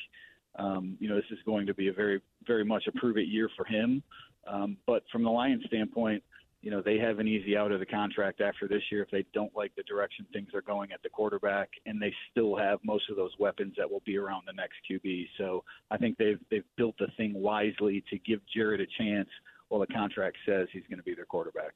um, 0.57 0.95
you 0.99 1.09
know, 1.09 1.15
this 1.15 1.25
is 1.31 1.39
going 1.45 1.67
to 1.67 1.73
be 1.73 1.89
a 1.89 1.93
very, 1.93 2.21
very 2.47 2.63
much 2.63 2.87
a 2.87 2.91
prove 2.93 3.17
it 3.17 3.27
year 3.27 3.49
for 3.55 3.65
him. 3.65 4.01
Um, 4.47 4.77
but 4.85 5.03
from 5.11 5.23
the 5.23 5.29
Lions 5.29 5.63
standpoint, 5.67 6.23
you 6.65 6.71
know, 6.71 6.81
they 6.81 6.97
have 6.97 7.19
an 7.19 7.27
easy 7.27 7.55
out 7.55 7.71
of 7.71 7.79
the 7.79 7.85
contract 7.85 8.41
after 8.41 8.67
this 8.67 8.81
year 8.91 9.03
if 9.03 9.11
they 9.11 9.23
don't 9.35 9.55
like 9.55 9.75
the 9.75 9.83
direction 9.83 10.25
things 10.33 10.49
are 10.55 10.63
going 10.63 10.91
at 10.91 11.03
the 11.03 11.09
quarterback, 11.09 11.69
and 11.85 12.01
they 12.01 12.11
still 12.31 12.57
have 12.57 12.79
most 12.83 13.07
of 13.07 13.15
those 13.15 13.29
weapons 13.37 13.75
that 13.77 13.89
will 13.89 14.01
be 14.03 14.17
around 14.17 14.45
the 14.47 14.53
next 14.53 14.77
QB. 14.89 15.27
So 15.37 15.63
I 15.91 15.97
think 15.97 16.17
they've 16.17 16.39
they've 16.49 16.65
built 16.75 16.95
the 16.97 17.09
thing 17.17 17.35
wisely 17.35 18.03
to 18.09 18.17
give 18.17 18.39
Jared 18.51 18.81
a 18.81 18.87
chance 18.97 19.29
while 19.69 19.79
the 19.79 19.93
contract 19.93 20.37
says 20.43 20.67
he's 20.73 20.81
going 20.89 20.97
to 20.97 21.03
be 21.03 21.13
their 21.13 21.25
quarterback. 21.25 21.73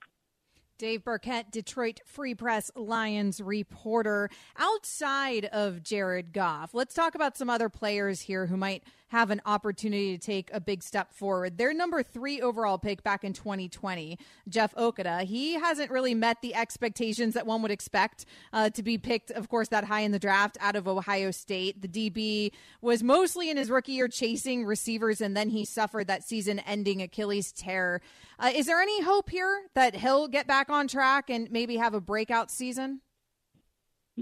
Dave 0.80 1.04
Birkett, 1.04 1.52
Detroit 1.52 2.00
Free 2.06 2.34
Press 2.34 2.72
Lions 2.76 3.42
reporter. 3.42 4.28
Outside 4.58 5.46
of 5.46 5.84
Jared 5.84 6.34
Goff, 6.34 6.74
let's 6.74 6.96
talk 6.96 7.14
about 7.14 7.38
some 7.38 7.50
other 7.50 7.70
players 7.70 8.22
here 8.22 8.48
who 8.48 8.58
might 8.58 8.84
have 9.10 9.30
an 9.32 9.42
opportunity 9.46 10.18
to 10.18 10.24
take 10.24 10.50
a 10.54 10.60
big 10.60 10.82
step 10.82 11.14
forward. 11.14 11.58
Their 11.58 11.74
number 11.74 12.02
three 12.02 12.42
overall 12.42 12.78
pick 12.78 13.04
back 13.04 13.24
in 13.24 13.34
2020, 13.34 14.18
Jeff 14.48 14.74
Okudah, 14.76 15.24
he 15.24 15.54
hasn't 15.54 15.92
really 15.92 16.14
met 16.14 16.42
the 16.42 16.56
expectations 16.56 17.34
that 17.34 17.46
one 17.46 17.62
would 17.62 17.72
expect 17.72 18.26
uh, 18.54 18.70
to 18.70 18.84
be 18.84 18.98
picked, 18.98 19.32
of 19.32 19.50
course, 19.50 19.68
that 19.70 19.84
high 19.84 20.02
in 20.02 20.12
the 20.12 20.20
draft 20.20 20.58
out 20.62 20.76
of 20.76 20.88
Ohio 20.88 21.32
State. 21.32 21.82
The 21.82 21.88
DB 21.88 22.52
was 22.82 23.04
mostly 23.04 23.50
in 23.50 23.58
his 23.58 23.70
rookie 23.70 23.94
year 23.94 24.08
chasing 24.08 24.66
receivers, 24.66 25.22
and 25.22 25.36
then 25.36 25.50
he 25.50 25.66
suffered 25.66 26.08
that 26.08 26.24
season 26.24 26.60
ending 26.60 27.02
Achilles 27.02 27.52
tear. 27.52 28.02
Uh, 28.38 28.52
is 28.56 28.68
there 28.68 28.80
any 28.80 29.04
hope 29.04 29.30
here 29.30 29.64
that 29.74 29.96
he'll 29.96 30.28
get 30.28 30.48
back 30.48 30.70
on 30.70 30.88
track 30.88 31.30
and 31.30 31.52
maybe 31.52 31.78
have 31.78 31.94
a 31.94 32.02
breakout 32.02 32.50
season? 32.52 33.02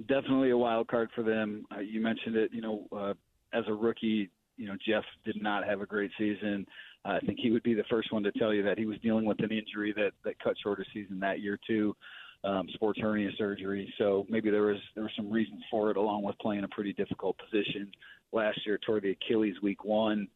Definitely 0.08 0.52
a 0.52 0.58
wild 0.58 0.88
card 0.88 1.10
for 1.16 1.24
them. 1.24 1.66
Uh, 1.76 1.80
you 1.80 2.02
mentioned 2.02 2.36
it, 2.36 2.52
you 2.54 2.62
know, 2.62 2.88
uh, 2.96 3.14
as 3.54 3.64
a 3.68 3.74
rookie, 3.74 4.30
you 4.58 4.68
know, 4.68 4.76
Jeff 4.86 5.04
did 5.24 5.42
not 5.42 5.66
have 5.66 5.82
a 5.82 5.86
great 5.86 6.12
season. 6.18 6.66
Uh, 7.06 7.14
I 7.14 7.20
think 7.20 7.40
he 7.42 7.52
would 7.52 7.64
be 7.64 7.74
the 7.74 7.84
first 7.90 8.12
one 8.12 8.24
to 8.24 8.32
tell 8.34 8.54
you 8.54 8.64
that 8.64 8.78
he 8.78 8.86
was 8.86 8.98
dealing 9.00 9.26
with 9.26 9.40
an 9.40 9.52
injury 9.52 9.94
that, 9.96 10.12
that 10.26 10.40
cut 10.40 10.56
short 10.62 10.80
his 10.80 10.88
season 10.94 11.20
that 11.20 11.40
year, 11.40 11.60
too. 11.66 11.96
Um, 12.44 12.68
sports 12.74 13.00
hernia 13.02 13.32
surgery. 13.38 13.92
So 13.98 14.26
maybe 14.30 14.52
there 14.52 14.62
was 14.62 14.78
there 14.94 15.04
were 15.04 15.12
some 15.18 15.32
reasons 15.32 15.62
for 15.72 15.90
it, 15.90 15.98
along 15.98 16.22
with 16.22 16.38
playing 16.38 16.64
a 16.64 16.68
pretty 16.68 16.94
difficult 16.94 17.36
position 17.38 17.92
last 18.32 18.60
year 18.66 18.78
toward 18.86 19.04
the 19.04 19.12
Achilles 19.12 19.56
week 19.64 19.84
one. 19.84 20.28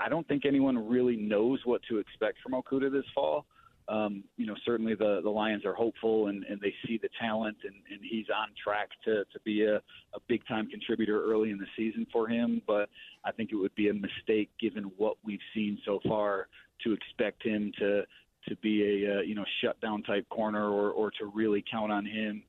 I 0.00 0.08
don't 0.08 0.26
think 0.26 0.44
anyone 0.44 0.88
really 0.88 1.16
knows 1.16 1.60
what 1.64 1.80
to 1.88 1.98
expect 1.98 2.38
from 2.42 2.60
Okudah 2.60 2.90
this 2.90 3.04
fall. 3.14 3.46
Um, 3.88 4.24
you 4.36 4.46
know, 4.46 4.54
certainly 4.64 4.94
the, 4.94 5.20
the 5.22 5.30
Lions 5.30 5.64
are 5.66 5.74
hopeful 5.74 6.28
and, 6.28 6.42
and 6.44 6.58
they 6.60 6.72
see 6.86 6.98
the 7.02 7.10
talent, 7.20 7.58
and, 7.64 7.74
and 7.90 8.00
he's 8.02 8.26
on 8.34 8.48
track 8.62 8.88
to, 9.04 9.24
to 9.24 9.40
be 9.44 9.64
a, 9.64 9.76
a 9.76 10.20
big 10.26 10.46
time 10.46 10.68
contributor 10.68 11.22
early 11.22 11.50
in 11.50 11.58
the 11.58 11.66
season 11.76 12.06
for 12.12 12.26
him. 12.26 12.62
But 12.66 12.88
I 13.24 13.32
think 13.32 13.50
it 13.52 13.56
would 13.56 13.74
be 13.74 13.90
a 13.90 13.94
mistake, 13.94 14.50
given 14.58 14.84
what 14.96 15.16
we've 15.24 15.38
seen 15.54 15.78
so 15.84 16.00
far, 16.08 16.48
to 16.84 16.92
expect 16.92 17.44
him 17.44 17.72
to 17.78 18.02
to 18.48 18.56
be 18.56 18.82
a 18.82 19.18
uh, 19.18 19.20
you 19.22 19.34
know 19.34 19.44
shutdown 19.62 20.02
type 20.02 20.28
corner 20.28 20.68
or, 20.68 20.90
or 20.90 21.10
to 21.12 21.30
really 21.34 21.64
count 21.70 21.90
on 21.90 22.04
him 22.04 22.42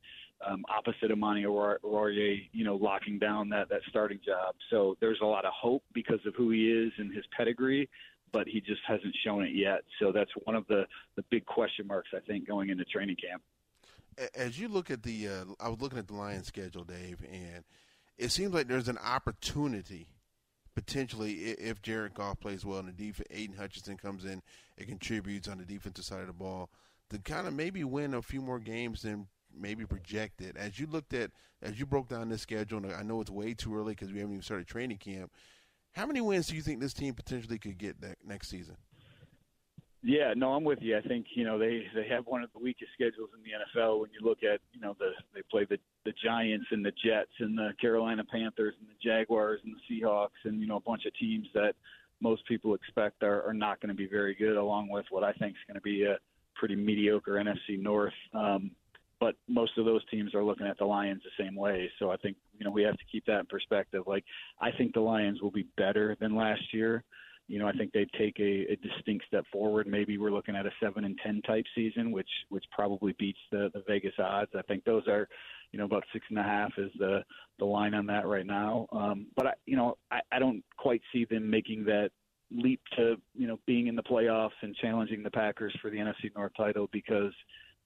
um, 0.45 0.63
opposite 0.69 1.11
of 1.11 1.17
Amani 1.17 1.43
Oruwariye, 1.43 2.49
you 2.51 2.63
know, 2.63 2.75
locking 2.75 3.19
down 3.19 3.49
that, 3.49 3.69
that 3.69 3.81
starting 3.89 4.19
job. 4.25 4.55
So 4.69 4.95
there's 4.99 5.19
a 5.21 5.25
lot 5.25 5.45
of 5.45 5.53
hope 5.53 5.83
because 5.93 6.19
of 6.25 6.35
who 6.35 6.51
he 6.51 6.69
is 6.69 6.91
and 6.97 7.13
his 7.13 7.25
pedigree, 7.35 7.89
but 8.35 8.49
he 8.49 8.59
just 8.59 8.81
hasn't 8.85 9.15
shown 9.23 9.45
it 9.45 9.55
yet. 9.55 9.83
So 9.97 10.11
that's 10.11 10.31
one 10.43 10.57
of 10.57 10.67
the, 10.67 10.85
the 11.15 11.23
big 11.31 11.45
question 11.45 11.87
marks, 11.87 12.09
I 12.13 12.19
think, 12.19 12.45
going 12.45 12.69
into 12.69 12.83
training 12.83 13.15
camp. 13.15 13.41
As 14.35 14.59
you 14.59 14.67
look 14.67 14.91
at 14.91 15.03
the, 15.03 15.29
uh, 15.29 15.45
I 15.57 15.69
was 15.69 15.79
looking 15.79 15.99
at 15.99 16.07
the 16.07 16.15
Lions 16.15 16.47
schedule, 16.47 16.83
Dave, 16.83 17.23
and 17.31 17.63
it 18.17 18.31
seems 18.31 18.53
like 18.53 18.67
there's 18.67 18.89
an 18.89 18.97
opportunity 18.97 20.07
potentially 20.75 21.35
if 21.51 21.81
Jared 21.81 22.13
Goff 22.13 22.41
plays 22.41 22.65
well 22.65 22.79
and 22.79 22.89
the 22.89 22.91
defense, 22.91 23.29
Aidan 23.31 23.55
Hutchinson 23.55 23.95
comes 23.95 24.25
in 24.25 24.41
and 24.77 24.87
contributes 24.87 25.47
on 25.47 25.57
the 25.57 25.63
defensive 25.63 26.03
side 26.03 26.19
of 26.19 26.27
the 26.27 26.33
ball 26.33 26.69
to 27.11 27.19
kind 27.19 27.47
of 27.47 27.53
maybe 27.53 27.85
win 27.85 28.13
a 28.13 28.21
few 28.21 28.41
more 28.41 28.59
games 28.59 29.03
than 29.03 29.27
maybe 29.57 29.85
projected. 29.85 30.57
As 30.57 30.77
you 30.77 30.87
looked 30.87 31.13
at, 31.13 31.31
as 31.61 31.79
you 31.79 31.85
broke 31.85 32.09
down 32.09 32.27
this 32.27 32.41
schedule, 32.41 32.79
and 32.79 32.93
I 32.93 33.03
know 33.03 33.21
it's 33.21 33.31
way 33.31 33.53
too 33.53 33.73
early 33.73 33.93
because 33.93 34.11
we 34.11 34.19
haven't 34.19 34.33
even 34.33 34.43
started 34.43 34.67
training 34.67 34.97
camp. 34.97 35.31
How 35.95 36.05
many 36.05 36.19
wins 36.19 36.47
do 36.47 36.55
you 36.55 36.61
think 36.61 36.81
this 36.81 36.93
team 36.93 37.13
potentially 37.13 37.57
could 37.57 37.77
get 37.77 37.95
next 38.25 38.49
season? 38.49 38.75
Yeah, 40.03 40.33
no, 40.35 40.53
I'm 40.53 40.63
with 40.63 40.79
you. 40.81 40.95
I 40.97 41.01
think 41.01 41.25
you 41.33 41.45
know 41.45 41.57
they 41.57 41.83
they 41.95 42.07
have 42.09 42.27
one 42.27 42.43
of 42.43 42.51
the 42.53 42.59
weakest 42.59 42.91
schedules 42.93 43.29
in 43.35 43.41
the 43.41 43.79
NFL. 43.79 44.01
When 44.01 44.11
you 44.11 44.23
look 44.23 44.43
at 44.43 44.59
you 44.71 44.79
know 44.79 44.95
the 44.99 45.11
they 45.33 45.41
play 45.49 45.65
the 45.67 45.79
the 46.03 46.13
Giants 46.23 46.67
and 46.69 46.85
the 46.85 46.91
Jets 46.91 47.31
and 47.39 47.57
the 47.57 47.71
Carolina 47.81 48.23
Panthers 48.23 48.75
and 48.79 48.87
the 48.87 48.93
Jaguars 49.01 49.61
and 49.63 49.73
the 49.73 50.01
Seahawks 50.01 50.43
and 50.43 50.61
you 50.61 50.67
know 50.67 50.75
a 50.75 50.81
bunch 50.81 51.05
of 51.05 51.13
teams 51.15 51.47
that 51.55 51.73
most 52.21 52.45
people 52.45 52.75
expect 52.75 53.23
are, 53.23 53.41
are 53.47 53.53
not 53.53 53.81
going 53.81 53.89
to 53.89 53.95
be 53.95 54.07
very 54.07 54.35
good, 54.35 54.57
along 54.57 54.89
with 54.89 55.05
what 55.09 55.23
I 55.23 55.33
think 55.33 55.53
is 55.53 55.63
going 55.67 55.75
to 55.75 55.81
be 55.81 56.03
a 56.03 56.17
pretty 56.55 56.75
mediocre 56.75 57.33
NFC 57.33 57.79
North. 57.79 58.13
Um, 58.33 58.71
but 59.19 59.35
most 59.47 59.77
of 59.77 59.85
those 59.85 60.01
teams 60.09 60.35
are 60.35 60.43
looking 60.43 60.67
at 60.67 60.77
the 60.77 60.85
Lions 60.85 61.21
the 61.23 61.43
same 61.43 61.55
way. 61.55 61.89
So 61.99 62.11
I 62.11 62.17
think 62.17 62.37
you 62.57 62.65
know 62.65 62.71
we 62.71 62.83
have 62.83 62.97
to 62.97 63.05
keep 63.11 63.25
that 63.25 63.39
in 63.39 63.45
perspective. 63.45 64.03
Like 64.07 64.25
I 64.59 64.71
think 64.71 64.93
the 64.93 65.01
Lions 65.01 65.41
will 65.41 65.51
be 65.51 65.67
better 65.77 66.15
than 66.19 66.35
last 66.35 66.73
year. 66.73 67.03
You 67.47 67.59
know, 67.59 67.67
I 67.67 67.73
think 67.73 67.91
they'd 67.93 68.11
take 68.17 68.39
a, 68.39 68.71
a 68.71 68.75
distinct 68.77 69.25
step 69.27 69.45
forward. 69.51 69.85
Maybe 69.85 70.17
we're 70.17 70.31
looking 70.31 70.55
at 70.55 70.65
a 70.65 70.71
seven 70.81 71.05
and 71.05 71.17
ten 71.23 71.43
type 71.43 71.65
season, 71.75 72.11
which 72.11 72.29
which 72.49 72.65
probably 72.71 73.15
beats 73.19 73.39
the, 73.51 73.69
the 73.73 73.83
Vegas 73.87 74.13
odds. 74.17 74.51
I 74.57 74.63
think 74.63 74.83
those 74.83 75.07
are, 75.07 75.27
you 75.71 75.77
know, 75.77 75.85
about 75.85 76.03
six 76.11 76.25
and 76.29 76.39
a 76.39 76.43
half 76.43 76.71
is 76.77 76.91
the 76.97 77.23
the 77.59 77.65
line 77.65 77.93
on 77.93 78.07
that 78.07 78.25
right 78.25 78.47
now. 78.47 78.87
Um, 78.91 79.27
but 79.35 79.47
I, 79.47 79.53
you 79.67 79.77
know, 79.77 79.97
I, 80.09 80.21
I 80.31 80.39
don't 80.39 80.63
quite 80.77 81.01
see 81.13 81.25
them 81.25 81.47
making 81.47 81.85
that 81.85 82.09
leap 82.51 82.81
to 82.95 83.15
you 83.35 83.47
know 83.47 83.59
being 83.65 83.87
in 83.87 83.95
the 83.95 84.03
playoffs 84.03 84.51
and 84.61 84.75
challenging 84.77 85.21
the 85.21 85.31
Packers 85.31 85.75
for 85.81 85.91
the 85.91 85.97
NFC 85.97 86.33
North 86.35 86.53
title 86.57 86.89
because 86.91 87.33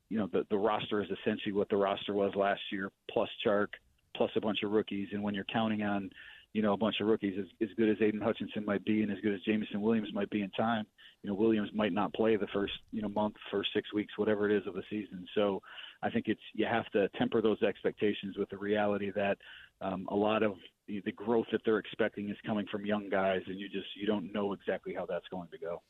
you 0.10 0.18
know 0.18 0.28
the 0.32 0.46
the 0.50 0.58
roster 0.58 1.02
is 1.02 1.10
essentially 1.22 1.54
what 1.54 1.70
the 1.70 1.78
roster 1.78 2.14
was 2.14 2.34
last 2.36 2.62
year, 2.72 2.92
plus 3.12 3.30
Chark, 3.46 3.68
plus 4.16 4.32
a 4.36 4.42
bunch 4.42 4.60
of 4.64 4.72
rookies. 4.72 5.08
And 5.12 5.24
when 5.24 5.34
you're 5.34 5.46
counting 5.46 5.84
on, 5.84 6.10
you 6.54 6.62
know, 6.62 6.74
a 6.74 6.78
bunch 6.78 6.96
of 7.00 7.08
rookies 7.08 7.36
as, 7.40 7.46
as 7.62 7.70
good 7.78 7.90
as 7.90 7.98
Aidan 8.02 8.22
Hutchinson 8.22 8.66
might 8.66 8.84
be 8.84 9.04
and 9.04 9.12
as 9.12 9.20
good 9.22 9.34
as 9.34 9.42
Jameson 9.42 9.82
Williams 9.82 10.10
might 10.14 10.30
be 10.30 10.42
in 10.42 10.50
time, 10.52 10.86
you 11.22 11.30
know, 11.30 11.36
Williams 11.36 11.70
might 11.74 11.94
not 11.94 12.14
play 12.14 12.36
the 12.36 12.48
first 12.48 12.74
you 12.92 13.02
know 13.02 13.10
month, 13.10 13.36
first 13.52 13.70
six 13.74 13.94
weeks, 13.94 14.18
whatever 14.18 14.50
it 14.50 14.56
is 14.56 14.66
of 14.68 14.74
the 14.74 14.84
season. 14.90 15.26
So 15.36 15.62
I 16.02 16.10
think 16.10 16.28
it's 16.28 16.42
you 16.54 16.66
have 16.66 16.90
to 16.92 17.08
temper 17.10 17.42
those 17.42 17.62
expectations 17.62 18.38
with 18.38 18.50
the 18.50 18.58
reality 18.58 19.12
that 19.16 19.38
um, 19.82 20.08
a 20.10 20.16
lot 20.16 20.44
of 20.44 20.54
the 20.88 21.12
growth 21.12 21.46
that 21.52 21.62
they're 21.66 21.78
expecting 21.78 22.30
is 22.30 22.38
coming 22.46 22.66
from 22.72 22.86
young 22.86 23.10
guys, 23.10 23.42
and 23.46 23.60
you 23.60 23.70
just 23.70 23.88
you 23.96 24.08
don't 24.08 24.34
know 24.34 24.54
exactly 24.54 24.94
how 24.94 25.06
that's 25.06 25.28
going 25.30 25.50
to 25.50 25.60
go. 25.60 25.82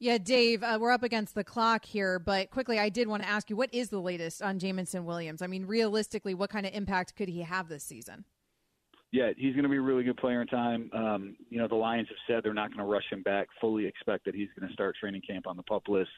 Yeah, 0.00 0.18
Dave, 0.18 0.62
uh, 0.62 0.78
we're 0.80 0.92
up 0.92 1.02
against 1.02 1.34
the 1.34 1.42
clock 1.42 1.84
here, 1.84 2.20
but 2.20 2.50
quickly, 2.50 2.78
I 2.78 2.88
did 2.88 3.08
want 3.08 3.24
to 3.24 3.28
ask 3.28 3.50
you 3.50 3.56
what 3.56 3.74
is 3.74 3.88
the 3.88 4.00
latest 4.00 4.42
on 4.42 4.60
Jameson 4.60 5.04
Williams? 5.04 5.42
I 5.42 5.48
mean, 5.48 5.66
realistically, 5.66 6.34
what 6.34 6.50
kind 6.50 6.64
of 6.66 6.72
impact 6.72 7.16
could 7.16 7.28
he 7.28 7.42
have 7.42 7.68
this 7.68 7.82
season? 7.82 8.24
Yeah, 9.10 9.30
he's 9.36 9.54
going 9.54 9.64
to 9.64 9.68
be 9.68 9.78
a 9.78 9.82
really 9.82 10.04
good 10.04 10.18
player 10.18 10.40
in 10.40 10.46
time. 10.46 10.88
Um, 10.92 11.36
you 11.50 11.58
know, 11.58 11.66
the 11.66 11.74
Lions 11.74 12.08
have 12.08 12.18
said 12.28 12.44
they're 12.44 12.54
not 12.54 12.68
going 12.68 12.86
to 12.86 12.92
rush 12.92 13.10
him 13.10 13.22
back. 13.22 13.48
Fully 13.60 13.86
expect 13.86 14.24
that 14.26 14.36
he's 14.36 14.50
going 14.56 14.68
to 14.68 14.72
start 14.72 14.94
training 15.00 15.22
camp 15.26 15.48
on 15.48 15.56
the 15.56 15.64
pup 15.64 15.88
list. 15.88 16.10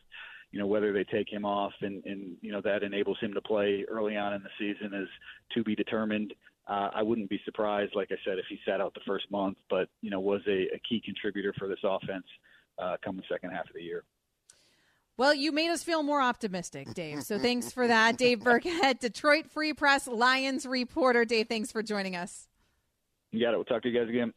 You 0.50 0.58
know, 0.58 0.66
whether 0.66 0.92
they 0.92 1.04
take 1.04 1.32
him 1.32 1.46
off 1.46 1.72
and, 1.80 2.04
and 2.04 2.36
you 2.42 2.52
know 2.52 2.60
that 2.62 2.82
enables 2.82 3.18
him 3.20 3.32
to 3.32 3.40
play 3.40 3.86
early 3.88 4.16
on 4.16 4.34
in 4.34 4.42
the 4.42 4.50
season 4.58 4.92
is 4.92 5.08
to 5.54 5.62
be 5.62 5.74
determined. 5.74 6.34
Uh, 6.68 6.90
I 6.92 7.02
wouldn't 7.02 7.30
be 7.30 7.40
surprised, 7.44 7.94
like 7.94 8.08
I 8.10 8.16
said, 8.24 8.38
if 8.38 8.44
he 8.48 8.58
sat 8.66 8.80
out 8.80 8.92
the 8.92 9.00
first 9.06 9.30
month, 9.30 9.56
but 9.70 9.88
you 10.02 10.10
know 10.10 10.18
was 10.18 10.42
a, 10.48 10.66
a 10.74 10.80
key 10.86 11.00
contributor 11.02 11.54
for 11.56 11.68
this 11.68 11.78
offense 11.84 12.26
uh, 12.80 12.96
come 13.04 13.16
the 13.16 13.22
second 13.30 13.50
half 13.50 13.66
of 13.66 13.74
the 13.74 13.82
year. 13.82 14.04
Well, 15.16 15.34
you 15.34 15.52
made 15.52 15.68
us 15.68 15.82
feel 15.82 16.02
more 16.02 16.22
optimistic, 16.22 16.94
Dave. 16.94 17.24
So 17.24 17.38
thanks 17.38 17.70
for 17.70 17.86
that. 17.86 18.16
Dave 18.16 18.40
Birkett, 18.44 19.00
Detroit 19.00 19.50
Free 19.50 19.74
Press 19.74 20.06
Lions 20.06 20.64
reporter. 20.64 21.26
Dave, 21.26 21.46
thanks 21.46 21.70
for 21.70 21.82
joining 21.82 22.16
us. 22.16 22.48
You 23.30 23.40
got 23.40 23.52
it. 23.52 23.56
We'll 23.56 23.64
talk 23.66 23.82
to 23.82 23.90
you 23.90 24.00
guys 24.00 24.08
again. 24.08 24.32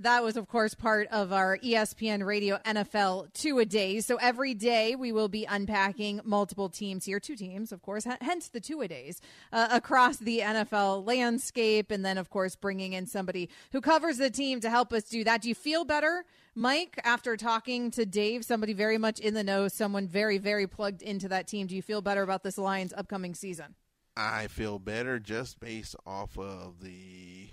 That 0.00 0.24
was, 0.24 0.38
of 0.38 0.48
course, 0.48 0.72
part 0.72 1.08
of 1.08 1.30
our 1.30 1.58
ESPN 1.58 2.24
Radio 2.24 2.56
NFL 2.64 3.34
two 3.34 3.58
a 3.58 3.66
day. 3.66 4.00
So 4.00 4.16
every 4.16 4.54
day 4.54 4.94
we 4.96 5.12
will 5.12 5.28
be 5.28 5.44
unpacking 5.44 6.22
multiple 6.24 6.70
teams 6.70 7.04
here, 7.04 7.20
two 7.20 7.36
teams, 7.36 7.70
of 7.70 7.82
course, 7.82 8.06
hence 8.22 8.48
the 8.48 8.60
two 8.60 8.80
a 8.80 8.88
days 8.88 9.20
uh, 9.52 9.68
across 9.70 10.16
the 10.16 10.38
NFL 10.38 11.06
landscape. 11.06 11.90
And 11.90 12.02
then, 12.02 12.16
of 12.16 12.30
course, 12.30 12.56
bringing 12.56 12.94
in 12.94 13.04
somebody 13.06 13.50
who 13.72 13.82
covers 13.82 14.16
the 14.16 14.30
team 14.30 14.60
to 14.60 14.70
help 14.70 14.94
us 14.94 15.02
do 15.02 15.22
that. 15.24 15.42
Do 15.42 15.50
you 15.50 15.54
feel 15.54 15.84
better, 15.84 16.24
Mike, 16.60 17.00
after 17.04 17.38
talking 17.38 17.90
to 17.90 18.04
Dave, 18.04 18.44
somebody 18.44 18.74
very 18.74 18.98
much 18.98 19.18
in 19.18 19.32
the 19.32 19.42
know, 19.42 19.66
someone 19.66 20.06
very, 20.06 20.36
very 20.36 20.66
plugged 20.66 21.00
into 21.00 21.26
that 21.28 21.48
team? 21.48 21.66
Do 21.66 21.74
you 21.74 21.80
feel 21.80 22.02
better 22.02 22.22
about 22.22 22.42
this 22.42 22.58
Lions 22.58 22.92
upcoming 22.94 23.34
season? 23.34 23.76
I 24.14 24.46
feel 24.48 24.78
better 24.78 25.18
just 25.18 25.58
based 25.58 25.96
off 26.04 26.38
of 26.38 26.82
the 26.82 27.48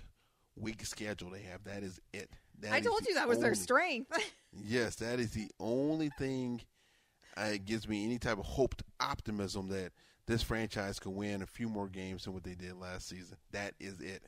weak 0.56 0.84
schedule 0.84 1.30
they 1.30 1.40
have. 1.40 1.64
That 1.64 1.82
is 1.82 1.98
it. 2.12 2.28
That 2.58 2.74
I 2.74 2.80
told 2.80 3.06
you 3.06 3.14
that 3.14 3.26
was 3.26 3.40
their 3.40 3.54
strength. 3.54 4.12
yes, 4.52 4.96
that 4.96 5.20
is 5.20 5.30
the 5.30 5.48
only 5.58 6.10
thing 6.18 6.60
uh, 7.38 7.52
gives 7.64 7.88
me 7.88 8.04
any 8.04 8.18
type 8.18 8.38
of 8.38 8.44
hoped 8.44 8.82
optimism 9.00 9.68
that 9.68 9.92
this 10.26 10.42
franchise 10.42 10.98
can 10.98 11.14
win 11.14 11.40
a 11.40 11.46
few 11.46 11.70
more 11.70 11.88
games 11.88 12.24
than 12.24 12.34
what 12.34 12.44
they 12.44 12.54
did 12.54 12.76
last 12.76 13.08
season. 13.08 13.38
That 13.52 13.72
is 13.80 14.00
it. 14.00 14.22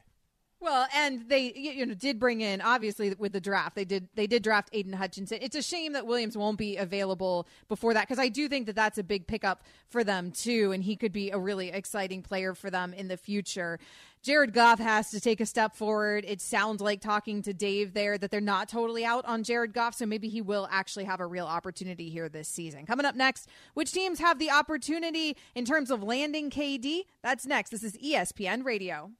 Well, 0.62 0.86
and 0.94 1.26
they 1.26 1.52
you 1.54 1.86
know 1.86 1.94
did 1.94 2.18
bring 2.18 2.42
in 2.42 2.60
obviously 2.60 3.14
with 3.18 3.32
the 3.32 3.40
draft. 3.40 3.74
They 3.76 3.86
did 3.86 4.08
they 4.14 4.26
did 4.26 4.42
draft 4.42 4.68
Aidan 4.72 4.92
Hutchinson. 4.92 5.38
It's 5.40 5.56
a 5.56 5.62
shame 5.62 5.94
that 5.94 6.06
Williams 6.06 6.36
won't 6.36 6.58
be 6.58 6.76
available 6.76 7.48
before 7.68 7.94
that 7.94 8.06
because 8.06 8.18
I 8.18 8.28
do 8.28 8.46
think 8.46 8.66
that 8.66 8.76
that's 8.76 8.98
a 8.98 9.02
big 9.02 9.26
pickup 9.26 9.64
for 9.88 10.04
them 10.04 10.30
too, 10.30 10.72
and 10.72 10.84
he 10.84 10.96
could 10.96 11.12
be 11.12 11.30
a 11.30 11.38
really 11.38 11.70
exciting 11.70 12.22
player 12.22 12.54
for 12.54 12.70
them 12.70 12.92
in 12.92 13.08
the 13.08 13.16
future. 13.16 13.78
Jared 14.22 14.52
Goff 14.52 14.78
has 14.80 15.10
to 15.12 15.20
take 15.20 15.40
a 15.40 15.46
step 15.46 15.74
forward. 15.74 16.26
It 16.28 16.42
sounds 16.42 16.82
like 16.82 17.00
talking 17.00 17.40
to 17.40 17.54
Dave 17.54 17.94
there 17.94 18.18
that 18.18 18.30
they're 18.30 18.42
not 18.42 18.68
totally 18.68 19.02
out 19.02 19.24
on 19.24 19.44
Jared 19.44 19.72
Goff, 19.72 19.94
so 19.94 20.04
maybe 20.04 20.28
he 20.28 20.42
will 20.42 20.68
actually 20.70 21.04
have 21.04 21.20
a 21.20 21.26
real 21.26 21.46
opportunity 21.46 22.10
here 22.10 22.28
this 22.28 22.48
season. 22.48 22.84
Coming 22.84 23.06
up 23.06 23.14
next, 23.14 23.48
which 23.72 23.92
teams 23.92 24.18
have 24.18 24.38
the 24.38 24.50
opportunity 24.50 25.38
in 25.54 25.64
terms 25.64 25.90
of 25.90 26.02
landing 26.02 26.50
KD? 26.50 27.04
That's 27.22 27.46
next. 27.46 27.70
This 27.70 27.82
is 27.82 27.96
ESPN 27.96 28.62
Radio. 28.62 29.12